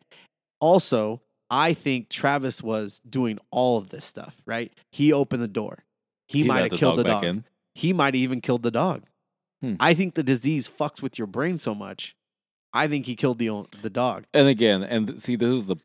Also, 0.60 1.22
I 1.50 1.74
think 1.74 2.10
Travis 2.10 2.62
was 2.62 3.00
doing 3.10 3.40
all 3.52 3.78
of 3.78 3.90
this 3.90 4.04
stuff, 4.06 4.42
right? 4.46 4.74
He 4.92 5.14
opened 5.14 5.42
the 5.44 5.48
door. 5.48 5.86
He, 6.28 6.42
He 6.42 6.48
might 6.48 6.70
have 6.70 6.80
killed 6.80 7.00
the 7.00 7.04
dog. 7.06 7.24
in. 7.24 7.46
He 7.76 7.94
might 7.94 8.08
have 8.14 8.16
even 8.16 8.42
killed 8.42 8.64
the 8.64 8.72
dog. 8.72 9.04
Hmm. 9.62 9.76
I 9.80 9.94
think 9.94 10.16
the 10.16 10.24
disease 10.24 10.70
fucks 10.70 11.02
with 11.02 11.18
your 11.18 11.28
brain 11.28 11.58
so 11.58 11.74
much. 11.74 12.16
I 12.74 12.88
think 12.88 13.06
he 13.06 13.16
killed 13.16 13.38
the 13.40 13.66
the 13.82 13.90
dog. 13.90 14.26
And 14.34 14.48
again, 14.48 14.84
and 14.84 15.22
see, 15.22 15.36
this 15.36 15.50
is 15.50 15.68
the 15.68 15.78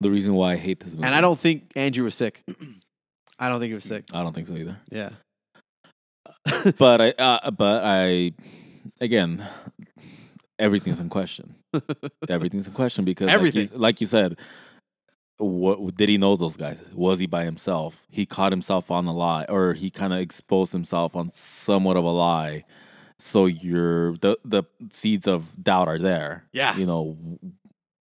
the 0.00 0.10
reason 0.10 0.34
why 0.34 0.52
I 0.52 0.56
hate 0.56 0.80
this 0.80 0.94
movie. 0.94 1.06
And 1.06 1.14
I 1.14 1.20
don't 1.20 1.38
think 1.38 1.72
Andrew 1.76 2.04
was 2.04 2.14
sick. 2.14 2.42
I 3.38 3.48
don't 3.48 3.60
think 3.60 3.70
he 3.70 3.74
was 3.74 3.84
sick. 3.84 4.04
I 4.12 4.22
don't 4.22 4.32
think 4.34 4.46
so 4.46 4.54
either. 4.54 4.78
Yeah. 4.90 5.10
but 6.78 7.00
I, 7.00 7.10
uh, 7.18 7.50
but 7.50 7.82
I, 7.84 8.32
again, 9.00 9.46
everything's 10.58 11.00
in 11.00 11.08
question. 11.08 11.56
everything's 12.28 12.68
in 12.68 12.74
question 12.74 13.04
because, 13.04 13.28
Everything. 13.28 13.62
like 13.62 13.72
you, 13.72 13.78
like 13.78 14.00
you 14.00 14.06
said, 14.06 14.36
what 15.38 15.96
did 15.96 16.08
he 16.08 16.16
know 16.16 16.36
those 16.36 16.56
guys? 16.56 16.78
Was 16.92 17.18
he 17.18 17.26
by 17.26 17.44
himself? 17.44 18.06
He 18.08 18.24
caught 18.24 18.52
himself 18.52 18.90
on 18.90 19.06
a 19.06 19.12
lie, 19.12 19.46
or 19.48 19.74
he 19.74 19.90
kind 19.90 20.12
of 20.12 20.20
exposed 20.20 20.72
himself 20.72 21.16
on 21.16 21.30
somewhat 21.30 21.96
of 21.96 22.04
a 22.04 22.10
lie. 22.10 22.64
So 23.18 23.46
you're 23.46 24.16
the 24.18 24.38
the 24.44 24.62
seeds 24.90 25.26
of 25.26 25.62
doubt 25.62 25.88
are 25.88 25.98
there. 25.98 26.44
Yeah. 26.52 26.76
you 26.76 26.86
know. 26.86 27.16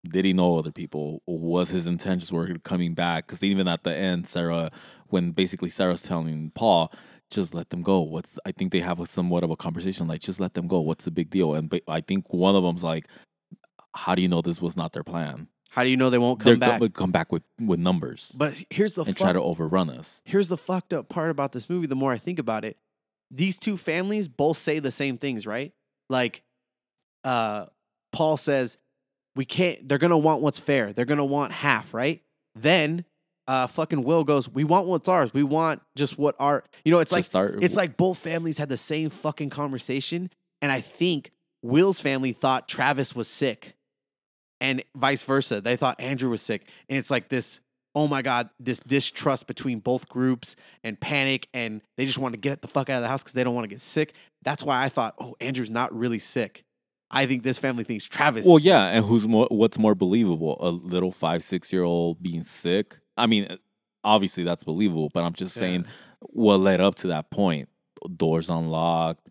Did 0.10 0.26
he 0.26 0.34
know 0.34 0.58
other 0.58 0.72
people? 0.72 1.22
Was 1.26 1.70
his 1.70 1.88
intentions 1.88 2.32
were 2.32 2.58
coming 2.60 2.94
back? 2.94 3.26
Because 3.28 3.42
even 3.44 3.68
at 3.68 3.84
the 3.84 3.96
end, 3.96 4.28
Sarah, 4.28 4.70
when 5.08 5.32
basically 5.32 5.70
Sarah's 5.70 6.04
telling 6.04 6.52
Paul, 6.56 6.92
just 7.32 7.54
let 7.54 7.70
them 7.70 7.82
go. 7.82 8.02
What's 8.02 8.38
I 8.46 8.52
think 8.52 8.72
they 8.74 8.82
have 8.82 9.00
a 9.00 9.08
somewhat 9.08 9.44
of 9.44 9.50
a 9.50 9.56
conversation 9.56 10.08
like 10.08 10.22
just 10.22 10.40
let 10.40 10.54
them 10.56 10.68
go. 10.68 10.82
What's 10.82 11.06
the 11.06 11.12
big 11.12 11.30
deal? 11.30 11.56
And 11.56 11.74
I 11.88 12.02
think 12.02 12.32
one 12.34 12.56
of 12.56 12.64
them's 12.64 12.84
like, 12.84 13.08
how 13.96 14.14
do 14.14 14.22
you 14.22 14.28
know 14.28 14.42
this 14.42 14.62
was 14.62 14.76
not 14.76 14.92
their 14.94 15.04
plan? 15.04 15.48
How 15.70 15.84
do 15.84 15.90
you 15.90 15.98
know 15.98 16.10
they 16.12 16.20
won't 16.20 16.40
come 16.40 16.46
They're 16.46 16.58
back? 16.58 16.80
gonna 16.80 16.90
come 16.92 17.12
back 17.12 17.32
with 17.32 17.42
with 17.60 17.80
numbers 17.80 18.36
But 18.38 18.62
here's 18.70 18.94
the 18.94 19.04
and 19.06 19.18
fuck- 19.18 19.26
try 19.26 19.34
to 19.34 19.42
overrun 19.42 19.90
us. 19.90 20.22
here's 20.26 20.48
the 20.50 20.58
fucked 20.58 20.94
up 20.94 21.10
part 21.10 21.32
about 21.32 21.52
this 21.54 21.68
movie 21.70 21.88
the 21.88 21.96
more 21.96 22.12
I 22.12 22.18
think 22.20 22.38
about 22.40 22.66
it. 22.66 22.78
These 23.32 23.58
two 23.58 23.78
families 23.78 24.28
both 24.28 24.58
say 24.58 24.78
the 24.80 24.92
same 24.92 25.18
things, 25.18 25.48
right? 25.48 25.72
Like 26.10 26.44
uh 27.24 27.68
Paul 28.12 28.38
says 28.38 28.78
we 29.36 29.46
can't 29.46 29.88
they're 29.88 29.98
going 29.98 30.12
to 30.12 30.18
want 30.18 30.42
what's 30.42 30.60
fair. 30.60 30.94
They're 30.94 31.06
going 31.06 31.18
to 31.18 31.24
want 31.24 31.52
half, 31.52 31.94
right? 31.94 32.22
Then 32.56 33.06
uh 33.48 33.68
fucking 33.68 34.04
Will 34.04 34.24
goes, 34.24 34.48
"We 34.48 34.64
want 34.64 34.88
what's 34.88 35.10
ours. 35.10 35.34
We 35.34 35.44
want 35.44 35.82
just 35.96 36.18
what 36.18 36.36
our 36.40 36.64
You 36.86 36.92
know, 36.92 37.00
it's 37.00 37.12
like 37.12 37.26
start- 37.26 37.64
it's 37.64 37.76
like 37.76 37.98
both 37.98 38.20
families 38.20 38.58
had 38.58 38.70
the 38.70 38.78
same 38.78 39.10
fucking 39.10 39.50
conversation 39.50 40.30
and 40.62 40.72
I 40.72 40.80
think 40.80 41.32
Will's 41.62 42.00
family 42.00 42.32
thought 42.34 42.68
Travis 42.68 43.16
was 43.16 43.28
sick 43.28 43.76
and 44.62 44.82
vice 44.96 45.24
versa. 45.24 45.62
They 45.62 45.76
thought 45.76 46.00
Andrew 46.00 46.30
was 46.30 46.42
sick. 46.42 46.68
And 46.90 46.98
it's 46.98 47.12
like 47.12 47.28
this, 47.28 47.60
oh 47.94 48.08
my 48.08 48.22
God, 48.22 48.50
this 48.60 48.80
distrust 48.80 49.46
between 49.46 49.80
both 49.80 50.08
groups 50.08 50.56
and 50.84 51.00
panic. 51.00 51.48
And 51.54 51.82
they 51.98 52.06
just 52.06 52.18
want 52.18 52.34
to 52.34 52.40
get 52.40 52.62
the 52.62 52.68
fuck 52.68 52.90
out 52.90 52.98
of 52.98 53.02
the 53.02 53.10
house 53.10 53.24
because 53.24 53.34
they 53.34 53.44
don't 53.44 53.54
want 53.54 53.66
to 53.66 53.70
get 53.70 53.82
sick. 53.82 54.14
That's 54.42 54.64
why 54.64 54.84
I 54.84 54.90
thought, 54.90 55.16
oh, 55.20 55.36
Andrew's 55.42 55.70
not 55.70 55.94
really 55.94 56.20
sick. 56.20 56.64
I 57.14 57.28
think 57.28 57.44
this 57.44 57.60
family 57.60 57.84
thinks 57.84 58.06
Travis. 58.06 58.46
Well, 58.46 58.60
yeah, 58.60 58.88
and 58.88 59.06
who's 59.06 59.28
more? 59.28 59.48
What's 59.52 59.78
more 59.78 59.94
believable? 59.94 60.58
A 60.60 60.70
little 60.70 61.12
five, 61.12 61.44
six 61.44 61.72
year 61.72 61.84
old 61.84 62.22
being 62.22 62.44
sick. 62.44 62.98
I 63.16 63.28
mean, 63.28 63.58
obviously 64.04 64.44
that's 64.44 64.64
believable, 64.64 65.10
but 65.14 65.24
I'm 65.24 65.34
just 65.34 65.54
saying 65.54 65.86
what 66.22 66.60
led 66.60 66.82
up 66.82 66.96
to 66.96 67.08
that 67.08 67.30
point. 67.30 67.70
Doors 68.18 68.50
unlocked 68.50 69.30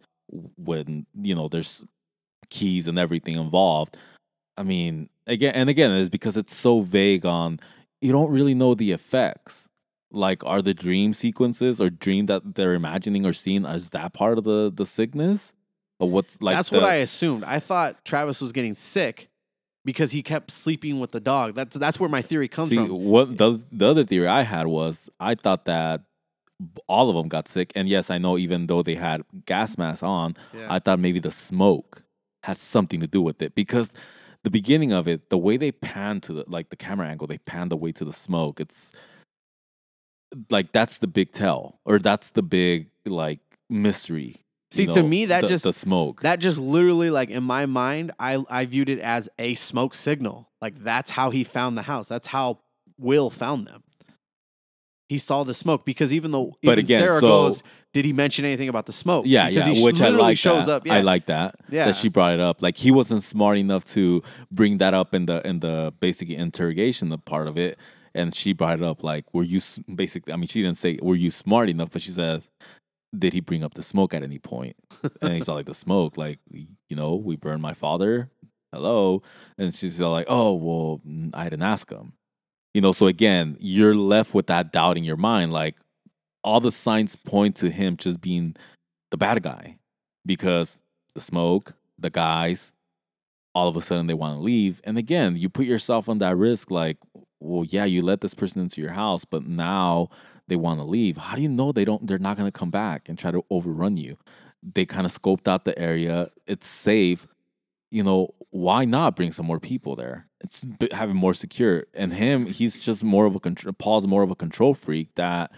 when 0.56 1.06
you 1.20 1.34
know 1.34 1.48
there's 1.48 1.84
keys 2.48 2.86
and 2.86 2.98
everything 2.98 3.34
involved. 3.34 3.96
I 4.56 4.62
mean, 4.62 5.08
again 5.26 5.54
and 5.54 5.68
again, 5.68 5.90
it's 5.90 6.08
because 6.08 6.36
it's 6.36 6.54
so 6.54 6.80
vague 6.82 7.26
on. 7.26 7.58
You 8.00 8.12
don't 8.12 8.30
really 8.30 8.54
know 8.54 8.74
the 8.74 8.92
effects. 8.92 9.68
Like, 10.14 10.44
are 10.44 10.60
the 10.62 10.74
dream 10.74 11.14
sequences 11.14 11.80
or 11.80 11.88
dream 11.90 12.26
that 12.26 12.54
they're 12.54 12.74
imagining 12.74 13.24
or 13.24 13.32
seeing 13.32 13.64
as 13.66 13.90
that 13.90 14.12
part 14.12 14.38
of 14.38 14.44
the 14.44 14.70
the 14.72 14.86
sickness? 14.86 15.52
What's 16.06 16.36
like? 16.40 16.56
That's 16.56 16.70
the- 16.70 16.76
what 16.78 16.84
I 16.84 16.94
assumed. 16.96 17.44
I 17.44 17.58
thought 17.58 18.04
Travis 18.04 18.40
was 18.40 18.52
getting 18.52 18.74
sick 18.74 19.28
because 19.84 20.12
he 20.12 20.22
kept 20.22 20.50
sleeping 20.50 21.00
with 21.00 21.10
the 21.12 21.20
dog. 21.20 21.54
That's 21.54 21.76
that's 21.76 21.98
where 22.00 22.08
my 22.08 22.22
theory 22.22 22.48
comes 22.48 22.68
See, 22.70 22.76
from. 22.76 22.88
what 23.04 23.36
the 23.38 23.62
the 23.72 23.88
other 23.88 24.04
theory 24.04 24.28
I 24.28 24.42
had 24.42 24.66
was 24.66 25.08
I 25.20 25.34
thought 25.34 25.64
that 25.66 26.02
all 26.86 27.10
of 27.10 27.16
them 27.16 27.28
got 27.28 27.48
sick, 27.48 27.72
and 27.74 27.88
yes, 27.88 28.08
I 28.10 28.18
know 28.18 28.38
even 28.38 28.66
though 28.68 28.82
they 28.82 28.94
had 28.94 29.22
gas 29.46 29.76
masks 29.76 30.02
on, 30.04 30.36
Yeah. 30.56 30.68
I 30.70 30.78
thought 30.78 31.00
maybe 31.00 31.18
the 31.18 31.32
smoke 31.32 32.04
had 32.44 32.56
something 32.56 33.00
to 33.00 33.06
do 33.08 33.20
with 33.22 33.42
it 33.42 33.54
because 33.56 33.92
the 34.44 34.50
beginning 34.50 34.92
of 34.92 35.06
it, 35.08 35.30
the 35.30 35.38
way 35.38 35.56
they 35.56 35.72
pan 35.72 36.20
to 36.22 36.32
the 36.32 36.44
like 36.46 36.70
the 36.70 36.76
camera 36.76 37.08
angle, 37.08 37.26
they 37.26 37.38
pan 37.38 37.68
the 37.68 37.76
way 37.76 37.90
to 37.92 38.04
the 38.04 38.12
smoke. 38.12 38.60
It's 38.60 38.92
like 40.50 40.72
that's 40.72 40.98
the 40.98 41.06
big 41.06 41.32
tell, 41.32 41.80
or 41.84 41.98
that's 41.98 42.30
the 42.30 42.42
big 42.42 42.88
like 43.04 43.40
mystery. 43.68 44.41
See, 44.72 44.86
to 44.86 45.02
me, 45.02 45.26
that 45.26 45.42
the- 45.42 45.48
just 45.48 45.64
the 45.64 45.72
smoke. 45.72 46.22
That 46.22 46.38
just 46.40 46.58
literally, 46.58 47.10
like 47.10 47.30
in 47.30 47.44
my 47.44 47.66
mind, 47.66 48.12
I 48.18 48.42
I 48.48 48.64
viewed 48.66 48.88
it 48.88 48.98
as 49.00 49.28
a 49.38 49.54
smoke 49.54 49.94
signal. 49.94 50.48
Like 50.60 50.82
that's 50.82 51.10
how 51.10 51.30
he 51.30 51.44
found 51.44 51.76
the 51.76 51.82
house. 51.82 52.08
That's 52.08 52.26
how 52.28 52.60
Will 52.98 53.30
found 53.30 53.66
them. 53.66 53.82
He 55.08 55.18
saw 55.18 55.44
the 55.44 55.52
smoke 55.54 55.84
because 55.84 56.12
even 56.12 56.30
though 56.30 56.54
But 56.62 56.72
even 56.78 56.84
again, 56.86 57.00
Sarah 57.00 57.20
so- 57.20 57.28
goes, 57.28 57.62
did 57.92 58.06
he 58.06 58.12
mention 58.14 58.46
anything 58.46 58.70
about 58.70 58.86
the 58.86 58.92
smoke? 58.92 59.26
Yeah, 59.26 59.50
because 59.50 59.68
yeah, 59.68 59.74
he 59.74 59.84
which 59.84 60.00
I 60.00 60.04
literally 60.04 60.22
like. 60.22 60.38
shows 60.38 60.66
that. 60.66 60.72
up. 60.76 60.86
Yeah, 60.86 60.94
I 60.94 61.00
like 61.02 61.26
that. 61.26 61.56
Yeah. 61.68 61.84
that 61.86 61.96
she 61.96 62.08
brought 62.08 62.32
it 62.32 62.40
up. 62.40 62.62
Like 62.62 62.78
he 62.78 62.90
wasn't 62.90 63.22
smart 63.22 63.58
enough 63.58 63.84
to 63.86 64.22
bring 64.50 64.78
that 64.78 64.94
up 64.94 65.14
in 65.14 65.26
the 65.26 65.46
in 65.46 65.60
the 65.60 65.92
basic 66.00 66.30
interrogation 66.30 67.10
the 67.10 67.18
part 67.18 67.46
of 67.48 67.58
it, 67.58 67.78
and 68.14 68.34
she 68.34 68.54
brought 68.54 68.78
it 68.78 68.84
up. 68.84 69.02
Like, 69.02 69.26
were 69.34 69.42
you 69.42 69.60
basically? 69.94 70.32
I 70.32 70.36
mean, 70.36 70.46
she 70.46 70.62
didn't 70.62 70.78
say 70.78 70.98
were 71.02 71.16
you 71.16 71.30
smart 71.30 71.68
enough, 71.68 71.90
but 71.90 72.00
she 72.00 72.12
says, 72.12 72.48
did 73.16 73.32
he 73.32 73.40
bring 73.40 73.62
up 73.62 73.74
the 73.74 73.82
smoke 73.82 74.14
at 74.14 74.22
any 74.22 74.38
point? 74.38 74.76
and 75.20 75.34
he's 75.34 75.48
all 75.48 75.56
like, 75.56 75.66
the 75.66 75.74
smoke, 75.74 76.16
like 76.16 76.38
you 76.50 76.96
know, 76.96 77.14
we 77.14 77.36
burned 77.36 77.62
my 77.62 77.74
father. 77.74 78.30
Hello, 78.72 79.22
and 79.58 79.74
she's 79.74 80.00
all 80.00 80.12
like, 80.12 80.26
oh 80.28 80.54
well, 80.54 81.00
I 81.34 81.44
didn't 81.44 81.62
ask 81.62 81.90
him. 81.90 82.14
You 82.74 82.80
know, 82.80 82.92
so 82.92 83.06
again, 83.06 83.56
you're 83.60 83.94
left 83.94 84.32
with 84.32 84.46
that 84.46 84.72
doubt 84.72 84.96
in 84.96 85.04
your 85.04 85.18
mind, 85.18 85.52
like 85.52 85.76
all 86.42 86.60
the 86.60 86.72
signs 86.72 87.14
point 87.16 87.56
to 87.56 87.70
him 87.70 87.96
just 87.96 88.20
being 88.20 88.56
the 89.10 89.16
bad 89.16 89.42
guy 89.42 89.76
because 90.24 90.80
the 91.14 91.20
smoke, 91.20 91.74
the 91.98 92.10
guys, 92.10 92.72
all 93.54 93.68
of 93.68 93.76
a 93.76 93.82
sudden 93.82 94.06
they 94.06 94.14
want 94.14 94.36
to 94.36 94.42
leave. 94.42 94.80
And 94.84 94.98
again, 94.98 95.36
you 95.36 95.48
put 95.48 95.66
yourself 95.66 96.08
on 96.08 96.18
that 96.18 96.36
risk 96.36 96.70
like, 96.70 96.96
well, 97.40 97.64
yeah, 97.64 97.84
you 97.84 98.02
let 98.02 98.20
this 98.20 98.34
person 98.34 98.62
into 98.62 98.80
your 98.80 98.92
house, 98.92 99.24
but 99.24 99.46
now 99.46 100.08
they 100.48 100.56
want 100.56 100.80
to 100.80 100.84
leave. 100.84 101.16
How 101.16 101.36
do 101.36 101.42
you 101.42 101.48
know 101.48 101.72
they 101.72 101.84
don't 101.84 102.06
they're 102.06 102.18
not 102.18 102.36
going 102.36 102.50
to 102.50 102.58
come 102.58 102.70
back 102.70 103.08
and 103.08 103.18
try 103.18 103.30
to 103.30 103.44
overrun 103.50 103.96
you? 103.96 104.16
They 104.62 104.86
kind 104.86 105.06
of 105.06 105.12
scoped 105.12 105.48
out 105.48 105.64
the 105.64 105.78
area. 105.78 106.30
It's 106.46 106.68
safe. 106.68 107.26
You 107.90 108.02
know, 108.02 108.34
why 108.50 108.84
not 108.84 109.16
bring 109.16 109.32
some 109.32 109.46
more 109.46 109.60
people 109.60 109.96
there? 109.96 110.28
It's 110.40 110.64
having 110.92 111.16
more 111.16 111.34
secure. 111.34 111.84
And 111.94 112.12
him, 112.12 112.46
he's 112.46 112.78
just 112.78 113.04
more 113.04 113.26
of 113.26 113.34
a 113.34 113.40
control. 113.40 113.72
Paul's 113.72 114.06
more 114.06 114.22
of 114.22 114.30
a 114.30 114.34
control 114.34 114.74
freak 114.74 115.14
that 115.16 115.52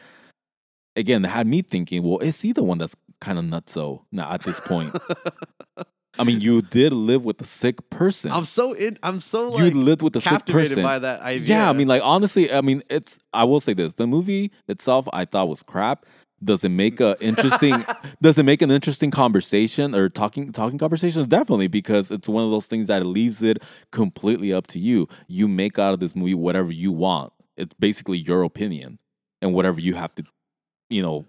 again 0.96 1.24
had 1.24 1.46
me 1.46 1.62
thinking, 1.62 2.02
well, 2.02 2.18
is 2.18 2.40
he 2.40 2.52
the 2.52 2.62
one 2.62 2.78
that's 2.78 2.96
kind 3.20 3.38
of 3.38 3.44
nutso 3.44 4.04
now 4.12 4.32
at 4.32 4.42
this 4.42 4.60
point? 4.60 4.96
I 6.18 6.24
mean, 6.24 6.40
you 6.40 6.62
did 6.62 6.92
live 6.92 7.24
with 7.24 7.40
a 7.40 7.46
sick 7.46 7.90
person. 7.90 8.30
I'm 8.30 8.44
so 8.44 8.72
in. 8.72 8.98
I'm 9.02 9.20
so 9.20 9.58
you 9.58 9.70
lived 9.70 10.02
with 10.02 10.16
a 10.16 10.20
sick 10.20 10.30
captivated 10.30 10.70
person. 10.70 10.82
by 10.82 10.98
that 10.98 11.20
idea. 11.22 11.56
yeah, 11.56 11.70
I 11.70 11.72
mean, 11.72 11.88
like 11.88 12.02
honestly, 12.04 12.52
I 12.52 12.60
mean, 12.60 12.82
it's. 12.88 13.18
I 13.32 13.44
will 13.44 13.60
say 13.60 13.74
this: 13.74 13.94
the 13.94 14.06
movie 14.06 14.52
itself, 14.68 15.08
I 15.12 15.24
thought 15.24 15.48
was 15.48 15.62
crap. 15.62 16.06
Does 16.42 16.62
it 16.62 16.68
make 16.68 17.00
a 17.00 17.16
interesting? 17.20 17.84
does 18.22 18.38
it 18.38 18.44
make 18.44 18.62
an 18.62 18.70
interesting 18.70 19.10
conversation 19.10 19.94
or 19.94 20.08
talking 20.08 20.52
talking 20.52 20.78
conversations? 20.78 21.26
Definitely, 21.26 21.68
because 21.68 22.10
it's 22.10 22.28
one 22.28 22.44
of 22.44 22.50
those 22.50 22.66
things 22.66 22.86
that 22.88 23.04
leaves 23.04 23.42
it 23.42 23.62
completely 23.90 24.52
up 24.52 24.66
to 24.68 24.78
you. 24.78 25.08
You 25.26 25.48
make 25.48 25.78
out 25.78 25.94
of 25.94 26.00
this 26.00 26.14
movie 26.14 26.34
whatever 26.34 26.70
you 26.70 26.92
want. 26.92 27.32
It's 27.56 27.74
basically 27.74 28.18
your 28.18 28.42
opinion 28.42 28.98
and 29.40 29.54
whatever 29.54 29.80
you 29.80 29.94
have 29.94 30.14
to, 30.16 30.24
you 30.90 31.02
know, 31.02 31.26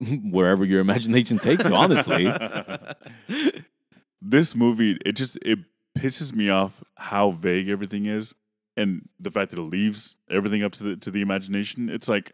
wherever 0.30 0.64
your 0.64 0.80
imagination 0.80 1.38
takes 1.38 1.64
you. 1.64 1.74
Honestly, 1.74 2.26
this 4.22 4.54
movie 4.54 4.98
it 5.04 5.12
just 5.12 5.38
it 5.42 5.58
pisses 5.98 6.34
me 6.34 6.48
off 6.48 6.82
how 6.96 7.30
vague 7.30 7.68
everything 7.68 8.06
is 8.06 8.34
and 8.76 9.08
the 9.18 9.30
fact 9.30 9.50
that 9.50 9.58
it 9.58 9.62
leaves 9.64 10.16
everything 10.30 10.62
up 10.62 10.72
to 10.72 10.82
the 10.82 10.96
to 10.96 11.10
the 11.10 11.20
imagination. 11.20 11.90
It's 11.90 12.08
like 12.08 12.32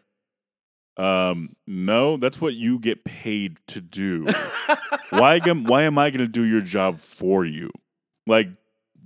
um 0.97 1.55
no 1.67 2.17
that's 2.17 2.41
what 2.41 2.55
you 2.55 2.79
get 2.79 3.03
paid 3.03 3.57
to 3.67 3.81
do. 3.81 4.27
Why 5.09 5.39
am 5.45 5.63
why 5.63 5.83
am 5.83 5.97
i 5.97 6.09
going 6.09 6.19
to 6.19 6.27
do 6.27 6.43
your 6.43 6.61
job 6.61 6.99
for 6.99 7.45
you? 7.45 7.69
Like 8.25 8.49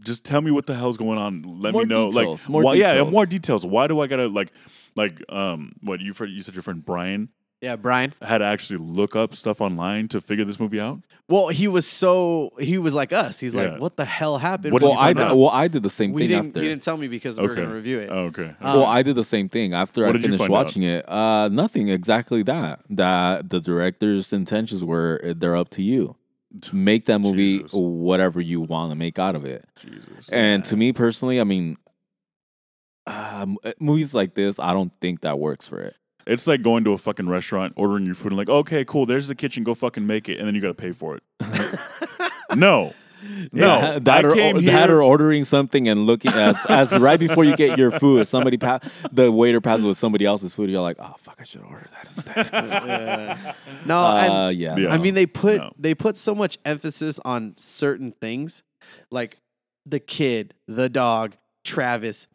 just 0.03 0.23
tell 0.23 0.41
me 0.41 0.49
what 0.49 0.65
the 0.65 0.75
hell's 0.75 0.97
going 0.97 1.19
on. 1.19 1.43
Let 1.43 1.73
More 1.73 1.83
me 1.83 1.89
know 1.89 2.09
details, 2.09 2.41
like 2.41 2.49
more 2.49 2.63
why, 2.63 2.73
yeah 2.73 3.03
more 3.03 3.25
details. 3.25 3.65
Why 3.65 3.87
do 3.87 3.99
i 3.99 4.07
gotta 4.07 4.27
like 4.27 4.51
like 4.95 5.21
um 5.29 5.73
what 5.81 5.99
you 5.99 6.13
you 6.27 6.41
said 6.41 6.55
your 6.55 6.63
friend 6.63 6.83
brian 6.83 7.29
Yeah, 7.61 7.75
Brian. 7.75 8.11
I 8.19 8.25
had 8.27 8.39
to 8.39 8.45
actually 8.45 8.77
look 8.79 9.15
up 9.15 9.35
stuff 9.35 9.61
online 9.61 10.07
to 10.09 10.19
figure 10.19 10.43
this 10.45 10.59
movie 10.59 10.79
out. 10.79 11.01
Well, 11.27 11.49
he 11.49 11.67
was 11.67 11.85
so 11.85 12.53
he 12.59 12.79
was 12.79 12.95
like 12.95 13.13
us. 13.13 13.39
He's 13.39 13.53
Yeah. 13.53 13.73
like, 13.73 13.79
"What 13.81 13.97
the 13.97 14.05
hell 14.05 14.39
happened?" 14.39 14.73
What 14.73 14.79
did 14.79 14.85
well, 14.87 14.95
you 14.95 14.99
I 14.99 15.05
find 15.09 15.17
did, 15.19 15.27
out? 15.27 15.37
well 15.37 15.49
I 15.49 15.67
did 15.67 15.83
the 15.83 15.89
same 15.91 16.11
we 16.11 16.23
thing 16.23 16.29
didn't. 16.29 16.47
after. 16.47 16.63
You 16.63 16.69
didn't 16.69 16.81
tell 16.83 16.97
me 16.97 17.07
because 17.07 17.37
we 17.37 17.43
were 17.45 17.51
Okay. 17.51 17.61
going 17.61 17.69
to 17.69 17.75
review 17.75 17.99
it. 17.99 18.09
Oh, 18.11 18.25
okay. 18.25 18.55
Um, 18.59 18.73
well, 18.73 18.85
I 18.85 19.03
did 19.03 19.15
the 19.15 19.23
same 19.23 19.47
thing 19.47 19.73
after 19.75 20.01
What 20.01 20.09
I 20.09 20.11
did 20.13 20.21
you 20.23 20.27
finished 20.29 20.39
find 20.39 20.49
out? 20.51 20.53
watching 20.65 20.83
it. 20.83 21.07
Uh, 21.07 21.49
nothing 21.49 21.87
exactly 21.89 22.41
that. 22.43 22.79
That 22.89 23.49
the 23.49 23.59
director's 23.61 24.33
intentions 24.33 24.83
were 24.83 25.21
uh, 25.23 25.33
they're 25.37 25.55
up 25.55 25.69
to 25.69 25.83
you. 25.83 26.15
Make 26.73 27.05
that 27.05 27.19
movie 27.19 27.59
Jesus. 27.59 27.73
whatever 27.73 28.41
you 28.41 28.59
want 28.59 28.91
to 28.91 28.95
make 28.95 29.19
out 29.19 29.35
of 29.35 29.45
it. 29.45 29.65
Jesus. 29.79 30.29
And 30.29 30.65
to 30.65 30.75
me 30.75 30.93
personally, 30.93 31.39
I 31.39 31.43
mean, 31.43 31.77
um, 33.05 33.57
uh, 33.63 33.71
movies 33.79 34.13
like 34.13 34.33
this, 34.33 34.59
I 34.59 34.73
don't 34.73 34.91
think 34.99 35.21
that 35.21 35.39
works 35.39 35.67
for 35.67 35.79
it. 35.79 35.95
It's 36.31 36.47
like 36.47 36.61
going 36.61 36.83
to 36.85 36.93
a 36.93 36.97
fucking 36.97 37.27
restaurant, 37.29 37.73
ordering 37.75 38.05
your 38.05 38.15
food, 38.15 38.31
and 38.31 38.37
like, 38.37 38.49
okay, 38.49 38.85
cool, 38.85 39.05
there's 39.05 39.27
the 39.27 39.35
kitchen, 39.35 39.63
go 39.63 39.73
fucking 39.73 40.05
make 40.07 40.29
it, 40.29 40.37
and 40.39 40.47
then 40.47 40.55
you 40.55 40.61
got 40.61 40.69
to 40.69 40.73
pay 40.73 40.91
for 40.91 41.17
it. 41.17 41.23
no, 42.55 42.93
no, 43.51 43.77
Yeah, 43.79 43.99
that, 43.99 44.25
I 44.25 44.27
or, 44.29 44.33
came 44.33 44.65
that 44.65 44.89
or 44.89 45.03
ordering 45.03 45.43
something 45.45 45.87
and 45.87 46.05
looking 46.05 46.31
as, 46.31 46.57
as 46.67 46.97
right 46.97 47.19
before 47.19 47.43
you 47.43 47.55
get 47.55 47.77
your 47.77 47.91
food, 47.91 48.27
somebody 48.27 48.57
pa- 48.57 48.79
the 49.11 49.31
waiter 49.31 49.61
passes 49.61 49.85
with 49.85 49.97
somebody 49.97 50.25
else's 50.25 50.53
food. 50.55 50.69
You're 50.69 50.81
like, 50.81 50.97
oh 50.99 51.15
fuck, 51.19 51.37
I 51.39 51.43
should 51.43 51.61
order 51.61 51.87
that 51.91 52.07
instead. 52.07 52.49
Yeah. 52.51 53.53
no, 53.85 53.99
uh, 53.99 54.49
yeah, 54.49 54.75
Yeah. 54.77 54.93
I 54.93 54.97
mean 54.97 55.13
they 55.13 55.25
put 55.25 55.57
No. 55.57 55.71
they 55.77 55.93
put 55.93 56.17
so 56.17 56.33
much 56.33 56.57
emphasis 56.65 57.19
on 57.25 57.53
certain 57.57 58.11
things, 58.11 58.63
like 59.11 59.37
the 59.85 59.99
kid, 59.99 60.53
the 60.67 60.89
dog, 60.89 61.35
Travis, 61.63 62.27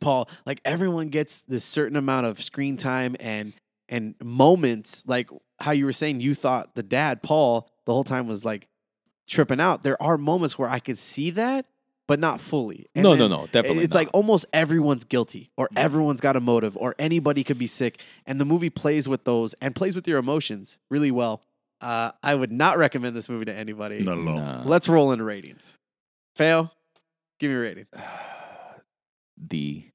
Paul. 0.00 0.28
Like 0.46 0.60
everyone 0.64 1.08
gets 1.08 1.42
this 1.42 1.64
certain 1.64 1.96
amount 1.96 2.26
of 2.26 2.42
screen 2.42 2.76
time 2.76 3.16
and 3.20 3.52
and 3.88 4.14
moments. 4.22 5.02
Like 5.06 5.30
how 5.60 5.72
you 5.72 5.84
were 5.84 5.92
saying, 5.92 6.20
you 6.20 6.34
thought 6.34 6.74
the 6.74 6.82
dad, 6.82 7.22
Paul, 7.22 7.70
the 7.86 7.92
whole 7.92 8.04
time 8.04 8.26
was 8.26 8.44
like 8.44 8.68
tripping 9.28 9.60
out. 9.60 9.82
There 9.82 10.00
are 10.02 10.18
moments 10.18 10.58
where 10.58 10.68
I 10.68 10.78
could 10.78 10.98
see 10.98 11.30
that, 11.30 11.66
but 12.08 12.18
not 12.18 12.40
fully. 12.40 12.86
And 12.94 13.04
no, 13.04 13.14
no, 13.14 13.28
no, 13.28 13.46
definitely. 13.46 13.84
it's 13.84 13.94
like 13.94 14.08
almost 14.12 14.46
everyone's 14.52 15.04
guilty 15.04 15.50
or 15.56 15.68
everyone's 15.76 16.20
got 16.20 16.36
a 16.36 16.40
motive 16.40 16.76
or 16.76 16.94
anybody 16.98 17.44
could 17.44 17.58
be 17.58 17.66
sick 17.66 18.00
and 18.26 18.40
the 18.40 18.44
movie 18.44 18.70
plays 18.70 19.08
with 19.08 19.24
those 19.24 19.54
and 19.60 19.74
plays 19.74 19.94
with 19.94 20.06
your 20.08 20.18
emotions 20.18 20.78
really 20.90 21.10
well 21.10 21.42
uh, 21.80 22.12
i 22.22 22.34
would 22.34 22.52
not 22.52 22.78
recommend 22.78 23.16
this 23.16 23.28
movie 23.28 23.44
to 23.44 23.54
anybody 23.54 24.02
not 24.02 24.18
at 24.18 24.28
all. 24.28 24.34
Nah. 24.36 24.62
let's 24.64 24.88
roll 24.88 25.10
into 25.12 25.24
ratings 25.24 25.76
fail 26.36 26.72
give 27.40 27.50
me 27.50 27.56
a 27.56 27.60
rating 27.60 27.86
D. 29.46 29.90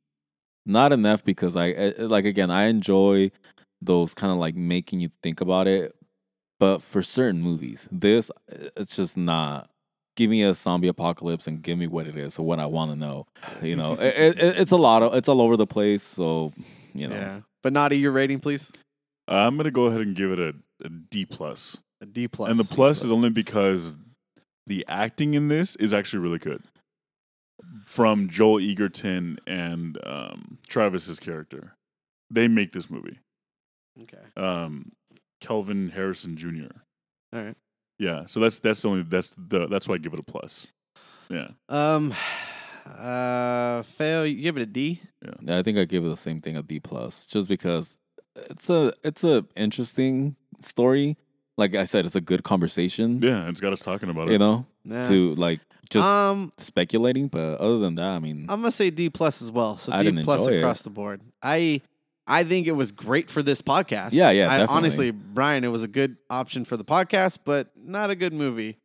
Not 0.66 0.92
enough 0.92 1.24
because 1.24 1.56
I 1.56 1.72
uh, 1.72 2.08
like 2.08 2.26
again 2.26 2.52
I 2.52 2.66
enjoy 2.66 3.32
those 3.82 4.14
kind 4.14 4.32
of 4.32 4.40
like 4.40 4.56
making 4.56 5.00
you 5.00 5.10
think 5.24 5.40
about 5.42 5.68
it, 5.68 5.96
but 6.60 6.82
for 6.82 7.02
certain 7.02 7.42
movies, 7.42 7.88
this 7.92 8.30
uh, 8.52 8.70
it's 8.76 8.96
just 8.96 9.18
not. 9.18 9.70
Give 10.16 10.32
me 10.32 10.42
a 10.42 10.56
zombie 10.56 10.88
apocalypse 10.88 11.46
and 11.46 11.62
give 11.62 11.78
me 11.78 11.86
what 11.86 12.08
it 12.08 12.18
is 12.18 12.40
or 12.40 12.46
what 12.46 12.60
I 12.60 12.66
want 12.66 12.90
to 12.90 12.98
know. 12.98 13.28
You 13.62 13.76
know, 13.76 13.94
it, 13.94 14.40
it, 14.40 14.58
it's 14.58 14.72
a 14.72 14.76
lot 14.76 15.04
of 15.04 15.14
it's 15.14 15.30
all 15.30 15.42
over 15.42 15.56
the 15.56 15.68
place. 15.68 16.02
So 16.02 16.54
you 16.94 17.08
know, 17.08 17.16
yeah 17.16 17.40
but 17.68 17.74
naughty 17.74 17.98
your 17.98 18.14
rating 18.14 18.40
please 18.40 18.72
I'm 19.28 19.58
gonna 19.58 19.72
go 19.72 19.88
ahead 19.88 20.02
and 20.02 20.16
give 20.16 20.32
it 20.32 20.40
a, 20.40 20.54
a 20.86 20.90
D 20.90 21.26
plus, 21.26 21.78
a 22.02 22.06
d 22.06 22.28
plus 22.28 22.50
and 22.50 22.58
the 22.58 22.64
plus 22.64 23.04
is 23.04 23.12
only 23.12 23.30
because 23.30 23.98
the 24.68 24.86
acting 24.88 25.34
in 25.34 25.50
this 25.50 25.76
is 25.76 25.94
actually 25.94 26.20
really 26.20 26.40
good. 26.40 26.64
From 27.86 28.30
Joel 28.30 28.60
Edgerton 28.60 29.40
and 29.48 29.98
um, 30.06 30.58
Travis's 30.68 31.20
character, 31.20 31.74
they 32.30 32.48
make 32.48 32.72
this 32.74 32.90
movie. 32.90 33.20
okay 34.04 34.18
Um, 34.36 34.92
Kelvin 35.42 35.90
Harrison 35.90 36.38
Jr. 36.38 36.72
all 37.34 37.44
right 37.44 37.56
Yeah, 38.00 38.26
so 38.28 38.40
that's 38.40 38.60
that's 38.60 38.82
the 38.82 38.90
only 38.90 39.04
that's 39.04 39.32
the 39.38 39.68
that's 39.68 39.88
why 39.88 39.96
I 39.96 39.98
give 39.98 40.14
it 40.14 40.20
a 40.20 40.24
plus. 40.24 40.68
Yeah, 41.30 41.50
um 41.70 42.14
uh 42.86 43.84
fail 43.84 44.26
you 44.26 44.42
give 44.42 44.58
it 44.58 44.62
a 44.62 44.66
D. 44.66 45.02
Yeah. 45.24 45.58
I 45.58 45.62
think 45.64 45.78
I 45.78 45.86
give 45.86 46.06
it 46.06 46.10
the 46.10 46.18
same 46.18 46.42
thing 46.42 46.56
a 46.58 46.64
D 46.64 46.80
plus, 46.80 47.26
just 47.26 47.48
because 47.50 47.98
it's 48.36 48.70
a 48.70 48.94
it's 49.04 49.24
a 49.24 49.46
interesting 49.56 50.36
story. 50.60 51.18
Like 51.58 51.74
I 51.76 51.86
said, 51.86 52.06
it's 52.06 52.16
a 52.16 52.22
good 52.22 52.44
conversation. 52.44 53.20
yeah, 53.22 53.50
it's 53.50 53.60
got 53.60 53.74
us 53.74 53.80
talking 53.82 54.10
about 54.10 54.30
it. 54.30 54.34
You 54.34 54.38
know, 54.38 54.66
Nah. 54.86 55.04
to 55.10 55.34
like 55.36 55.60
just 55.88 56.06
um 56.06 56.52
speculating. 56.58 57.28
But 57.28 57.60
other 57.60 57.80
than 57.80 57.96
that, 57.96 58.06
I 58.06 58.20
mean, 58.20 58.46
I'm 58.50 58.62
gonna 58.62 58.72
say 58.72 58.90
D 58.90 59.10
plus 59.10 59.42
as 59.42 59.52
well. 59.52 59.78
So 59.78 59.92
I 59.92 60.04
D 60.04 60.24
plus 60.24 60.42
enjoy 60.42 60.54
it. 60.54 60.58
across 60.60 60.82
the 60.82 60.90
board. 60.90 61.22
I 61.42 61.82
I 62.28 62.44
think 62.44 62.68
it 62.68 62.74
was 62.74 62.92
great 62.92 63.30
for 63.30 63.42
this 63.42 63.62
podcast. 63.62 64.10
Yeah, 64.12 64.32
yeah, 64.32 64.52
I, 64.52 64.66
honestly, 64.66 65.12
Brian, 65.12 65.64
it 65.64 65.70
was 65.70 65.84
a 65.84 65.88
good 65.88 66.18
option 66.30 66.66
for 66.66 66.76
the 66.76 66.84
podcast, 66.84 67.40
but 67.46 67.70
not 67.76 68.10
a 68.10 68.16
good 68.16 68.34
movie. 68.34 68.78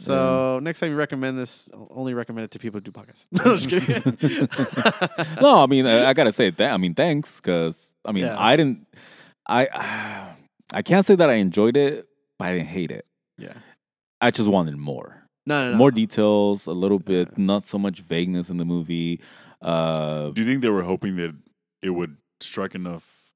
So 0.00 0.60
next 0.62 0.78
time 0.78 0.90
you 0.90 0.96
recommend 0.96 1.38
this, 1.38 1.68
I'll 1.74 1.88
only 1.90 2.14
recommend 2.14 2.44
it 2.44 2.50
to 2.52 2.58
people 2.60 2.78
who 2.78 2.82
do 2.82 2.92
podcasts. 2.92 3.26
no, 3.32 3.56
just 3.56 3.68
kidding. 3.68 5.36
no, 5.42 5.62
I 5.62 5.66
mean, 5.66 5.86
I, 5.86 6.10
I 6.10 6.12
gotta 6.12 6.30
say 6.30 6.50
that. 6.50 6.72
I 6.72 6.76
mean, 6.76 6.94
thanks, 6.94 7.40
because 7.40 7.90
I 8.04 8.12
mean, 8.12 8.24
Yeah. 8.24 8.36
I 8.38 8.54
didn't, 8.56 8.86
I, 9.48 10.28
I 10.72 10.82
can't 10.82 11.04
say 11.04 11.16
that 11.16 11.28
I 11.28 11.34
enjoyed 11.34 11.76
it, 11.76 12.06
but 12.38 12.48
I 12.48 12.52
didn't 12.52 12.68
hate 12.68 12.92
it. 12.92 13.06
Yeah. 13.38 13.54
I 14.20 14.30
just 14.30 14.48
wanted 14.48 14.76
more, 14.76 15.24
no, 15.48 15.54
no, 15.64 15.70
no. 15.72 15.76
more 15.76 15.90
details, 15.90 16.66
a 16.66 16.72
little 16.72 16.98
bit, 16.98 17.36
not 17.38 17.64
so 17.66 17.78
much 17.78 18.00
vagueness 18.00 18.50
in 18.50 18.56
the 18.58 18.64
movie. 18.64 19.20
Uh, 19.62 20.30
Do 20.30 20.40
you 20.42 20.46
think 20.46 20.62
they 20.62 20.68
were 20.70 20.84
hoping 20.84 21.16
that 21.16 21.34
it 21.82 21.90
would 21.90 22.16
strike 22.40 22.74
enough, 22.74 23.32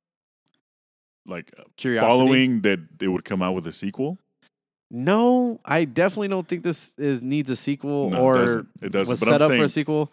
like 1.27 1.53
Curiosity. 1.77 2.09
following 2.11 2.61
that 2.63 2.99
they 2.99 3.09
would 3.09 3.25
come 3.25 3.43
out 3.43 3.55
with 3.55 3.67
a 3.67 3.73
sequel? 3.73 4.19
No, 4.91 5.59
I 5.65 5.85
definitely 5.87 6.29
don't 6.29 6.47
think 6.47 6.63
this 6.63 6.93
is 6.99 7.23
needs 7.23 7.49
a 7.51 7.57
sequel 7.57 8.11
No, 8.11 8.17
it 8.17 8.21
or 8.21 8.35
doesn't. 8.45 8.69
It 8.83 8.93
doesn't. 8.93 9.11
was 9.11 9.21
But 9.21 9.29
set 9.29 9.43
I'm 9.43 9.51
up 9.53 9.57
for 9.57 9.65
a 9.65 9.69
sequel. 9.69 10.13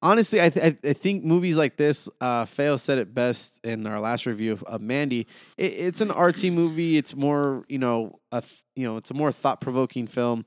Honestly, 0.00 0.40
I, 0.42 0.48
th- 0.48 0.76
I 0.84 0.88
I 0.88 0.92
think 0.94 1.22
movies 1.24 1.56
like 1.56 1.76
this, 1.76 2.08
uh, 2.20 2.44
Feo 2.44 2.76
said 2.76 2.98
it 2.98 3.14
best 3.14 3.58
in 3.64 3.86
our 3.86 4.00
last 4.00 4.26
review 4.26 4.52
of, 4.52 4.62
of 4.64 4.80
Mandy. 4.80 5.26
It, 5.56 5.72
it's 5.74 6.00
an 6.00 6.08
artsy 6.08 6.52
movie. 6.52 6.96
It's 6.96 7.14
more, 7.14 7.64
you 7.68 7.78
know, 7.78 8.18
a 8.32 8.40
th- 8.40 8.62
you 8.74 8.86
know, 8.86 8.96
it's 8.96 9.10
a 9.10 9.14
more 9.14 9.30
thought 9.32 9.60
provoking 9.60 10.06
film. 10.08 10.44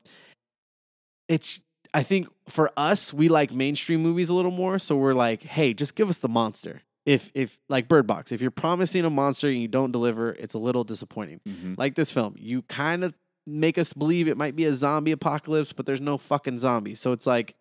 It's 1.28 1.60
I 1.94 2.04
think 2.04 2.28
for 2.50 2.72
us, 2.76 3.14
we 3.14 3.30
like 3.30 3.52
mainstream 3.54 4.02
movies 4.02 4.30
a 4.30 4.36
little 4.36 4.52
more, 4.52 4.78
so 4.80 4.98
we're 4.98 5.14
like, 5.14 5.44
hey, 5.44 5.74
just 5.74 5.96
give 5.96 6.10
us 6.10 6.20
the 6.20 6.28
monster. 6.30 6.82
If 7.06 7.32
if 7.34 7.58
like 7.70 7.88
Bird 7.88 8.06
Box, 8.08 8.32
if 8.32 8.42
you're 8.42 8.52
promising 8.52 9.06
a 9.06 9.10
monster 9.10 9.48
and 9.48 9.62
you 9.62 9.68
don't 9.68 9.92
deliver, 9.92 10.32
it's 10.34 10.54
a 10.56 10.60
little 10.60 10.84
disappointing 10.84 11.40
Mhm. 11.48 11.78
like 11.78 11.96
this 11.96 12.12
film. 12.12 12.36
You 12.38 12.64
kind 12.64 13.04
of 13.04 13.14
make 13.48 13.78
us 13.78 13.94
believe 13.94 14.28
it 14.28 14.38
might 14.38 14.56
be 14.56 14.66
a 14.66 14.74
zombie 14.74 15.12
apocalypse, 15.12 15.72
but 15.72 15.86
there's 15.86 16.02
no 16.02 16.18
fucking 16.18 16.58
zombies. 16.60 17.00
So 17.00 17.12
it's 17.12 17.28
like 17.28 17.56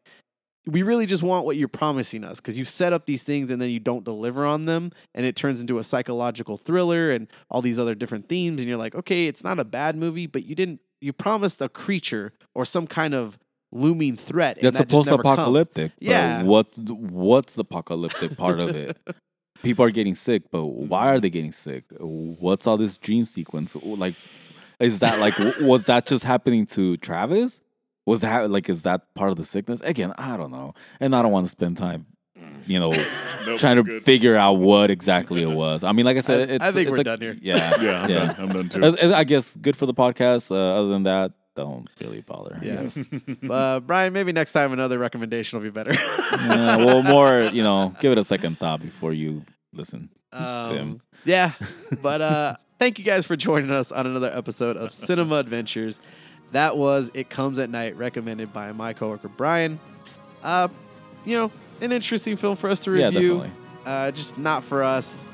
we 0.66 0.82
really 0.82 1.04
just 1.04 1.22
want 1.22 1.44
what 1.44 1.58
you're 1.58 1.68
promising 1.68 2.24
us 2.24 2.40
because 2.40 2.56
you 2.56 2.64
set 2.64 2.94
up 2.94 3.04
these 3.04 3.22
things 3.22 3.50
and 3.50 3.60
then 3.60 3.68
you 3.68 3.78
don't 3.78 4.02
deliver 4.02 4.46
on 4.46 4.64
them, 4.64 4.92
and 5.14 5.26
it 5.26 5.36
turns 5.36 5.60
into 5.60 5.78
a 5.78 5.84
psychological 5.84 6.56
thriller 6.56 7.10
and 7.10 7.28
all 7.50 7.60
these 7.60 7.78
other 7.78 7.94
different 7.94 8.30
themes. 8.30 8.60
And 8.62 8.68
you're 8.68 8.78
like, 8.78 8.94
okay, 8.94 9.26
it's 9.26 9.44
not 9.44 9.60
a 9.60 9.64
bad 9.64 9.94
movie, 9.94 10.26
but 10.26 10.44
you 10.44 10.54
didn't. 10.54 10.80
You 11.02 11.12
promised 11.12 11.60
a 11.60 11.68
creature 11.68 12.32
or 12.54 12.64
some 12.64 12.86
kind 12.86 13.12
of 13.14 13.38
looming 13.74 14.16
threat. 14.16 14.56
and 14.56 14.64
that's 14.66 14.78
that 14.78 14.84
just 14.88 14.90
supposed 14.90 15.10
never 15.10 15.22
comes. 15.22 15.34
apocalyptic. 15.38 15.92
Yeah. 15.98 16.42
What's 16.44 16.76
the- 16.76 16.94
what's 16.94 17.54
the 17.56 17.62
apocalyptic 17.62 18.36
part 18.38 18.60
of 18.60 18.70
it? 18.70 18.96
People 19.62 19.84
are 19.84 19.90
getting 19.90 20.14
sick, 20.14 20.44
but 20.50 20.64
why 20.66 21.08
are 21.08 21.18
they 21.20 21.30
getting 21.30 21.52
sick? 21.52 21.84
What's 21.98 22.66
all 22.66 22.76
this 22.76 22.96
dream 22.98 23.24
sequence 23.24 23.76
like? 23.82 24.14
Is 24.80 24.98
that 25.00 25.18
like 25.20 25.34
was 25.60 25.86
that 25.86 26.06
just 26.06 26.24
happening 26.24 26.66
to 26.66 26.96
Travis? 26.98 27.60
Was 28.06 28.20
that 28.20 28.50
like 28.50 28.68
is 28.68 28.82
that 28.82 29.12
part 29.14 29.30
of 29.30 29.36
the 29.36 29.44
sickness? 29.44 29.80
Again, 29.80 30.12
I 30.18 30.36
don't 30.36 30.50
know, 30.50 30.74
and 31.00 31.14
I 31.16 31.22
don't 31.22 31.32
want 31.32 31.46
to 31.46 31.50
spend 31.50 31.76
time, 31.78 32.06
you 32.66 32.78
know, 32.78 32.90
Nope, 33.46 33.58
trying 33.58 33.76
to 33.76 33.82
good. 33.84 34.02
figure 34.02 34.36
out 34.36 34.54
what 34.54 34.90
exactly 34.90 35.42
it 35.42 35.50
was. 35.50 35.82
I 35.84 35.92
mean, 35.92 36.04
like 36.04 36.16
I 36.18 36.20
said, 36.20 36.50
I- 36.50 36.52
it's 36.54 36.64
I 36.64 36.70
think 36.72 36.82
it's 36.88 36.90
we're 36.90 36.96
like- 36.98 37.06
done 37.06 37.20
here. 37.22 37.36
Yeah, 37.40 37.56
Yeah, 37.80 38.02
I'm 38.02 38.10
yeah. 38.10 38.18
done. 38.26 38.36
I'm 38.38 38.48
done 38.50 38.68
too. 38.68 38.84
I- 39.14 39.20
I 39.20 39.24
guess 39.24 39.56
good 39.56 39.76
for 39.76 39.86
the 39.86 39.94
podcast. 39.94 40.50
Uh, 40.50 40.56
other 40.80 40.88
than 40.88 41.04
that, 41.04 41.32
don't 41.55 41.88
really 42.00 42.20
bother. 42.20 42.59
Yes. 42.62 42.98
Uh, 43.50 43.78
Brian, 43.80 44.12
maybe 44.12 44.32
next 44.32 44.52
time 44.52 44.72
another 44.72 44.98
recommendation 44.98 45.59
will 45.59 45.64
be 45.64 45.70
better. 45.70 45.94
Yeah, 46.34 46.76
well, 46.78 47.02
more, 47.02 47.42
you 47.42 47.62
know, 47.62 47.94
give 48.00 48.11
it 48.12 48.18
a 48.18 48.24
second 48.24 48.59
thought 48.59 48.80
before 48.82 49.12
you 49.12 49.44
listen. 49.72 50.09
Um, 50.32 50.66
Tim. 50.68 51.02
Yeah. 51.24 51.52
But 52.02 52.20
uh 52.20 52.57
thank 52.78 52.98
you 52.98 53.05
guys 53.05 53.24
for 53.24 53.36
joining 53.36 53.70
us 53.70 53.92
on 53.92 54.07
another 54.07 54.30
episode 54.36 54.76
of 54.76 54.92
Cinema 54.92 55.36
Adventures. 55.36 56.00
That 56.52 56.76
was 56.76 57.11
It 57.14 57.30
Comes 57.30 57.59
at 57.59 57.70
Night, 57.70 57.96
recommended 57.96 58.52
by 58.52 58.72
my 58.72 58.92
coworker 58.92 59.28
Brian. 59.28 59.78
Uh, 60.42 60.68
you 61.24 61.36
know, 61.36 61.50
an 61.80 61.92
interesting 61.92 62.36
film 62.36 62.57
for 62.57 62.68
us 62.68 62.80
to 62.80 62.92
Yeah, 62.96 63.07
review. 63.07 63.38
definitely. 63.38 63.50
Uh, 63.86 64.11
just 64.11 64.38
not 64.38 64.64
for 64.64 64.82
us. 64.82 65.28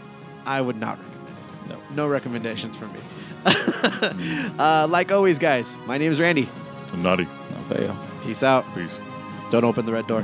I 0.47 0.61
would 0.61 0.77
not 0.77 0.99
recommend 0.99 1.29
it. 1.65 1.69
No. 1.69 2.05
No 2.05 2.09
recommendations 2.09 2.77
from 2.77 2.93
me. 2.93 3.01
uh, 4.59 4.87
like 4.89 5.13
always, 5.13 5.39
guys, 5.39 5.79
my 5.87 5.99
name 5.99 6.13
is 6.13 6.21
Randy. 6.21 6.49
I'm 6.93 7.03
naughty. 7.03 7.25
Not 7.25 7.65
fail. 7.65 7.97
Peace 8.25 8.43
out. 8.43 8.65
Peace. 8.75 8.99
Don't 9.51 9.65
open 9.65 9.87
the 9.87 9.93
red 9.93 10.07
door. 10.07 10.23